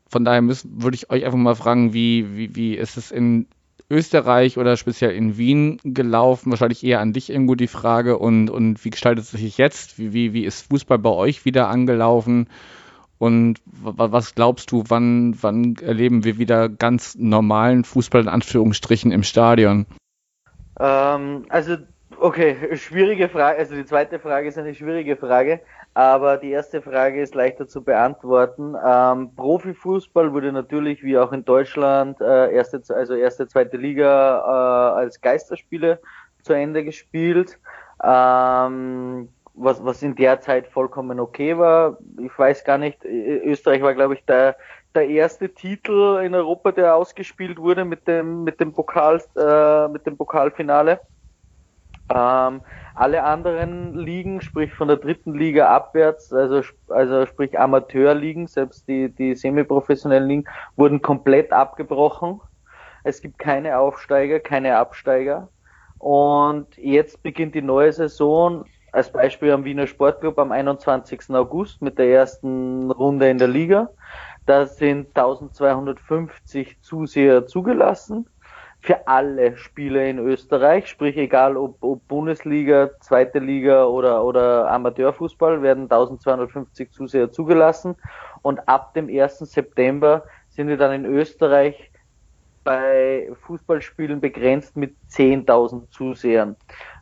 von 0.07 0.25
daher 0.25 0.43
würde 0.43 0.95
ich 0.95 1.09
euch 1.09 1.25
einfach 1.25 1.37
mal 1.37 1.55
fragen, 1.55 1.93
wie, 1.93 2.35
wie, 2.35 2.55
wie 2.55 2.75
ist 2.75 2.97
es 2.97 3.11
in 3.11 3.47
Österreich 3.89 4.57
oder 4.57 4.77
speziell 4.77 5.11
in 5.11 5.37
Wien 5.37 5.79
gelaufen? 5.83 6.51
Wahrscheinlich 6.51 6.83
eher 6.83 6.99
an 6.99 7.13
dich 7.13 7.29
irgendwo 7.29 7.55
die 7.55 7.67
Frage. 7.67 8.17
Und, 8.17 8.49
und 8.49 8.83
wie 8.83 8.89
gestaltet 8.89 9.25
es 9.25 9.31
sich 9.31 9.57
jetzt? 9.57 9.99
Wie, 9.99 10.13
wie, 10.13 10.33
wie 10.33 10.45
ist 10.45 10.67
Fußball 10.69 10.99
bei 10.99 11.09
euch 11.09 11.45
wieder 11.45 11.69
angelaufen? 11.69 12.47
Und 13.17 13.59
was 13.65 14.33
glaubst 14.33 14.71
du, 14.71 14.83
wann, 14.87 15.37
wann 15.41 15.75
erleben 15.75 16.23
wir 16.23 16.39
wieder 16.39 16.69
ganz 16.69 17.15
normalen 17.15 17.83
Fußball 17.83 18.21
in 18.21 18.27
Anführungsstrichen 18.27 19.11
im 19.11 19.21
Stadion? 19.21 19.85
Ähm, 20.81 21.45
also, 21.49 21.77
okay, 22.19 22.75
schwierige 22.75 23.29
Frage. 23.29 23.59
Also 23.59 23.75
die 23.75 23.85
zweite 23.85 24.19
Frage 24.19 24.47
ist 24.47 24.57
eine 24.57 24.73
schwierige 24.73 25.15
Frage, 25.15 25.61
aber 25.93 26.37
die 26.37 26.49
erste 26.49 26.81
Frage 26.81 27.21
ist 27.21 27.35
leichter 27.35 27.67
zu 27.67 27.83
beantworten. 27.83 28.75
Ähm, 28.83 29.35
Profifußball 29.35 30.33
wurde 30.33 30.51
natürlich 30.51 31.03
wie 31.03 31.17
auch 31.17 31.31
in 31.31 31.45
Deutschland 31.45 32.19
äh, 32.19 32.51
erste, 32.51 32.81
also 32.95 33.13
erste, 33.13 33.47
zweite 33.47 33.77
Liga 33.77 34.39
äh, 34.39 34.99
als 35.01 35.21
Geisterspiele 35.21 35.99
zu 36.41 36.53
Ende 36.53 36.83
gespielt. 36.83 37.59
Ähm, 38.03 39.29
was, 39.53 39.83
was 39.83 40.01
in 40.01 40.15
der 40.15 40.39
Zeit 40.41 40.67
vollkommen 40.67 41.19
okay 41.19 41.57
war. 41.57 41.97
Ich 42.17 42.37
weiß 42.37 42.63
gar 42.63 42.77
nicht, 42.77 43.03
Österreich 43.05 43.81
war, 43.81 43.93
glaube 43.93 44.15
ich, 44.15 44.25
der, 44.25 44.55
der 44.95 45.09
erste 45.09 45.53
Titel 45.53 46.21
in 46.23 46.35
Europa, 46.35 46.71
der 46.71 46.95
ausgespielt 46.95 47.57
wurde 47.57 47.85
mit 47.85 48.07
dem, 48.07 48.43
mit 48.43 48.59
dem 48.59 48.73
Pokal, 48.73 49.21
äh, 49.35 49.87
mit 49.87 50.05
dem 50.05 50.17
Pokalfinale. 50.17 50.99
Ähm, 52.13 52.61
alle 52.93 53.23
anderen 53.23 53.95
Ligen, 53.95 54.41
sprich 54.41 54.73
von 54.73 54.89
der 54.89 54.97
dritten 54.97 55.33
Liga 55.33 55.73
abwärts, 55.73 56.33
also, 56.33 56.61
also 56.89 57.25
sprich 57.25 57.57
Amateurligen, 57.57 58.47
selbst 58.47 58.87
die, 58.87 59.09
die 59.09 59.35
semiprofessionellen 59.35 60.27
Ligen, 60.27 60.45
wurden 60.75 61.01
komplett 61.01 61.53
abgebrochen. 61.53 62.41
Es 63.03 63.21
gibt 63.21 63.39
keine 63.39 63.77
Aufsteiger, 63.77 64.39
keine 64.39 64.77
Absteiger. 64.77 65.49
Und 65.97 66.77
jetzt 66.77 67.23
beginnt 67.23 67.55
die 67.55 67.61
neue 67.61 67.93
Saison 67.93 68.65
als 68.91 69.11
Beispiel 69.11 69.51
am 69.51 69.63
Wiener 69.63 69.87
Sportclub 69.87 70.37
am 70.37 70.51
21. 70.51 71.29
August 71.29 71.81
mit 71.81 71.97
der 71.97 72.07
ersten 72.07 72.91
Runde 72.91 73.29
in 73.29 73.37
der 73.37 73.47
Liga. 73.47 73.89
Da 74.45 74.65
sind 74.65 75.09
1250 75.09 76.81
Zuseher 76.81 77.45
zugelassen 77.45 78.27
für 78.79 79.07
alle 79.07 79.57
Spiele 79.57 80.09
in 80.09 80.17
Österreich, 80.17 80.87
sprich 80.87 81.15
egal 81.15 81.55
ob, 81.55 81.77
ob 81.83 82.07
Bundesliga, 82.07 82.89
zweite 82.99 83.37
Liga 83.37 83.85
oder, 83.85 84.25
oder 84.25 84.71
Amateurfußball, 84.71 85.61
werden 85.61 85.83
1250 85.83 86.91
Zuseher 86.91 87.31
zugelassen 87.31 87.95
und 88.41 88.67
ab 88.67 88.95
dem 88.95 89.07
1. 89.07 89.39
September 89.39 90.23
sind 90.49 90.67
wir 90.67 90.77
dann 90.77 90.93
in 90.93 91.05
Österreich 91.05 91.90
bei 92.63 93.29
Fußballspielen 93.45 94.21
begrenzt 94.21 94.77
mit 94.77 94.95
10.000 95.09 95.89
Zusehern. 95.89 96.55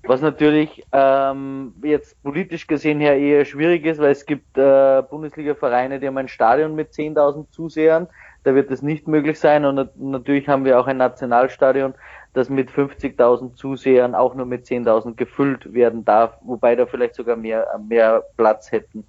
Was 0.04 0.22
natürlich 0.22 0.86
ähm, 0.92 1.74
jetzt 1.84 2.22
politisch 2.24 2.68
gesehen 2.68 3.00
her 3.00 3.18
eher 3.18 3.46
schwierig 3.46 3.86
ist, 3.86 4.00
weil 4.00 4.12
es 4.12 4.26
gibt 4.26 4.58
äh, 4.58 5.02
Bundesliga-Vereine, 5.10 6.00
die 6.00 6.08
haben 6.08 6.18
ein 6.18 6.28
Stadion 6.28 6.76
mit 6.76 6.92
10.000 6.92 7.50
Zusehern. 7.52 8.08
Da 8.44 8.56
wird 8.56 8.72
es 8.72 8.82
nicht 8.82 9.08
möglich 9.08 9.38
sein. 9.40 9.66
Und 9.66 9.90
natürlich 10.00 10.48
haben 10.48 10.64
wir 10.64 10.80
auch 10.80 10.88
ein 10.88 10.98
Nationalstadion, 10.98 11.94
das 12.34 12.50
mit 12.50 12.70
50.000 12.70 13.56
Zusehern 13.56 14.16
auch 14.16 14.36
nur 14.36 14.46
mit 14.46 14.66
10.000 14.66 15.16
gefüllt 15.16 15.74
werden 15.74 16.06
darf, 16.06 16.38
wobei 16.42 16.76
da 16.76 16.86
vielleicht 16.86 17.16
sogar 17.16 17.36
mehr, 17.36 17.68
mehr 17.88 18.24
Platz 18.38 18.72
hätten. 18.72 19.06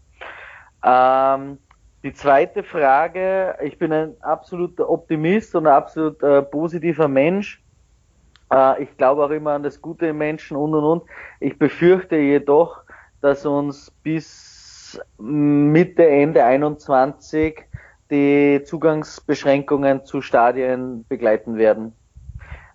Ähm, 0.84 1.58
die 2.02 2.12
zweite 2.12 2.62
Frage, 2.62 3.56
ich 3.62 3.78
bin 3.78 3.92
ein 3.92 4.14
absoluter 4.22 4.88
Optimist 4.88 5.54
und 5.54 5.66
ein 5.66 5.72
absolut 5.72 6.22
äh, 6.22 6.42
positiver 6.42 7.08
Mensch. 7.08 7.62
Äh, 8.50 8.84
ich 8.84 8.96
glaube 8.96 9.24
auch 9.24 9.30
immer 9.30 9.52
an 9.52 9.62
das 9.62 9.80
Gute 9.80 10.06
im 10.06 10.18
Menschen 10.18 10.56
und 10.56 10.74
und 10.74 10.84
und. 10.84 11.02
Ich 11.40 11.58
befürchte 11.58 12.16
jedoch, 12.16 12.82
dass 13.20 13.44
uns 13.44 13.90
bis 14.02 15.00
Mitte, 15.18 16.06
Ende 16.06 16.44
21 16.44 17.64
die 18.10 18.62
Zugangsbeschränkungen 18.64 20.04
zu 20.04 20.20
Stadien 20.20 21.04
begleiten 21.08 21.56
werden. 21.56 21.92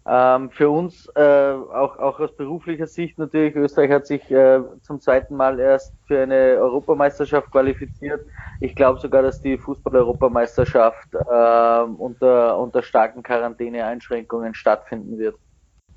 Ähm, 0.08 0.52
für 0.52 0.70
uns, 0.70 1.08
äh, 1.16 1.22
auch, 1.22 1.98
auch 1.98 2.20
aus 2.20 2.36
beruflicher 2.36 2.86
Sicht 2.86 3.18
natürlich, 3.18 3.56
Österreich 3.56 3.90
hat 3.90 4.06
sich 4.06 4.30
äh, 4.30 4.62
zum 4.82 5.00
zweiten 5.00 5.36
Mal 5.36 5.60
erst 5.60 5.96
für 6.06 6.22
eine 6.22 6.58
Europameisterschaft 6.60 7.50
qualifiziert. 7.50 8.22
Ich 8.60 8.76
glaube 8.76 9.00
sogar, 9.00 9.24
dass 9.24 9.42
die 9.42 9.58
Fußball-Europameisterschaft 9.58 11.14
äh, 11.14 11.82
unter, 11.98 12.60
unter 12.60 12.84
starken 12.84 13.24
Quarantäneeinschränkungen 13.24 14.54
stattfinden 14.54 15.18
wird. 15.18 15.38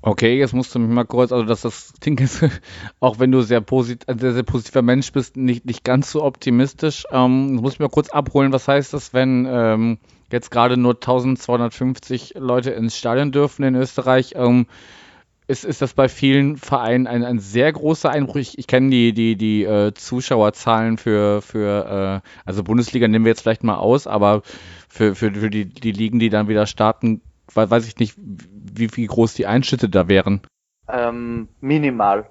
Okay, 0.01 0.39
jetzt 0.39 0.53
musst 0.53 0.73
du 0.73 0.79
mich 0.79 0.89
mal 0.89 1.03
kurz, 1.03 1.31
also 1.31 1.43
dass 1.43 1.61
das 1.61 1.93
klingt 1.99 2.21
jetzt, 2.21 2.43
auch 3.01 3.19
wenn 3.19 3.31
du 3.31 3.41
sehr 3.41 3.61
posit 3.61 4.07
ein 4.07 4.17
sehr, 4.17 4.31
sehr 4.31 4.43
positiver 4.43 4.81
Mensch 4.81 5.11
bist, 5.11 5.37
nicht, 5.37 5.65
nicht 5.65 5.83
ganz 5.83 6.09
so 6.11 6.23
optimistisch. 6.23 7.05
Ähm, 7.11 7.55
muss 7.55 7.73
ich 7.73 7.79
mal 7.79 7.89
kurz 7.89 8.09
abholen, 8.09 8.53
was 8.53 8.67
heißt 8.67 8.93
das, 8.93 9.13
wenn 9.13 9.45
ähm, 9.47 9.99
jetzt 10.31 10.51
gerade 10.51 10.77
nur 10.77 10.93
1250 10.95 12.35
Leute 12.37 12.71
ins 12.71 12.97
Stadion 12.97 13.31
dürfen 13.31 13.63
in 13.63 13.75
Österreich? 13.75 14.33
Ähm, 14.35 14.67
ist, 15.49 15.65
ist 15.65 15.81
das 15.81 15.93
bei 15.93 16.07
vielen 16.07 16.57
Vereinen 16.57 17.07
ein, 17.07 17.23
ein 17.23 17.39
sehr 17.39 17.73
großer 17.73 18.11
Einbruch? 18.11 18.35
Ich, 18.35 18.59
ich 18.59 18.67
kenne 18.67 18.91
die, 18.91 19.13
die, 19.13 19.35
die 19.35 19.63
äh, 19.63 19.93
Zuschauerzahlen 19.95 20.99
für, 20.99 21.41
für 21.41 22.21
äh, 22.23 22.29
also 22.45 22.63
Bundesliga 22.63 23.07
nehmen 23.07 23.25
wir 23.25 23.31
jetzt 23.31 23.41
vielleicht 23.41 23.63
mal 23.63 23.77
aus, 23.77 24.05
aber 24.05 24.43
für, 24.87 25.15
für, 25.15 25.33
für 25.33 25.49
die, 25.49 25.65
die 25.65 25.91
Ligen, 25.91 26.19
die 26.19 26.29
dann 26.29 26.49
wieder 26.49 26.67
starten, 26.67 27.21
weiß 27.51 27.87
ich 27.87 27.97
nicht, 27.97 28.15
wie, 28.17 28.95
wie 28.95 29.07
groß 29.07 29.33
die 29.33 29.47
Einschnitte 29.47 29.89
da 29.89 30.07
wären. 30.07 30.41
Ähm, 30.87 31.47
minimal. 31.61 32.29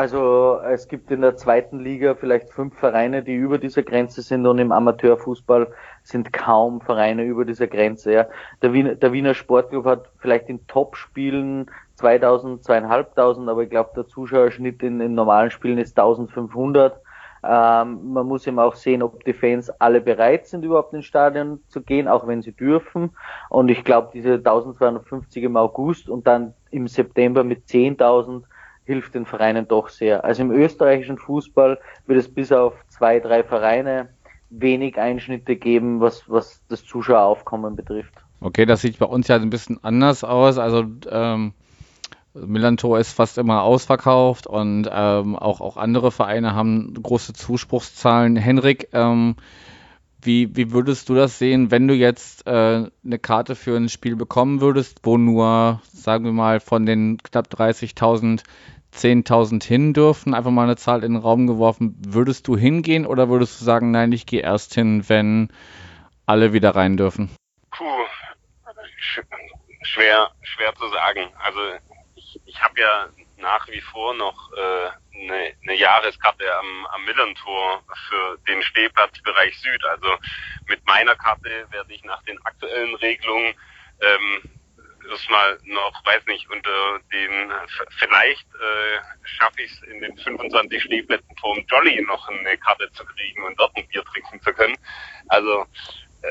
Also 0.00 0.58
es 0.64 0.88
gibt 0.88 1.10
in 1.10 1.20
der 1.20 1.36
zweiten 1.36 1.78
Liga 1.78 2.14
vielleicht 2.14 2.48
fünf 2.48 2.74
Vereine, 2.78 3.22
die 3.22 3.34
über 3.34 3.58
dieser 3.58 3.82
Grenze 3.82 4.22
sind 4.22 4.46
und 4.46 4.56
im 4.56 4.72
Amateurfußball 4.72 5.70
sind 6.04 6.32
kaum 6.32 6.80
Vereine 6.80 7.24
über 7.24 7.44
dieser 7.44 7.66
Grenze. 7.66 8.10
Ja. 8.10 8.26
Der, 8.62 8.72
Wiener, 8.72 8.94
der 8.94 9.12
Wiener 9.12 9.34
Sportclub 9.34 9.84
hat 9.84 10.08
vielleicht 10.16 10.48
in 10.48 10.66
Top-Spielen 10.68 11.70
2000, 11.96 12.64
2500, 12.64 13.52
aber 13.52 13.62
ich 13.62 13.68
glaube 13.68 13.90
der 13.94 14.06
Zuschauerschnitt 14.06 14.82
in, 14.82 15.02
in 15.02 15.14
normalen 15.14 15.50
Spielen 15.50 15.76
ist 15.76 15.98
1500. 15.98 16.98
Ähm, 17.44 18.14
man 18.14 18.26
muss 18.26 18.46
eben 18.46 18.58
auch 18.58 18.76
sehen, 18.76 19.02
ob 19.02 19.22
die 19.24 19.34
Fans 19.34 19.68
alle 19.80 20.00
bereit 20.00 20.46
sind, 20.46 20.64
überhaupt 20.64 20.94
ins 20.94 21.04
Stadion 21.04 21.60
zu 21.68 21.82
gehen, 21.82 22.08
auch 22.08 22.26
wenn 22.26 22.40
sie 22.40 22.52
dürfen. 22.52 23.10
Und 23.50 23.68
ich 23.68 23.84
glaube, 23.84 24.08
diese 24.14 24.36
1250 24.36 25.42
im 25.42 25.58
August 25.58 26.08
und 26.08 26.26
dann 26.26 26.54
im 26.70 26.88
September 26.88 27.44
mit 27.44 27.66
10.000 27.66 28.44
hilft 28.90 29.14
den 29.14 29.24
Vereinen 29.24 29.68
doch 29.68 29.88
sehr. 29.88 30.24
Also 30.24 30.42
im 30.42 30.50
österreichischen 30.50 31.16
Fußball 31.16 31.78
wird 32.06 32.18
es 32.18 32.34
bis 32.34 32.50
auf 32.50 32.74
zwei, 32.88 33.20
drei 33.20 33.44
Vereine 33.44 34.08
wenig 34.50 34.98
Einschnitte 34.98 35.54
geben, 35.54 36.00
was, 36.00 36.28
was 36.28 36.60
das 36.68 36.84
Zuschaueraufkommen 36.84 37.76
betrifft. 37.76 38.14
Okay, 38.40 38.66
das 38.66 38.80
sieht 38.80 38.98
bei 38.98 39.06
uns 39.06 39.28
ja 39.28 39.36
ein 39.36 39.50
bisschen 39.50 39.78
anders 39.84 40.24
aus. 40.24 40.58
Also 40.58 40.84
ähm, 41.08 41.52
Millantor 42.34 42.98
ist 42.98 43.12
fast 43.12 43.38
immer 43.38 43.62
ausverkauft 43.62 44.48
und 44.48 44.88
ähm, 44.90 45.36
auch, 45.36 45.60
auch 45.60 45.76
andere 45.76 46.10
Vereine 46.10 46.54
haben 46.54 46.92
große 47.00 47.32
Zuspruchszahlen. 47.32 48.34
Henrik, 48.34 48.88
ähm, 48.92 49.36
wie, 50.22 50.54
wie 50.56 50.72
würdest 50.72 51.08
du 51.08 51.14
das 51.14 51.38
sehen, 51.38 51.70
wenn 51.70 51.86
du 51.86 51.94
jetzt 51.94 52.46
äh, 52.46 52.50
eine 53.04 53.18
Karte 53.20 53.54
für 53.54 53.76
ein 53.76 53.88
Spiel 53.88 54.16
bekommen 54.16 54.60
würdest, 54.60 55.00
wo 55.04 55.16
nur, 55.16 55.80
sagen 55.92 56.24
wir 56.24 56.32
mal, 56.32 56.58
von 56.58 56.86
den 56.86 57.18
knapp 57.18 57.46
30.000 57.46 58.42
10.000 58.94 59.62
hin 59.64 59.92
dürfen? 59.92 60.34
Einfach 60.34 60.50
mal 60.50 60.64
eine 60.64 60.76
Zahl 60.76 61.04
in 61.04 61.14
den 61.14 61.22
Raum 61.22 61.46
geworfen. 61.46 61.94
Würdest 61.98 62.48
du 62.48 62.56
hingehen 62.56 63.06
oder 63.06 63.28
würdest 63.28 63.60
du 63.60 63.64
sagen, 63.64 63.90
nein, 63.90 64.12
ich 64.12 64.26
gehe 64.26 64.42
erst 64.42 64.74
hin, 64.74 65.08
wenn 65.08 65.52
alle 66.26 66.52
wieder 66.52 66.74
rein 66.74 66.96
dürfen? 66.96 67.34
Puh, 67.70 68.04
schwer, 69.82 70.30
schwer 70.42 70.74
zu 70.74 70.88
sagen. 70.88 71.28
Also 71.38 71.60
ich, 72.14 72.40
ich 72.44 72.62
habe 72.62 72.80
ja 72.80 73.08
nach 73.38 73.66
wie 73.68 73.80
vor 73.80 74.14
noch 74.14 74.52
äh, 74.52 74.90
eine, 75.18 75.54
eine 75.62 75.74
Jahreskarte 75.74 76.44
am, 76.58 76.86
am 76.86 77.04
Millentor 77.04 77.82
für 78.08 78.38
den 78.48 78.62
Stehplatzbereich 78.62 79.58
Süd. 79.58 79.84
Also 79.84 80.16
mit 80.66 80.84
meiner 80.86 81.16
Karte 81.16 81.66
werde 81.70 81.92
ich 81.92 82.04
nach 82.04 82.22
den 82.24 82.44
aktuellen 82.44 82.94
Regelungen 82.96 83.54
ähm, 84.00 84.59
erstmal 85.10 85.58
noch, 85.64 86.04
weiß 86.04 86.24
nicht, 86.26 86.48
unter 86.50 86.98
den, 87.12 87.52
vielleicht 87.98 88.46
äh, 88.54 89.00
schaffe 89.24 89.62
ich 89.62 89.72
es 89.72 89.82
in 89.82 90.00
den 90.00 90.16
25 90.16 90.82
Stehplätzen 90.82 91.36
vom 91.38 91.58
Jolly 91.68 92.02
noch 92.02 92.28
eine 92.28 92.56
Karte 92.58 92.90
zu 92.92 93.04
kriegen 93.04 93.42
und 93.44 93.58
dort 93.58 93.76
ein 93.76 93.86
Bier 93.88 94.04
trinken 94.04 94.40
zu 94.40 94.52
können. 94.52 94.76
Also 95.28 95.66
äh, 96.22 96.28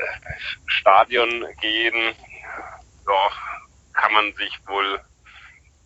Stadion 0.66 1.46
gehen, 1.60 2.14
ja, 3.06 3.30
kann 3.94 4.12
man 4.12 4.32
sich 4.34 4.58
wohl 4.66 5.00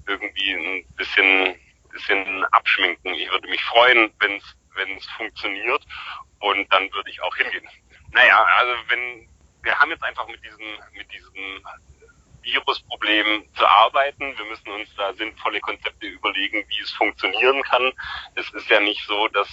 irgendwie 0.06 0.52
ein 0.52 0.86
bisschen, 0.96 1.56
bisschen 1.90 2.44
abschminken. 2.46 3.14
Ich 3.14 3.30
würde 3.30 3.48
mich 3.48 3.62
freuen, 3.64 4.12
wenn 4.20 4.36
es 4.36 4.56
wenn 4.74 4.96
es 4.96 5.06
funktioniert 5.16 5.84
und 6.40 6.72
dann 6.72 6.92
würde 6.92 7.10
ich 7.10 7.22
auch 7.22 7.34
hingehen. 7.36 7.68
Naja, 8.10 8.44
also 8.58 8.72
wenn 8.88 9.28
wir 9.62 9.78
haben 9.78 9.90
jetzt 9.90 10.02
einfach 10.02 10.26
mit 10.26 10.44
diesen 10.44 10.66
mit 10.92 11.10
diesen 11.12 11.64
Virusproblem 12.44 13.44
zu 13.54 13.66
arbeiten. 13.66 14.36
Wir 14.36 14.44
müssen 14.46 14.70
uns 14.70 14.94
da 14.96 15.12
sinnvolle 15.14 15.60
Konzepte 15.60 16.06
überlegen, 16.06 16.64
wie 16.68 16.80
es 16.80 16.90
funktionieren 16.92 17.62
kann. 17.62 17.92
Es 18.34 18.48
ist 18.50 18.68
ja 18.68 18.80
nicht 18.80 19.04
so, 19.06 19.28
dass 19.28 19.48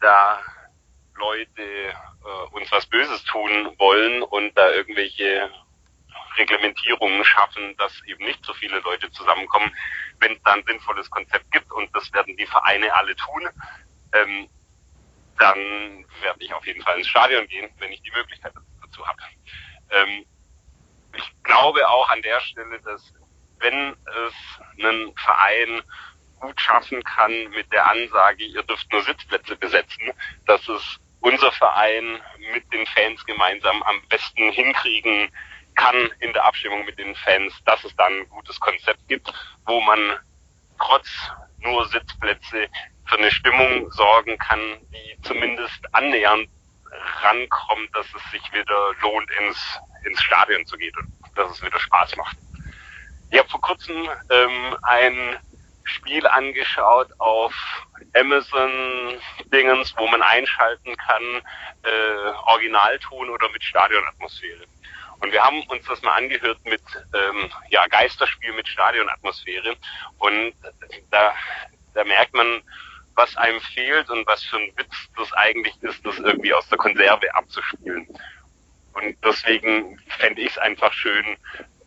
da 0.00 0.42
Leute 1.16 1.62
äh, 1.62 2.46
uns 2.52 2.70
was 2.70 2.86
Böses 2.86 3.22
tun 3.24 3.74
wollen 3.78 4.22
und 4.22 4.56
da 4.56 4.70
irgendwelche 4.72 5.50
Reglementierungen 6.36 7.24
schaffen, 7.24 7.76
dass 7.78 7.92
eben 8.04 8.24
nicht 8.24 8.44
so 8.44 8.52
viele 8.54 8.80
Leute 8.80 9.10
zusammenkommen. 9.10 9.74
Wenn 10.20 10.32
es 10.32 10.42
da 10.42 10.52
ein 10.52 10.64
sinnvolles 10.66 11.10
Konzept 11.10 11.50
gibt 11.52 11.72
und 11.72 11.94
das 11.94 12.12
werden 12.12 12.36
die 12.36 12.46
Vereine 12.46 12.92
alle 12.94 13.16
tun, 13.16 13.48
ähm, 14.12 14.48
dann 15.38 16.06
werde 16.22 16.44
ich 16.44 16.52
auf 16.52 16.66
jeden 16.66 16.82
Fall 16.82 16.98
ins 16.98 17.08
Stadion 17.08 17.46
gehen, 17.48 17.70
wenn 17.78 17.92
ich 17.92 18.02
die 18.02 18.10
Möglichkeit 18.10 18.52
dazu 18.82 19.06
habe. 19.06 19.18
Ähm, 19.90 20.26
ich 21.16 21.42
glaube 21.42 21.88
auch 21.88 22.08
an 22.10 22.22
der 22.22 22.40
Stelle, 22.40 22.80
dass 22.80 23.12
wenn 23.58 23.96
es 24.26 24.34
einen 24.78 25.14
Verein 25.16 25.82
gut 26.40 26.60
schaffen 26.60 27.02
kann 27.02 27.32
mit 27.50 27.72
der 27.72 27.90
Ansage, 27.90 28.44
ihr 28.44 28.62
dürft 28.62 28.90
nur 28.92 29.02
Sitzplätze 29.02 29.56
besetzen, 29.56 30.12
dass 30.46 30.68
es 30.68 30.98
unser 31.20 31.50
Verein 31.52 32.20
mit 32.52 32.70
den 32.72 32.86
Fans 32.86 33.24
gemeinsam 33.24 33.82
am 33.82 34.00
besten 34.08 34.50
hinkriegen 34.52 35.30
kann 35.74 36.10
in 36.20 36.32
der 36.32 36.44
Abstimmung 36.44 36.84
mit 36.84 36.98
den 36.98 37.14
Fans, 37.16 37.52
dass 37.64 37.82
es 37.84 37.94
dann 37.96 38.12
ein 38.12 38.28
gutes 38.28 38.58
Konzept 38.60 39.06
gibt, 39.08 39.32
wo 39.66 39.80
man 39.80 40.18
trotz 40.78 41.08
nur 41.60 41.86
Sitzplätze 41.86 42.68
für 43.06 43.18
eine 43.18 43.30
Stimmung 43.30 43.90
sorgen 43.90 44.38
kann, 44.38 44.60
die 44.92 45.22
zumindest 45.22 45.94
annähernd 45.94 46.48
rankommt, 47.22 47.94
dass 47.94 48.06
es 48.06 48.30
sich 48.30 48.52
wieder 48.52 48.92
lohnt, 49.00 49.30
ins, 49.40 49.78
ins 50.04 50.22
Stadion 50.22 50.64
zu 50.66 50.76
gehen 50.76 50.94
und 50.96 51.38
dass 51.38 51.50
es 51.52 51.62
wieder 51.62 51.78
Spaß 51.78 52.16
macht. 52.16 52.36
Ich 53.30 53.38
habe 53.38 53.48
vor 53.48 53.60
kurzem 53.60 54.08
ähm, 54.30 54.76
ein 54.82 55.38
Spiel 55.84 56.26
angeschaut 56.26 57.08
auf 57.18 57.54
Amazon 58.14 59.20
Dingens, 59.52 59.94
wo 59.96 60.06
man 60.08 60.22
einschalten 60.22 60.96
kann, 60.96 61.42
äh, 61.82 62.30
Originalton 62.46 63.30
oder 63.30 63.48
mit 63.50 63.62
Stadionatmosphäre. 63.62 64.64
Und 65.20 65.32
wir 65.32 65.42
haben 65.42 65.62
uns 65.68 65.84
das 65.86 66.02
mal 66.02 66.14
angehört 66.14 66.58
mit 66.64 66.82
ähm, 67.14 67.50
ja, 67.70 67.86
Geisterspiel 67.86 68.52
mit 68.52 68.68
Stadionatmosphäre. 68.68 69.76
Und 70.18 70.54
da, 71.10 71.34
da 71.94 72.04
merkt 72.04 72.34
man, 72.34 72.62
was 73.16 73.36
einem 73.36 73.60
fehlt 73.60 74.08
und 74.10 74.26
was 74.26 74.44
für 74.44 74.56
ein 74.56 74.70
Witz 74.76 75.08
das 75.16 75.32
eigentlich 75.32 75.74
ist, 75.82 76.04
das 76.04 76.18
irgendwie 76.18 76.52
aus 76.52 76.68
der 76.68 76.78
Konserve 76.78 77.34
abzuspielen. 77.34 78.06
Und 78.92 79.16
deswegen 79.24 79.98
fände 80.18 80.42
ich 80.42 80.50
es 80.50 80.58
einfach 80.58 80.92
schön, 80.92 81.36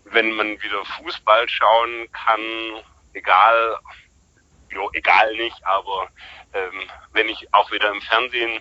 wenn 0.06 0.32
man 0.34 0.62
wieder 0.62 0.84
Fußball 0.86 1.48
schauen 1.48 2.12
kann, 2.12 2.42
egal, 3.14 3.78
jo, 4.72 4.90
egal 4.94 5.36
nicht, 5.36 5.64
aber 5.66 6.10
ähm, 6.54 6.90
wenn 7.14 7.30
ich 7.30 7.52
auch 7.54 7.72
wieder 7.72 7.92
im 7.92 8.02
Fernsehen 8.02 8.60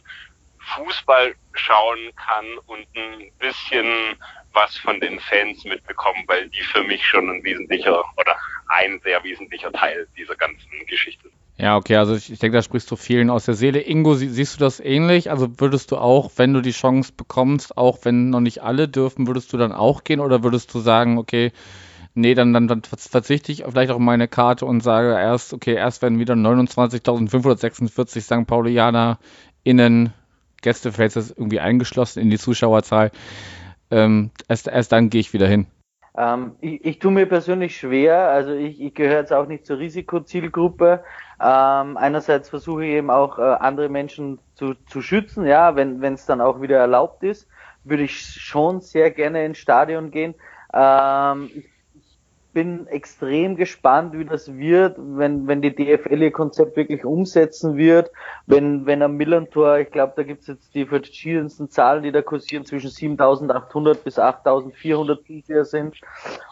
Fußball 0.76 1.34
schauen 1.54 2.12
kann 2.16 2.58
und 2.66 2.86
ein 2.94 3.32
bisschen 3.38 4.16
was 4.52 4.76
von 4.78 5.00
den 5.00 5.20
Fans 5.20 5.64
mitbekommen, 5.64 6.24
weil 6.26 6.48
die 6.50 6.62
für 6.62 6.82
mich 6.82 7.06
schon 7.06 7.30
ein 7.30 7.44
wesentlicher 7.44 8.04
oder 8.16 8.36
ein 8.68 9.00
sehr 9.00 9.22
wesentlicher 9.24 9.72
Teil 9.72 10.06
dieser 10.16 10.36
ganzen 10.36 10.86
Geschichte 10.86 11.28
sind. 11.28 11.47
Ja, 11.60 11.76
okay, 11.76 11.96
also 11.96 12.14
ich, 12.14 12.30
ich 12.30 12.38
denke, 12.38 12.56
da 12.56 12.62
sprichst 12.62 12.88
du 12.88 12.94
vielen 12.94 13.30
aus 13.30 13.44
der 13.44 13.54
Seele. 13.54 13.80
Ingo, 13.80 14.14
sie, 14.14 14.28
siehst 14.28 14.54
du 14.54 14.60
das 14.60 14.78
ähnlich? 14.78 15.30
Also 15.30 15.48
würdest 15.58 15.90
du 15.90 15.96
auch, 15.96 16.30
wenn 16.36 16.54
du 16.54 16.60
die 16.60 16.70
Chance 16.70 17.12
bekommst, 17.16 17.76
auch 17.76 17.98
wenn 18.04 18.30
noch 18.30 18.40
nicht 18.40 18.62
alle 18.62 18.86
dürfen, 18.86 19.26
würdest 19.26 19.52
du 19.52 19.56
dann 19.56 19.72
auch 19.72 20.04
gehen 20.04 20.20
oder 20.20 20.44
würdest 20.44 20.72
du 20.72 20.78
sagen, 20.78 21.18
okay, 21.18 21.50
nee, 22.14 22.34
dann, 22.34 22.52
dann, 22.52 22.68
dann 22.68 22.82
verzichte 22.82 23.50
ich 23.50 23.64
vielleicht 23.68 23.90
auf 23.90 23.98
meine 23.98 24.28
Karte 24.28 24.66
und 24.66 24.82
sage 24.82 25.10
erst, 25.10 25.52
okay, 25.52 25.74
erst 25.74 26.00
werden 26.00 26.20
wieder 26.20 26.34
29.546 26.34 28.20
St. 28.20 28.46
Paulianer 28.46 29.18
innen 29.64 30.12
Gästefans 30.62 31.30
irgendwie 31.30 31.58
eingeschlossen 31.60 32.20
in 32.20 32.30
die 32.30 32.38
Zuschauerzahl. 32.38 33.10
Ähm, 33.90 34.30
erst, 34.48 34.68
erst 34.68 34.92
dann 34.92 35.10
gehe 35.10 35.20
ich 35.20 35.32
wieder 35.32 35.48
hin. 35.48 35.66
Ähm, 36.16 36.52
ich, 36.60 36.84
ich 36.84 36.98
tue 37.00 37.12
mir 37.12 37.26
persönlich 37.26 37.76
schwer, 37.76 38.28
also 38.28 38.52
ich, 38.52 38.80
ich 38.80 38.94
gehöre 38.94 39.20
jetzt 39.20 39.32
auch 39.32 39.46
nicht 39.46 39.66
zur 39.66 39.78
Risikozielgruppe. 39.78 41.04
Ähm, 41.40 41.96
einerseits 41.96 42.48
versuche 42.48 42.84
ich 42.84 42.92
eben 42.92 43.10
auch 43.10 43.38
äh, 43.38 43.42
andere 43.42 43.88
Menschen 43.88 44.38
zu, 44.54 44.74
zu 44.88 45.02
schützen, 45.02 45.46
ja, 45.46 45.76
wenn 45.76 46.02
es 46.02 46.26
dann 46.26 46.40
auch 46.40 46.60
wieder 46.60 46.78
erlaubt 46.78 47.22
ist, 47.22 47.46
würde 47.84 48.02
ich 48.02 48.20
schon 48.20 48.80
sehr 48.80 49.10
gerne 49.10 49.44
ins 49.44 49.58
Stadion 49.58 50.10
gehen. 50.10 50.34
Ähm, 50.72 51.50
ich 51.54 51.64
bin 52.52 52.88
extrem 52.88 53.54
gespannt, 53.54 54.18
wie 54.18 54.24
das 54.24 54.52
wird, 54.56 54.96
wenn, 54.98 55.46
wenn 55.46 55.62
die 55.62 55.74
DFL 55.74 56.22
ihr 56.22 56.32
Konzept 56.32 56.76
wirklich 56.76 57.04
umsetzen 57.04 57.76
wird, 57.76 58.10
wenn, 58.46 58.84
wenn 58.84 59.02
am 59.02 59.16
Millantor, 59.16 59.78
ich 59.78 59.92
glaube, 59.92 60.14
da 60.16 60.24
gibt 60.24 60.40
es 60.40 60.48
jetzt 60.48 60.74
die 60.74 60.86
verschiedensten 60.86 61.70
Zahlen, 61.70 62.02
die 62.02 62.10
da 62.10 62.20
kursieren, 62.20 62.64
zwischen 62.64 62.90
7800 62.90 64.02
bis 64.02 64.18
8400 64.18 65.24
Zuseher 65.24 65.64
sind, 65.64 66.00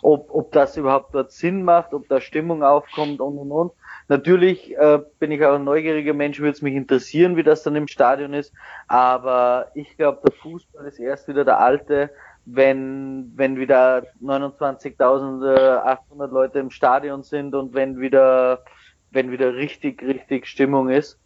ob, 0.02 0.28
ob 0.32 0.52
das 0.52 0.76
überhaupt 0.76 1.12
dort 1.12 1.32
Sinn 1.32 1.64
macht, 1.64 1.92
ob 1.92 2.08
da 2.08 2.20
Stimmung 2.20 2.62
aufkommt 2.62 3.20
und 3.20 3.38
und 3.38 3.50
und. 3.50 3.72
Natürlich 4.08 4.76
äh, 4.76 5.00
bin 5.18 5.32
ich 5.32 5.44
auch 5.44 5.56
ein 5.56 5.64
neugieriger 5.64 6.14
Mensch, 6.14 6.38
würde 6.38 6.52
es 6.52 6.62
mich 6.62 6.74
interessieren, 6.74 7.36
wie 7.36 7.42
das 7.42 7.64
dann 7.64 7.74
im 7.74 7.88
Stadion 7.88 8.34
ist, 8.34 8.52
aber 8.86 9.72
ich 9.74 9.96
glaube, 9.96 10.20
der 10.24 10.32
Fußball 10.32 10.86
ist 10.86 11.00
erst 11.00 11.26
wieder 11.26 11.44
der 11.44 11.58
alte, 11.58 12.10
wenn, 12.44 13.32
wenn 13.34 13.58
wieder 13.58 14.04
29.800 14.22 16.28
Leute 16.28 16.60
im 16.60 16.70
Stadion 16.70 17.24
sind 17.24 17.52
und 17.54 17.74
wenn 17.74 17.98
wieder, 17.98 18.62
wenn 19.10 19.32
wieder 19.32 19.54
richtig, 19.54 20.00
richtig 20.02 20.46
Stimmung 20.46 20.88
ist. 20.88 21.18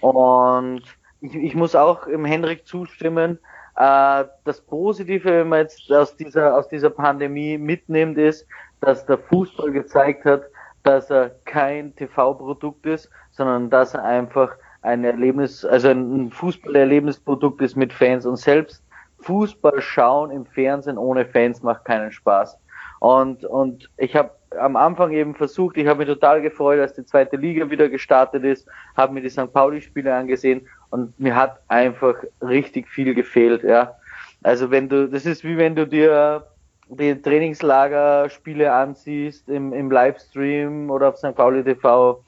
Und 0.00 0.82
ich, 1.20 1.34
ich 1.34 1.56
muss 1.56 1.74
auch 1.74 2.06
im 2.06 2.24
Henrik 2.24 2.64
zustimmen, 2.66 3.40
äh, 3.76 4.24
das 4.44 4.60
Positive, 4.60 5.24
wenn 5.24 5.48
man 5.48 5.60
jetzt 5.60 5.90
aus 5.92 6.16
dieser, 6.16 6.56
aus 6.56 6.68
dieser 6.68 6.90
Pandemie 6.90 7.58
mitnimmt, 7.58 8.18
ist, 8.18 8.46
dass 8.80 9.04
der 9.06 9.18
Fußball 9.18 9.72
gezeigt 9.72 10.24
hat, 10.24 10.44
dass 10.82 11.10
er 11.10 11.30
kein 11.44 11.94
TV-Produkt 11.96 12.86
ist, 12.86 13.10
sondern 13.30 13.70
dass 13.70 13.94
er 13.94 14.04
einfach 14.04 14.54
ein 14.82 15.04
Erlebnis, 15.04 15.64
also 15.64 15.88
ein 15.88 16.30
Fußballerlebnisprodukt 16.30 17.60
ist 17.60 17.76
mit 17.76 17.92
Fans 17.92 18.24
und 18.24 18.36
selbst 18.36 18.82
Fußball 19.20 19.80
schauen 19.82 20.30
im 20.30 20.46
Fernsehen 20.46 20.96
ohne 20.96 21.26
Fans 21.26 21.62
macht 21.62 21.84
keinen 21.84 22.10
Spaß. 22.10 22.58
Und, 23.00 23.44
und 23.44 23.90
ich 23.96 24.16
habe 24.16 24.30
am 24.58 24.76
Anfang 24.76 25.12
eben 25.12 25.34
versucht, 25.34 25.76
ich 25.76 25.86
habe 25.86 26.00
mich 26.00 26.08
total 26.08 26.42
gefreut, 26.42 26.80
als 26.80 26.94
die 26.94 27.04
zweite 27.04 27.36
Liga 27.36 27.70
wieder 27.70 27.88
gestartet 27.88 28.44
ist, 28.44 28.66
habe 28.96 29.14
mir 29.14 29.22
die 29.22 29.30
St. 29.30 29.52
Pauli-Spiele 29.52 30.14
angesehen 30.14 30.66
und 30.90 31.18
mir 31.20 31.36
hat 31.36 31.60
einfach 31.68 32.14
richtig 32.42 32.88
viel 32.88 33.14
gefehlt, 33.14 33.62
ja. 33.62 33.94
Also 34.42 34.70
wenn 34.70 34.88
du, 34.88 35.08
das 35.08 35.26
ist 35.26 35.44
wie 35.44 35.56
wenn 35.56 35.76
du 35.76 35.86
dir 35.86 36.46
die 36.90 37.20
Trainingslagerspiele 37.20 38.72
ansiehst 38.72 39.48
im, 39.48 39.72
im 39.72 39.90
Livestream 39.90 40.90
oder 40.90 41.08
auf 41.08 41.16
St. 41.16 41.34
Pauli 41.34 41.62
TV. 41.62 42.22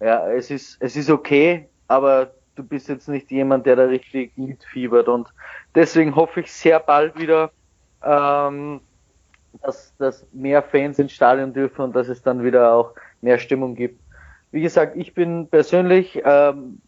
Ja, 0.00 0.30
es 0.30 0.50
ist, 0.50 0.76
es 0.80 0.96
ist 0.96 1.10
okay, 1.10 1.68
aber 1.88 2.32
du 2.54 2.62
bist 2.62 2.88
jetzt 2.88 3.08
nicht 3.08 3.30
jemand, 3.30 3.66
der 3.66 3.76
da 3.76 3.84
richtig 3.84 4.36
mitfiebert. 4.36 5.08
Und 5.08 5.28
deswegen 5.74 6.16
hoffe 6.16 6.40
ich 6.40 6.52
sehr 6.52 6.80
bald 6.80 7.18
wieder, 7.18 7.50
ähm, 8.02 8.80
dass, 9.62 9.94
dass 9.98 10.26
mehr 10.32 10.62
Fans 10.62 10.98
ins 10.98 11.12
Stadion 11.12 11.52
dürfen 11.52 11.82
und 11.82 11.96
dass 11.96 12.08
es 12.08 12.22
dann 12.22 12.42
wieder 12.42 12.72
auch 12.72 12.92
mehr 13.20 13.38
Stimmung 13.38 13.74
gibt. 13.74 14.00
Wie 14.50 14.62
gesagt, 14.62 14.96
ich 14.96 15.14
bin 15.14 15.48
persönlich 15.48 16.20
ähm, 16.24 16.80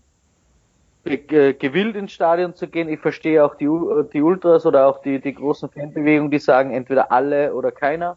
gewillt 1.17 1.97
ins 1.97 2.13
Stadion 2.13 2.55
zu 2.55 2.69
gehen. 2.69 2.89
Ich 2.89 3.01
verstehe 3.01 3.45
auch 3.45 3.55
die, 3.55 3.69
die 4.13 4.23
Ultras 4.23 4.67
oder 4.67 4.87
auch 4.87 5.03
die, 5.03 5.21
die 5.21 5.35
großen 5.35 5.71
Fanbewegungen, 5.71 6.31
die 6.31 6.39
sagen 6.39 6.73
entweder 6.73 7.11
alle 7.11 7.55
oder 7.55 7.73
keiner. 7.73 8.17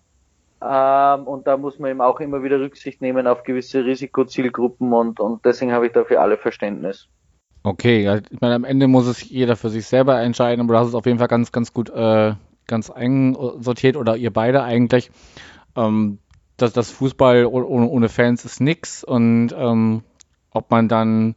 Ähm, 0.62 1.28
und 1.28 1.48
da 1.48 1.58
muss 1.58 1.80
man 1.80 1.92
eben 1.92 2.02
auch 2.02 2.20
immer 2.20 2.44
wieder 2.44 2.60
Rücksicht 2.60 3.02
nehmen 3.02 3.26
auf 3.26 3.44
gewisse 3.44 3.84
Risikozielgruppen 3.84 4.94
und, 4.94 5.20
und 5.20 5.44
deswegen 5.44 5.72
habe 5.72 5.88
ich 5.88 5.94
dafür 5.94 6.22
alle 6.22 6.38
Verständnis. 6.38 7.08
Okay, 7.64 8.22
ich 8.30 8.42
meine, 8.42 8.56
am 8.56 8.64
Ende 8.64 8.88
muss 8.88 9.08
es 9.08 9.28
jeder 9.28 9.56
für 9.56 9.70
sich 9.70 9.86
selber 9.86 10.20
entscheiden, 10.20 10.62
aber 10.62 10.80
hast 10.80 10.89
es 10.89 10.96
auf 10.96 11.06
jeden 11.06 11.20
Fall 11.20 11.28
ganz, 11.28 11.52
ganz 11.52 11.74
gut, 11.74 11.89
äh, 11.89 12.34
ganz 12.68 12.89
einsortiert 12.89 13.98
oder 13.98 14.16
ihr 14.16 14.32
beide 14.32 14.64
eigentlich. 14.64 15.12
Ähm, 15.76 16.20
dass 16.58 16.74
das 16.74 16.92
Fußball 16.92 17.46
ohne, 17.46 17.88
ohne 17.88 18.10
Fans 18.10 18.46
ist 18.46 18.62
nix 18.62 19.04
und 19.04 19.50
ähm, 19.58 20.04
ob 20.52 20.70
man 20.70 20.88
dann, 20.88 21.36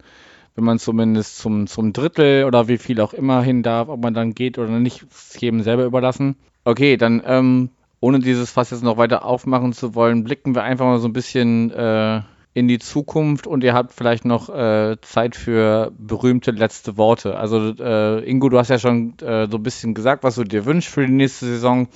wenn 0.55 0.65
man 0.65 0.79
zumindest 0.79 1.39
zum, 1.39 1.67
zum 1.67 1.93
Drittel 1.93 2.45
oder 2.45 2.69
wie 2.69 2.79
viel 2.79 3.01
auch 3.01 3.13
immer 3.13 3.43
hin 3.43 3.63
darf, 3.63 3.89
ob 3.89 4.03
man 4.03 4.15
dann 4.15 4.35
geht 4.35 4.59
oder 4.59 4.79
nicht, 4.79 5.03
ist 5.03 5.41
jedem 5.41 5.63
selber 5.63 5.85
überlassen. 5.85 6.37
Okay, 6.65 6.97
dann 6.97 7.23
ähm, 7.27 7.71
ohne 8.01 8.21
dieses 8.21 8.51
Fass 8.51 8.71
jetzt 8.71 8.85
noch 8.85 8.97
weiter 8.97 9.25
aufmachen 9.25 9.73
zu 9.73 9.95
wollen, 9.95 10.25
blicken 10.25 10.55
wir 10.55 10.63
einfach 10.63 10.87
mal 10.87 10.99
so 10.99 11.09
ein 11.09 11.13
bisschen 11.13 11.71
äh, 11.73 12.21
in 12.55 12.69
die 12.69 12.79
Zukunft 12.79 13.47
und 13.49 13.65
ihr 13.65 13.75
habt 13.75 13.93
vielleicht 13.93 14.25
noch 14.25 14.49
äh, 14.49 14.97
Zeit 15.03 15.35
für 15.35 15.93
berühmte 15.99 16.53
letzte 16.53 16.97
Worte. 16.97 17.37
Also 17.37 17.75
äh, 17.79 18.23
Ingo, 18.25 18.49
du 18.49 18.59
hast 18.59 18.69
ja 18.69 18.79
schon 18.79 19.19
äh, 19.19 19.49
so 19.51 19.57
ein 19.57 19.63
bisschen 19.63 19.93
gesagt, 19.95 20.23
was 20.23 20.37
du 20.37 20.45
dir 20.45 20.65
wünschst 20.65 20.89
für 20.89 21.05
die 21.05 21.13
nächste 21.13 21.47
Saison. 21.47 21.89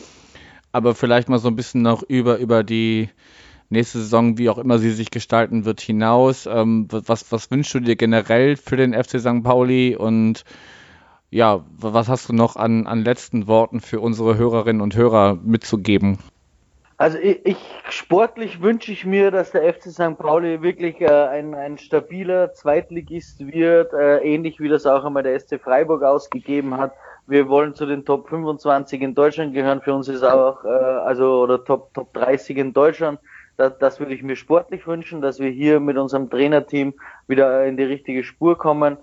aber 0.72 0.94
vielleicht 0.94 1.28
mal 1.28 1.38
so 1.38 1.48
ein 1.48 1.56
bisschen 1.56 1.82
noch 1.82 2.02
über, 2.02 2.38
über 2.38 2.64
die 2.64 3.08
nächste 3.70 3.98
Saison, 3.98 4.38
wie 4.38 4.48
auch 4.50 4.58
immer 4.58 4.78
sie 4.78 4.90
sich 4.90 5.10
gestalten 5.10 5.64
wird, 5.64 5.80
hinaus. 5.80 6.46
Ähm, 6.46 6.88
was, 6.90 7.30
was 7.32 7.50
wünschst 7.50 7.74
du 7.74 7.80
dir 7.80 7.96
generell 7.96 8.56
für 8.56 8.76
den 8.76 8.94
FC 8.94 9.20
St. 9.20 9.42
Pauli 9.42 9.96
und 9.96 10.44
ja, 11.30 11.64
was 11.76 12.08
hast 12.08 12.28
du 12.28 12.32
noch 12.32 12.56
an, 12.56 12.86
an 12.86 13.04
letzten 13.04 13.46
Worten 13.46 13.80
für 13.80 14.00
unsere 14.00 14.38
Hörerinnen 14.38 14.80
und 14.80 14.96
Hörer 14.96 15.38
mitzugeben? 15.42 16.18
Also 16.96 17.16
ich, 17.18 17.46
ich 17.46 17.56
sportlich 17.90 18.60
wünsche 18.60 18.90
ich 18.90 19.06
mir, 19.06 19.30
dass 19.30 19.52
der 19.52 19.72
FC 19.72 19.90
St. 19.90 20.18
Pauli 20.18 20.62
wirklich 20.62 21.00
äh, 21.00 21.06
ein, 21.06 21.54
ein 21.54 21.78
stabiler 21.78 22.52
Zweitligist 22.54 23.46
wird, 23.46 23.92
äh, 23.92 24.18
ähnlich 24.18 24.58
wie 24.58 24.68
das 24.68 24.84
auch 24.84 25.04
einmal 25.04 25.22
der 25.22 25.38
SC 25.38 25.60
Freiburg 25.62 26.02
ausgegeben 26.02 26.76
hat. 26.76 26.92
Wir 27.28 27.48
wollen 27.48 27.74
zu 27.74 27.86
den 27.86 28.04
Top 28.04 28.28
25 28.30 29.00
in 29.00 29.14
Deutschland 29.14 29.54
gehören. 29.54 29.80
Für 29.80 29.94
uns 29.94 30.08
ist 30.08 30.24
auch, 30.24 30.64
äh, 30.64 30.68
also 30.68 31.42
oder 31.42 31.62
Top 31.62 31.94
Top 31.94 32.12
30 32.14 32.56
in 32.56 32.72
Deutschland. 32.72 33.20
Das, 33.58 33.76
das 33.78 33.98
würde 33.98 34.14
ich 34.14 34.22
mir 34.22 34.36
sportlich 34.36 34.86
wünschen, 34.86 35.20
dass 35.20 35.40
wir 35.40 35.50
hier 35.50 35.80
mit 35.80 35.98
unserem 35.98 36.30
Trainerteam 36.30 36.94
wieder 37.26 37.66
in 37.66 37.76
die 37.76 37.82
richtige 37.82 38.22
Spur 38.22 38.56
kommen. 38.56 38.98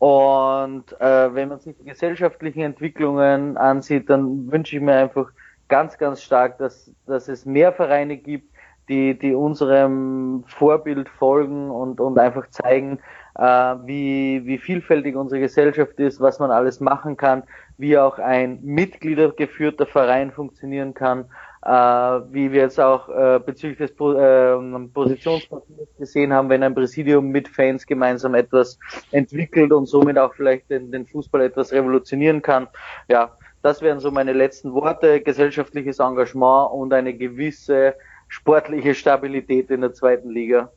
Und 0.00 1.00
äh, 1.00 1.32
wenn 1.32 1.48
man 1.48 1.60
sich 1.60 1.76
die 1.78 1.84
gesellschaftlichen 1.84 2.62
Entwicklungen 2.62 3.56
ansieht, 3.56 4.10
dann 4.10 4.50
wünsche 4.50 4.76
ich 4.76 4.82
mir 4.82 4.96
einfach 4.96 5.30
ganz, 5.68 5.96
ganz 5.96 6.22
stark, 6.22 6.58
dass, 6.58 6.92
dass 7.06 7.28
es 7.28 7.46
mehr 7.46 7.72
Vereine 7.72 8.16
gibt, 8.16 8.52
die, 8.88 9.16
die 9.16 9.32
unserem 9.32 10.42
Vorbild 10.48 11.08
folgen 11.08 11.70
und, 11.70 12.00
und 12.00 12.18
einfach 12.18 12.50
zeigen, 12.50 12.98
äh, 13.36 13.44
wie, 13.44 14.42
wie 14.44 14.58
vielfältig 14.58 15.14
unsere 15.14 15.40
Gesellschaft 15.40 16.00
ist, 16.00 16.20
was 16.20 16.40
man 16.40 16.50
alles 16.50 16.80
machen 16.80 17.16
kann, 17.16 17.44
wie 17.78 17.96
auch 17.96 18.18
ein 18.18 18.58
mitgliedergeführter 18.62 19.86
Verein 19.86 20.32
funktionieren 20.32 20.94
kann, 20.94 21.26
äh, 21.62 21.70
wie 21.70 22.52
wir 22.52 22.62
jetzt 22.62 22.80
auch 22.80 23.08
äh, 23.08 23.38
bezüglich 23.44 23.78
des 23.78 23.94
po 23.94 24.12
äh, 24.12 24.56
Positionspapiers 24.94 25.88
gesehen 25.98 26.32
haben, 26.32 26.48
wenn 26.48 26.62
ein 26.62 26.74
Präsidium 26.74 27.28
mit 27.28 27.48
Fans 27.48 27.86
gemeinsam 27.86 28.34
etwas 28.34 28.78
entwickelt 29.10 29.72
und 29.72 29.86
somit 29.86 30.18
auch 30.18 30.34
vielleicht 30.34 30.70
den, 30.70 30.90
den 30.90 31.06
Fußball 31.06 31.42
etwas 31.42 31.72
revolutionieren 31.72 32.40
kann. 32.40 32.68
Ja, 33.08 33.36
das 33.62 33.82
wären 33.82 34.00
so 34.00 34.10
meine 34.10 34.32
letzten 34.32 34.72
Worte. 34.72 35.20
Gesellschaftliches 35.20 35.98
Engagement 35.98 36.72
und 36.72 36.92
eine 36.94 37.14
gewisse 37.14 37.94
sportliche 38.28 38.94
Stabilität 38.94 39.70
in 39.70 39.82
der 39.82 39.92
zweiten 39.92 40.30
Liga. 40.30 40.70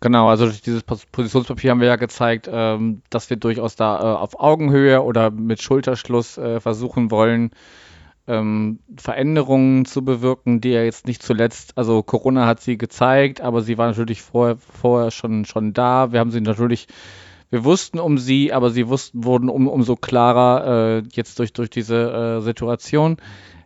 Genau, 0.00 0.28
also 0.28 0.44
durch 0.44 0.60
dieses 0.60 0.82
Positionspapier 0.82 1.70
haben 1.70 1.80
wir 1.80 1.88
ja 1.88 1.96
gezeigt, 1.96 2.48
ähm, 2.52 3.00
dass 3.08 3.30
wir 3.30 3.38
durchaus 3.38 3.74
da 3.74 3.98
äh, 3.98 4.16
auf 4.16 4.38
Augenhöhe 4.38 5.02
oder 5.02 5.30
mit 5.30 5.62
Schulterschluss 5.62 6.36
äh, 6.36 6.60
versuchen 6.60 7.10
wollen, 7.10 7.52
ähm, 8.26 8.78
Veränderungen 8.96 9.84
zu 9.84 10.04
bewirken, 10.04 10.60
die 10.60 10.70
ja 10.70 10.82
jetzt 10.82 11.06
nicht 11.06 11.22
zuletzt, 11.22 11.76
also 11.76 12.02
Corona 12.02 12.46
hat 12.46 12.60
sie 12.60 12.78
gezeigt, 12.78 13.40
aber 13.40 13.60
sie 13.60 13.78
war 13.78 13.86
natürlich 13.86 14.22
vorher, 14.22 14.56
vorher 14.56 15.10
schon, 15.10 15.44
schon 15.44 15.72
da. 15.72 16.12
Wir 16.12 16.20
haben 16.20 16.30
sie 16.30 16.40
natürlich 16.40 16.86
wir 17.54 17.62
wussten 17.62 18.00
um 18.00 18.18
sie, 18.18 18.52
aber 18.52 18.70
sie 18.70 18.88
wussten, 18.88 19.22
wurden 19.22 19.48
um, 19.48 19.68
umso 19.68 19.94
klarer 19.94 20.98
äh, 20.98 21.02
jetzt 21.12 21.38
durch, 21.38 21.52
durch 21.52 21.70
diese 21.70 22.38
äh, 22.38 22.40
Situation. 22.40 23.16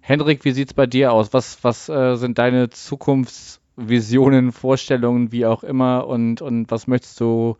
Hendrik, 0.02 0.44
wie 0.44 0.50
sieht's 0.50 0.74
bei 0.74 0.86
dir 0.86 1.10
aus? 1.10 1.32
Was, 1.32 1.64
was 1.64 1.88
äh, 1.88 2.16
sind 2.16 2.36
deine 2.36 2.68
Zukunftsvisionen, 2.68 4.52
Vorstellungen, 4.52 5.32
wie 5.32 5.46
auch 5.46 5.62
immer 5.62 6.06
und, 6.06 6.42
und 6.42 6.70
was 6.70 6.86
möchtest 6.86 7.18
du 7.20 7.56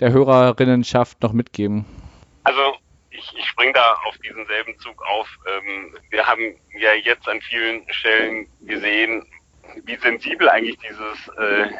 der 0.00 0.12
Hörerinnenschaft 0.12 1.22
noch 1.22 1.32
mitgeben? 1.32 1.86
Also 2.44 2.60
ich, 3.32 3.38
ich 3.38 3.46
springe 3.46 3.72
da 3.72 3.94
auf 4.04 4.16
diesen 4.18 4.46
selben 4.46 4.78
Zug 4.78 5.02
auf. 5.02 5.28
Ähm, 5.46 5.96
wir 6.10 6.26
haben 6.26 6.56
ja 6.78 6.94
jetzt 6.94 7.28
an 7.28 7.40
vielen 7.42 7.90
Stellen 7.92 8.48
gesehen, 8.62 9.26
wie 9.84 9.96
sensibel 9.96 10.48
eigentlich 10.48 10.78
dieses 10.78 11.28
äh, 11.36 11.70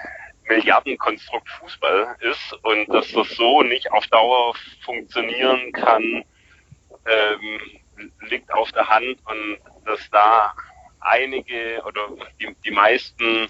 Milliardenkonstrukt 0.48 1.48
Fußball 1.48 2.16
ist 2.20 2.53
und 2.62 2.88
dass 2.88 3.11
das 3.12 3.28
so 3.30 3.62
nicht 3.62 3.90
auf 3.92 4.07
Dauer 4.09 4.55
funktionieren 4.84 5.72
kann, 5.72 6.24
ähm, 7.07 7.61
liegt 8.28 8.53
auf 8.53 8.70
der 8.72 8.88
Hand 8.88 9.18
und 9.26 9.59
dass 9.84 10.09
da 10.11 10.55
einige 11.01 11.82
oder 11.84 12.09
die, 12.40 12.55
die 12.64 12.70
meisten 12.70 13.48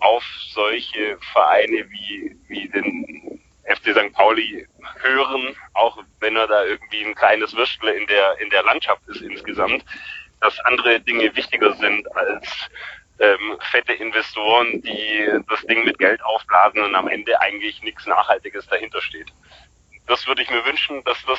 auf 0.00 0.24
solche 0.50 1.18
Vereine 1.32 1.88
wie, 1.90 2.36
wie 2.48 2.68
den 2.68 3.31
FC 3.76 3.92
St. 3.92 4.12
Pauli 4.12 4.66
hören, 5.00 5.56
auch 5.74 5.98
wenn 6.20 6.36
er 6.36 6.46
da 6.46 6.64
irgendwie 6.64 7.04
ein 7.04 7.14
kleines 7.14 7.54
Würstel 7.56 7.90
in 7.90 8.06
der, 8.06 8.38
in 8.40 8.50
der 8.50 8.62
Landschaft 8.62 9.02
ist 9.08 9.20
insgesamt, 9.20 9.84
dass 10.40 10.58
andere 10.60 11.00
Dinge 11.00 11.34
wichtiger 11.36 11.72
sind 11.74 12.16
als 12.16 12.68
ähm, 13.18 13.58
fette 13.70 13.92
Investoren, 13.92 14.82
die 14.82 15.40
das 15.48 15.62
Ding 15.62 15.84
mit 15.84 15.98
Geld 15.98 16.22
aufblasen 16.24 16.82
und 16.82 16.94
am 16.94 17.08
Ende 17.08 17.40
eigentlich 17.40 17.82
nichts 17.82 18.06
Nachhaltiges 18.06 18.66
dahinter 18.66 19.00
steht. 19.00 19.32
Das 20.06 20.26
würde 20.26 20.42
ich 20.42 20.50
mir 20.50 20.64
wünschen, 20.64 21.04
dass 21.04 21.24
das 21.26 21.38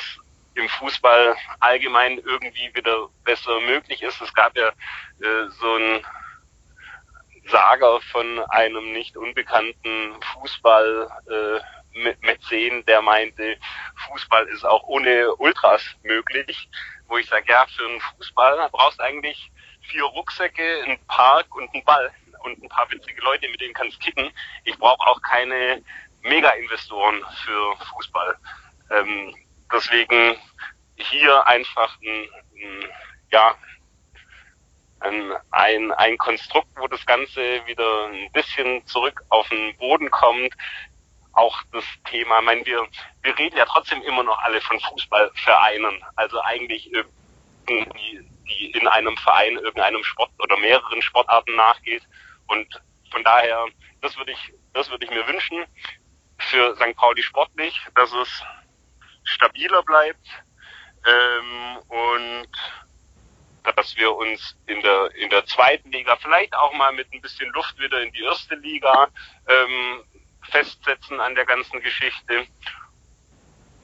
im 0.54 0.68
Fußball 0.68 1.36
allgemein 1.60 2.18
irgendwie 2.18 2.70
wieder 2.74 3.08
besser 3.24 3.60
möglich 3.60 4.02
ist. 4.02 4.20
Es 4.22 4.32
gab 4.32 4.56
ja 4.56 4.68
äh, 4.68 5.48
so 5.60 5.74
ein 5.76 6.06
Sager 7.50 8.00
von 8.12 8.38
einem 8.48 8.92
nicht 8.92 9.16
unbekannten 9.16 10.14
Fußball 10.32 11.10
äh, 11.28 11.83
Mäzen, 11.94 12.84
der 12.86 13.02
meinte, 13.02 13.56
Fußball 14.08 14.46
ist 14.48 14.64
auch 14.64 14.82
ohne 14.84 15.34
Ultras 15.36 15.82
möglich, 16.02 16.68
wo 17.08 17.18
ich 17.18 17.26
sage, 17.28 17.50
ja, 17.50 17.66
für 17.66 17.86
einen 17.86 18.00
Fußball 18.00 18.68
brauchst 18.70 19.00
eigentlich 19.00 19.50
vier 19.82 20.04
Rucksäcke, 20.04 20.84
ein 20.86 20.98
Park 21.06 21.54
und 21.54 21.72
ein 21.74 21.84
Ball 21.84 22.10
und 22.40 22.62
ein 22.62 22.68
paar 22.68 22.90
witzige 22.90 23.20
Leute, 23.22 23.48
mit 23.48 23.60
denen 23.60 23.74
kannst 23.74 24.00
kicken. 24.00 24.30
Ich 24.64 24.78
brauche 24.78 25.06
auch 25.06 25.20
keine 25.22 25.82
Mega-Investoren 26.22 27.22
für 27.44 27.76
Fußball. 27.86 28.36
Ähm, 28.90 29.34
deswegen 29.72 30.36
hier 30.96 31.46
einfach 31.46 31.98
ein, 32.00 32.28
ein 32.56 32.88
ja, 33.30 33.56
ein, 35.50 35.92
ein 35.92 36.18
Konstrukt, 36.18 36.68
wo 36.76 36.86
das 36.86 37.04
Ganze 37.04 37.66
wieder 37.66 38.06
ein 38.06 38.32
bisschen 38.32 38.86
zurück 38.86 39.22
auf 39.28 39.48
den 39.48 39.76
Boden 39.76 40.10
kommt. 40.10 40.54
Auch 41.34 41.62
das 41.72 41.84
Thema, 42.10 42.38
ich 42.38 42.44
meine, 42.44 42.66
wir, 42.66 42.86
wir 43.22 43.38
reden 43.38 43.56
ja 43.56 43.64
trotzdem 43.64 44.02
immer 44.02 44.22
noch 44.22 44.38
alle 44.38 44.60
von 44.60 44.78
Fußballvereinen. 44.80 46.02
Also 46.16 46.40
eigentlich 46.40 46.92
irgendwie 46.92 48.28
die 48.48 48.70
in 48.72 48.86
einem 48.88 49.16
Verein 49.16 49.56
irgendeinem 49.56 50.04
Sport 50.04 50.30
oder 50.38 50.56
mehreren 50.58 51.02
Sportarten 51.02 51.56
nachgeht. 51.56 52.02
Und 52.46 52.68
von 53.10 53.24
daher, 53.24 53.66
das 54.00 54.16
würde 54.16 54.32
ich, 54.32 54.52
das 54.72 54.90
würde 54.90 55.04
ich 55.04 55.10
mir 55.10 55.26
wünschen 55.26 55.64
für 56.38 56.74
St. 56.76 56.96
Pauli 56.96 57.22
sportlich, 57.22 57.80
dass 57.94 58.12
es 58.12 58.42
stabiler 59.24 59.82
bleibt 59.82 60.26
ähm, 61.06 61.78
und 61.88 62.48
dass 63.76 63.96
wir 63.96 64.14
uns 64.14 64.56
in 64.66 64.82
der 64.82 65.14
in 65.14 65.30
der 65.30 65.46
zweiten 65.46 65.90
Liga 65.90 66.16
vielleicht 66.16 66.54
auch 66.54 66.72
mal 66.74 66.92
mit 66.92 67.10
ein 67.12 67.22
bisschen 67.22 67.50
Luft 67.52 67.78
wieder 67.78 68.02
in 68.02 68.12
die 68.12 68.22
erste 68.22 68.56
Liga 68.56 69.08
ähm, 69.48 70.04
festsetzen 70.50 71.20
an 71.20 71.34
der 71.34 71.46
ganzen 71.46 71.80
Geschichte 71.80 72.46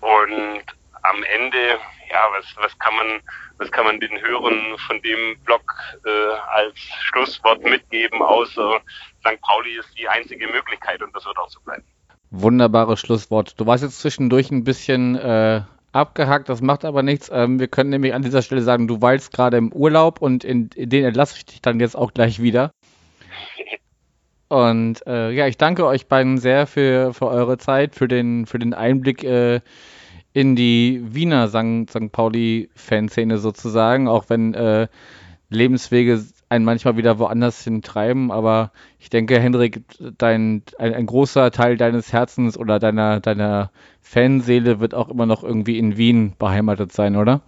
und 0.01 0.63
am 1.03 1.23
Ende 1.23 1.79
ja 2.11 2.29
was 2.33 2.47
was 2.57 2.79
kann 2.79 2.95
man 2.95 3.21
was 3.61 3.71
kann 3.71 3.85
man 3.85 4.01
den 4.01 4.21
Hörern 4.21 4.77
von 4.87 5.01
dem 5.03 5.39
Blog 5.45 5.75
äh, 6.05 6.35
als 6.49 6.79
Schlusswort 6.79 7.63
mitgeben, 7.63 8.23
außer 8.23 8.81
St. 9.21 9.41
Pauli 9.43 9.79
ist 9.79 9.91
die 9.99 10.09
einzige 10.09 10.49
Möglichkeit 10.49 11.03
und 11.03 11.15
das 11.15 11.27
wird 11.27 11.39
auch 11.39 11.51
so 11.51 11.61
bleiben. 11.61 11.85
Wunderbares 12.31 13.01
Schlusswort. 13.01 13.61
Du 13.61 13.67
warst 13.67 13.83
jetzt 13.83 14.01
zwischendurch 14.01 14.51
ein 14.51 14.65
bisschen 14.65 15.17
äh, 15.17 15.63
abgehakt, 15.93 16.49
das 16.49 16.63
macht 16.63 16.85
aber 16.85 17.03
nichts. 17.03 17.31
Ähm, 17.33 17.61
wir 17.61 17.69
können 17.69 17.91
nämlich 17.91 18.15
an 18.15 18.23
dieser 18.23 18.41
Stelle 18.41 18.63
sagen, 18.63 18.89
du 18.89 19.03
weilst 19.03 19.33
gerade 19.33 19.59
im 19.59 19.73
Urlaub 19.73 20.23
und 20.23 20.43
in, 20.43 20.71
in 20.75 20.89
den 20.89 21.05
entlasse 21.05 21.37
ich 21.37 21.45
dich 21.45 21.61
dann 21.61 21.81
jetzt 21.81 21.97
auch 21.97 22.15
gleich 22.15 22.41
wieder. 22.41 22.71
Und 24.51 25.07
äh, 25.07 25.31
ja, 25.31 25.47
ich 25.47 25.59
danke 25.59 25.87
euch 25.87 26.09
beiden 26.09 26.37
sehr 26.37 26.67
für, 26.67 27.15
für 27.15 27.29
eure 27.29 27.57
Zeit, 27.57 27.95
für 27.95 28.09
den, 28.09 28.47
für 28.47 28.59
den 28.59 28.75
Einblick 28.75 29.23
äh, 29.23 29.61
in 30.33 30.57
die 30.57 31.01
Wiener 31.05 31.47
St. 31.47 31.89
St. 31.89 32.11
Pauli-Fanszene 32.11 33.39
sozusagen, 33.39 34.09
auch 34.09 34.25
wenn 34.29 34.55
äh, 34.55 34.89
Lebenswege 35.51 36.25
einen 36.49 36.65
manchmal 36.65 36.97
wieder 36.97 37.21
woanders 37.21 37.63
hin 37.63 37.81
treiben. 37.81 38.33
Aber 38.33 38.73
ich 38.99 39.09
denke, 39.09 39.39
Hendrik, 39.39 39.83
dein, 40.19 40.65
ein, 40.79 40.95
ein, 40.95 41.07
großer 41.07 41.53
Teil 41.53 41.77
deines 41.77 42.13
Herzens 42.13 42.59
oder 42.59 42.81
deiner, 42.81 43.21
deiner 43.21 43.71
Fanseele 44.03 44.81
wird 44.81 44.95
auch 44.95 45.11
immer 45.11 45.27
noch 45.27 45.45
irgendwie 45.45 45.79
in 45.79 45.97
Wien 45.97 46.35
beheimatet 46.41 46.91
sein, 46.91 47.15
oder? 47.15 47.41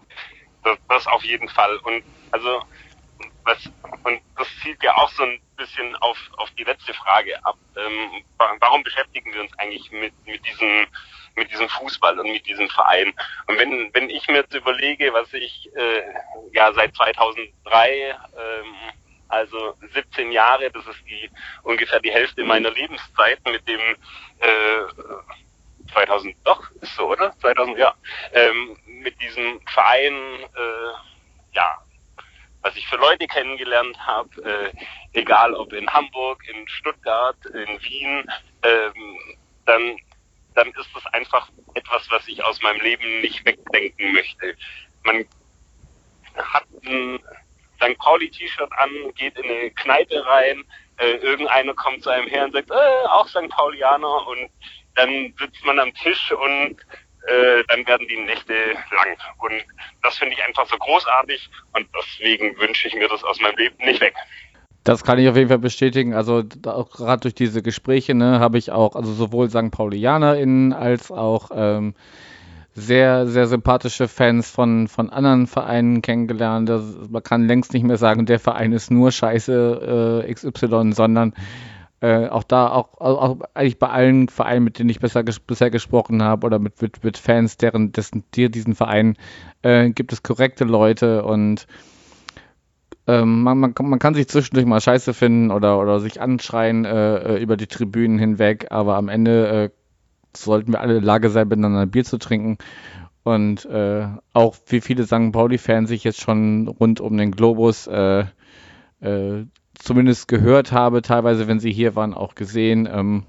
Das, 0.63 0.79
das 0.89 1.07
auf 1.09 1.25
jeden 1.25 1.49
Fall. 1.49 1.77
Und 1.79 2.05
also 2.31 2.63
was, 3.45 3.67
und 4.05 4.21
das 4.39 4.47
zielt 4.63 4.81
ja 4.85 4.97
auch 4.97 5.11
so 5.11 5.25
ein 5.25 5.41
bisschen 5.63 5.97
auf, 5.97 6.19
auf 6.37 6.51
die 6.53 6.65
letzte 6.65 6.93
Frage 6.95 7.45
ab. 7.45 7.57
Ähm, 7.77 8.25
warum 8.61 8.83
beschäftigen 8.83 9.33
wir 9.33 9.41
uns 9.41 9.59
eigentlich 9.59 9.91
mit, 9.91 10.15
mit 10.27 10.45
diesem 10.47 10.87
mit 11.35 11.51
diesem 11.51 11.69
Fußball 11.69 12.19
und 12.19 12.31
mit 12.31 12.47
diesem 12.47 12.69
Verein. 12.69 13.13
Und 13.47 13.59
wenn, 13.59 13.91
wenn 13.95 14.11
ich 14.11 14.27
mir 14.29 14.39
jetzt 14.39 14.55
überlege, 14.55 15.15
was 15.15 15.33
ich 15.33 15.71
äh, 15.75 16.03
ja 16.53 16.71
seit 16.75 16.95
2003 16.95 18.11
ähm, 18.37 18.75
also 19.29 19.75
17 19.95 20.31
Jahre, 20.31 20.71
das 20.71 20.87
ist 20.87 21.01
die 21.09 21.31
ungefähr 21.63 22.01
die 22.01 22.13
Hälfte 22.13 22.45
meiner 22.45 22.71
Lebenszeit 22.71 23.41
mit 23.47 23.67
dem 23.67 23.81
äh, 24.41 25.91
2000, 25.91 26.37
doch, 26.45 26.71
ist 26.83 26.95
so, 26.97 27.11
oder? 27.11 27.33
2000, 27.41 27.79
ja. 27.79 27.95
Ähm, 28.33 28.77
mit 28.87 29.19
diesem 29.21 29.61
Verein, 29.69 30.15
äh, 30.15 31.55
ja, 31.55 31.83
was 32.63 32.77
ich 32.77 32.87
für 32.87 32.97
Leute 32.97 33.27
kennengelernt 33.27 33.99
habe, 33.99 34.31
äh, 34.43 34.73
egal 35.13 35.55
ob 35.55 35.73
in 35.73 35.89
Hamburg, 35.93 36.43
in 36.49 36.67
Stuttgart, 36.69 37.37
in 37.47 37.83
Wien, 37.83 38.25
ähm, 38.63 39.37
dann, 39.67 39.97
dann 40.55 40.69
ist 40.69 40.89
das 40.95 41.07
einfach 41.13 41.49
etwas, 41.75 42.09
was 42.11 42.27
ich 42.29 42.43
aus 42.43 42.61
meinem 42.63 42.81
Leben 42.81 43.21
nicht 43.21 43.45
wegdenken 43.45 44.13
möchte. 44.13 44.57
Man 45.05 45.27
hat 46.37 46.65
ein 46.87 47.19
St. 47.77 47.99
Pauli-T-Shirt 47.99 48.71
an, 48.79 48.91
geht 49.17 49.37
in 49.37 49.51
eine 49.51 49.71
Kneipe 49.73 50.25
rein, 50.25 50.65
äh, 50.99 51.15
irgendeiner 51.17 51.75
kommt 51.75 52.03
zu 52.03 52.11
einem 52.11 52.29
her 52.29 52.45
und 52.45 52.53
sagt, 52.53 52.71
äh, 52.71 53.07
auch 53.09 53.27
St. 53.29 53.49
Paulianer 53.49 54.27
und 54.29 54.51
dann 54.95 55.35
sitzt 55.39 55.65
man 55.65 55.79
am 55.81 55.93
Tisch 55.95 56.33
und 56.33 56.77
äh, 57.27 57.63
dann 57.69 57.87
werden 57.87 58.07
die 58.09 58.17
Nächte 58.17 58.55
lang. 58.91 59.17
Und 59.39 59.65
das 60.03 60.19
finde 60.19 60.35
ich 60.35 60.43
einfach 60.43 60.67
so 60.67 60.77
großartig 60.77 61.49
und 61.73 61.87
deswegen 61.97 62.59
wünsche 62.59 62.89
ich 62.89 62.95
mir 62.95 63.09
das 63.09 63.23
aus 63.25 63.41
meinem 63.41 63.57
Leben 63.57 63.77
nicht 63.85 64.01
weg. 64.01 64.15
Das 64.85 65.05
kann 65.05 65.19
ich 65.19 65.29
auf 65.29 65.37
jeden 65.37 65.49
Fall 65.49 65.61
bestätigen. 65.61 66.15
Also 66.15 66.43
gerade 66.45 67.21
durch 67.21 67.35
diese 67.35 67.63
Gespräche 67.63 68.15
ne, 68.15 68.41
habe 68.41 68.59
ich 68.59 68.73
auch, 68.73 68.97
also 68.97 69.13
sowohl 69.13 69.49
St. 69.49 69.71
PaulianerInnen 69.71 70.73
als 70.73 71.13
auch 71.13 71.51
ähm, 71.55 71.95
sehr, 72.75 73.29
sehr 73.29 73.47
sympathische 73.47 74.09
Fans 74.09 74.51
von, 74.51 74.89
von 74.89 75.11
anderen 75.11 75.47
Vereinen 75.47 76.03
kennengelernt. 76.03 76.69
Das, 76.69 76.83
man 77.09 77.23
kann 77.23 77.47
längst 77.47 77.73
nicht 77.75 77.85
mehr 77.85 77.99
sagen, 77.99 78.27
der 78.27 78.41
Verein 78.41 78.73
ist 78.73 78.91
nur 78.91 79.13
scheiße 79.13 80.25
äh, 80.27 80.33
XY, 80.33 80.93
sondern 80.93 81.35
äh, 82.03 82.27
auch 82.27 82.43
da, 82.43 82.69
auch, 82.69 83.01
auch, 83.01 83.39
eigentlich 83.55 83.79
bei 83.79 83.89
allen 83.89 84.29
Vereinen, 84.29 84.65
mit 84.65 84.81
denen 84.81 84.91
ich 84.91 84.99
besser, 84.99 85.23
bisher 85.23 85.71
gesprochen 85.71 86.21
habe 86.21 86.45
oder 86.45 86.59
mit, 86.59 86.83
mit, 86.83 87.05
mit 87.05 87.17
Fans, 87.17 87.59
deren 87.59 87.93
dessen, 87.93 88.25
die, 88.35 88.51
diesen 88.51 88.75
Verein, 88.75 89.17
äh, 89.63 89.89
gibt 89.91 90.13
es 90.13 90.25
korrekte 90.25 90.65
Leute 90.65 91.25
und 91.25 91.69
ähm, 93.07 93.45
man, 93.45 93.59
man, 93.59 93.75
man, 93.81 93.99
kann 94.01 94.15
sich 94.15 94.27
zwischendurch 94.27 94.67
mal 94.67 94.81
scheiße 94.81 95.15
finden 95.15 95.53
oder, 95.53 95.79
oder 95.79 96.01
sich 96.01 96.21
anschreien 96.21 96.85
äh, 96.85 97.37
äh 97.37 97.43
über 97.43 97.57
die 97.57 97.69
Tribünen 97.69 98.19
hinweg, 98.19 98.67
aber 98.71 98.97
am 98.97 99.09
Ende 99.09 99.47
äh, 99.47 99.71
sollten 100.37 100.73
wir 100.73 100.81
alle 100.81 100.95
in 100.95 101.01
der 101.03 101.07
Lage 101.07 101.31
sein, 101.31 101.47
miteinander 101.47 101.83
ein 101.83 101.91
Bier 101.91 102.05
zu 102.05 102.19
trinken. 102.19 102.59
Und 103.23 103.65
äh, 103.67 104.09
auch 104.33 104.57
wie 104.67 104.81
viele 104.81 105.05
St. 105.05 105.31
Pauli-Fans 105.31 105.89
sich 105.89 106.03
jetzt 106.03 106.21
schon 106.21 106.67
rund 106.67 107.01
um 107.01 107.17
den 107.17 107.31
Globus 107.31 107.87
äh, 107.87 108.25
zumindest 109.83 110.29
gehört 110.29 110.73
habe, 110.73 111.03
teilweise, 111.03 111.49
wenn 111.49 111.61
sie 111.61 111.73
hier 111.73 111.97
waren, 111.97 112.15
auch 112.15 112.35
gesehen. 112.35 112.89
Ähm, 112.91 113.25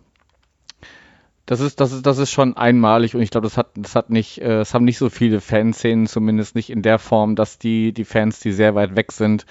das 1.46 1.60
ist, 1.60 1.80
das 1.82 1.92
ist, 1.92 2.06
das 2.06 2.20
ist 2.20 2.32
schon 2.32 2.56
einmalig 2.56 3.16
und 3.16 3.22
ich 3.22 3.30
glaube, 3.30 3.46
das 3.46 3.58
hat, 3.58 3.72
das 3.76 3.96
hat 3.96 4.10
nicht, 4.10 4.42
äh, 4.42 4.62
es 4.62 4.74
haben 4.74 4.86
nicht 4.86 4.98
so 4.98 5.10
viele 5.10 5.42
Fanszenen, 5.42 6.08
zumindest 6.08 6.56
nicht 6.56 6.70
in 6.70 6.82
der 6.82 7.00
Form, 7.00 7.36
dass 7.36 7.60
die, 7.60 7.92
die 7.92 8.06
Fans, 8.06 8.40
die 8.40 8.52
sehr 8.54 8.76
weit 8.76 8.96
weg 8.96 9.12
sind, 9.12 9.46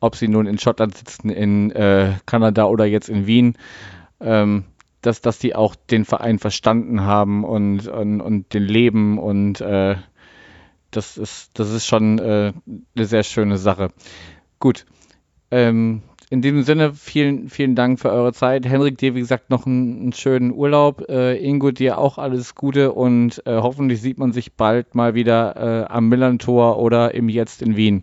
ob 0.00 0.14
sie 0.16 0.28
nun 0.28 0.46
in 0.46 0.58
Schottland 0.58 0.96
sitzen, 0.96 1.30
in 1.30 1.72
äh, 1.72 2.12
Kanada 2.26 2.66
oder 2.66 2.84
jetzt 2.84 3.08
in 3.08 3.26
Wien, 3.26 3.56
ähm, 4.20 4.64
dass, 5.00 5.22
dass 5.22 5.38
die 5.38 5.56
auch 5.56 5.74
den 5.74 6.04
Verein 6.04 6.38
verstanden 6.38 7.00
haben 7.02 7.44
und, 7.44 7.88
und, 7.88 8.20
und 8.20 8.54
den 8.54 8.64
Leben 8.64 9.18
und 9.18 9.60
äh, 9.60 9.96
das 10.92 11.18
ist, 11.18 11.58
das 11.58 11.70
ist 11.70 11.86
schon 11.86 12.20
äh, 12.20 12.52
eine 12.96 13.06
sehr 13.06 13.24
schöne 13.24 13.58
Sache. 13.58 13.88
Gut. 14.60 14.86
Ähm, 15.50 16.02
in 16.30 16.42
diesem 16.42 16.62
Sinne, 16.62 16.92
vielen, 16.94 17.48
vielen 17.48 17.74
Dank 17.74 18.00
für 18.00 18.10
eure 18.10 18.32
Zeit. 18.32 18.66
Henrik, 18.66 18.98
dir, 18.98 19.14
wie 19.14 19.20
gesagt, 19.20 19.50
noch 19.50 19.66
einen, 19.66 20.00
einen 20.00 20.12
schönen 20.12 20.52
Urlaub. 20.52 21.08
Äh, 21.08 21.36
Ingo, 21.36 21.70
dir 21.70 21.98
auch 21.98 22.18
alles 22.18 22.54
Gute 22.54 22.92
und 22.92 23.42
äh, 23.46 23.56
hoffentlich 23.56 24.00
sieht 24.00 24.18
man 24.18 24.32
sich 24.32 24.54
bald 24.54 24.94
mal 24.94 25.14
wieder 25.14 25.56
äh, 25.56 25.92
am 25.92 26.08
Millantor 26.08 26.78
oder 26.78 27.14
im 27.14 27.28
Jetzt 27.28 27.62
in 27.62 27.76
Wien. 27.76 28.02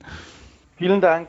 Vielen 0.78 1.02
Dank. 1.02 1.28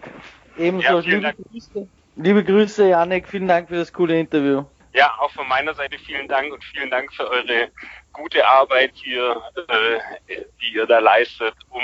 Ebenso 0.59 0.87
ja, 0.87 0.99
liebe, 1.01 1.21
Dank. 1.21 1.37
Grüße. 1.51 1.89
liebe 2.17 2.45
Grüße, 2.45 2.89
Janik. 2.89 3.29
Vielen 3.29 3.49
Dank 3.49 3.69
für 3.69 3.77
das 3.77 3.93
coole 3.93 4.19
Interview. 4.19 4.65
Ja, 4.95 5.11
auch 5.19 5.31
von 5.33 5.49
meiner 5.49 5.75
Seite 5.75 5.99
vielen 5.99 6.29
Dank 6.29 6.53
und 6.53 6.63
vielen 6.65 6.91
Dank 6.91 7.13
für 7.15 7.29
eure 7.29 7.71
gute 8.13 8.47
Arbeit 8.47 8.93
hier, 8.95 9.41
äh, 9.69 10.43
die 10.61 10.75
ihr 10.75 10.87
da 10.87 10.99
leistet, 10.99 11.55
um, 11.71 11.83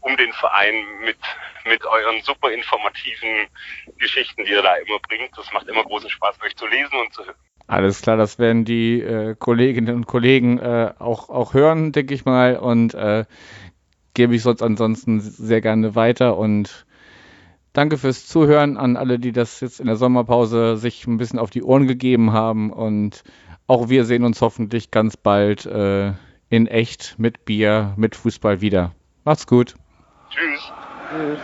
um 0.00 0.16
den 0.16 0.32
Verein 0.32 0.74
mit, 1.04 1.18
mit 1.64 1.84
euren 1.84 2.20
super 2.22 2.50
informativen 2.50 3.46
Geschichten, 3.98 4.44
die 4.44 4.52
ihr 4.52 4.62
da 4.62 4.74
immer 4.76 4.98
bringt. 4.98 5.30
Das 5.36 5.52
macht 5.52 5.68
immer 5.68 5.84
großen 5.84 6.10
Spaß, 6.10 6.36
euch 6.44 6.56
zu 6.56 6.66
lesen 6.66 6.98
und 6.98 7.12
zu 7.12 7.24
hören. 7.24 7.36
Alles 7.68 8.00
klar, 8.02 8.16
das 8.16 8.38
werden 8.38 8.64
die 8.64 9.00
äh, 9.02 9.36
Kolleginnen 9.38 9.94
und 9.94 10.06
Kollegen 10.06 10.58
äh, 10.58 10.94
auch, 10.98 11.28
auch 11.28 11.54
hören, 11.54 11.92
denke 11.92 12.14
ich 12.14 12.24
mal, 12.24 12.56
und 12.56 12.94
äh, 12.94 13.24
gebe 14.14 14.34
ich 14.34 14.42
sonst 14.42 14.62
ansonsten 14.62 15.20
sehr 15.20 15.60
gerne 15.60 15.94
weiter 15.94 16.38
und 16.38 16.86
danke 17.72 17.98
fürs 17.98 18.26
Zuhören 18.26 18.76
an 18.76 18.96
alle, 18.96 19.18
die 19.18 19.32
das 19.32 19.60
jetzt 19.60 19.80
in 19.80 19.86
der 19.86 19.96
Sommerpause 19.96 20.76
sich 20.76 21.06
ein 21.06 21.18
bisschen 21.18 21.38
auf 21.38 21.50
die 21.50 21.62
Ohren 21.62 21.86
gegeben 21.86 22.32
haben 22.32 22.72
und 22.72 23.22
auch 23.66 23.88
wir 23.88 24.04
sehen 24.04 24.24
uns 24.24 24.40
hoffentlich 24.40 24.90
ganz 24.90 25.16
bald 25.16 25.66
äh, 25.66 26.12
in 26.48 26.66
echt 26.66 27.16
mit 27.18 27.44
Bier, 27.44 27.92
mit 27.96 28.16
Fußball 28.16 28.60
wieder. 28.60 28.92
Macht's 29.24 29.46
gut. 29.46 29.74
Tschüss. 30.30 30.72
Tschüss. 31.10 31.38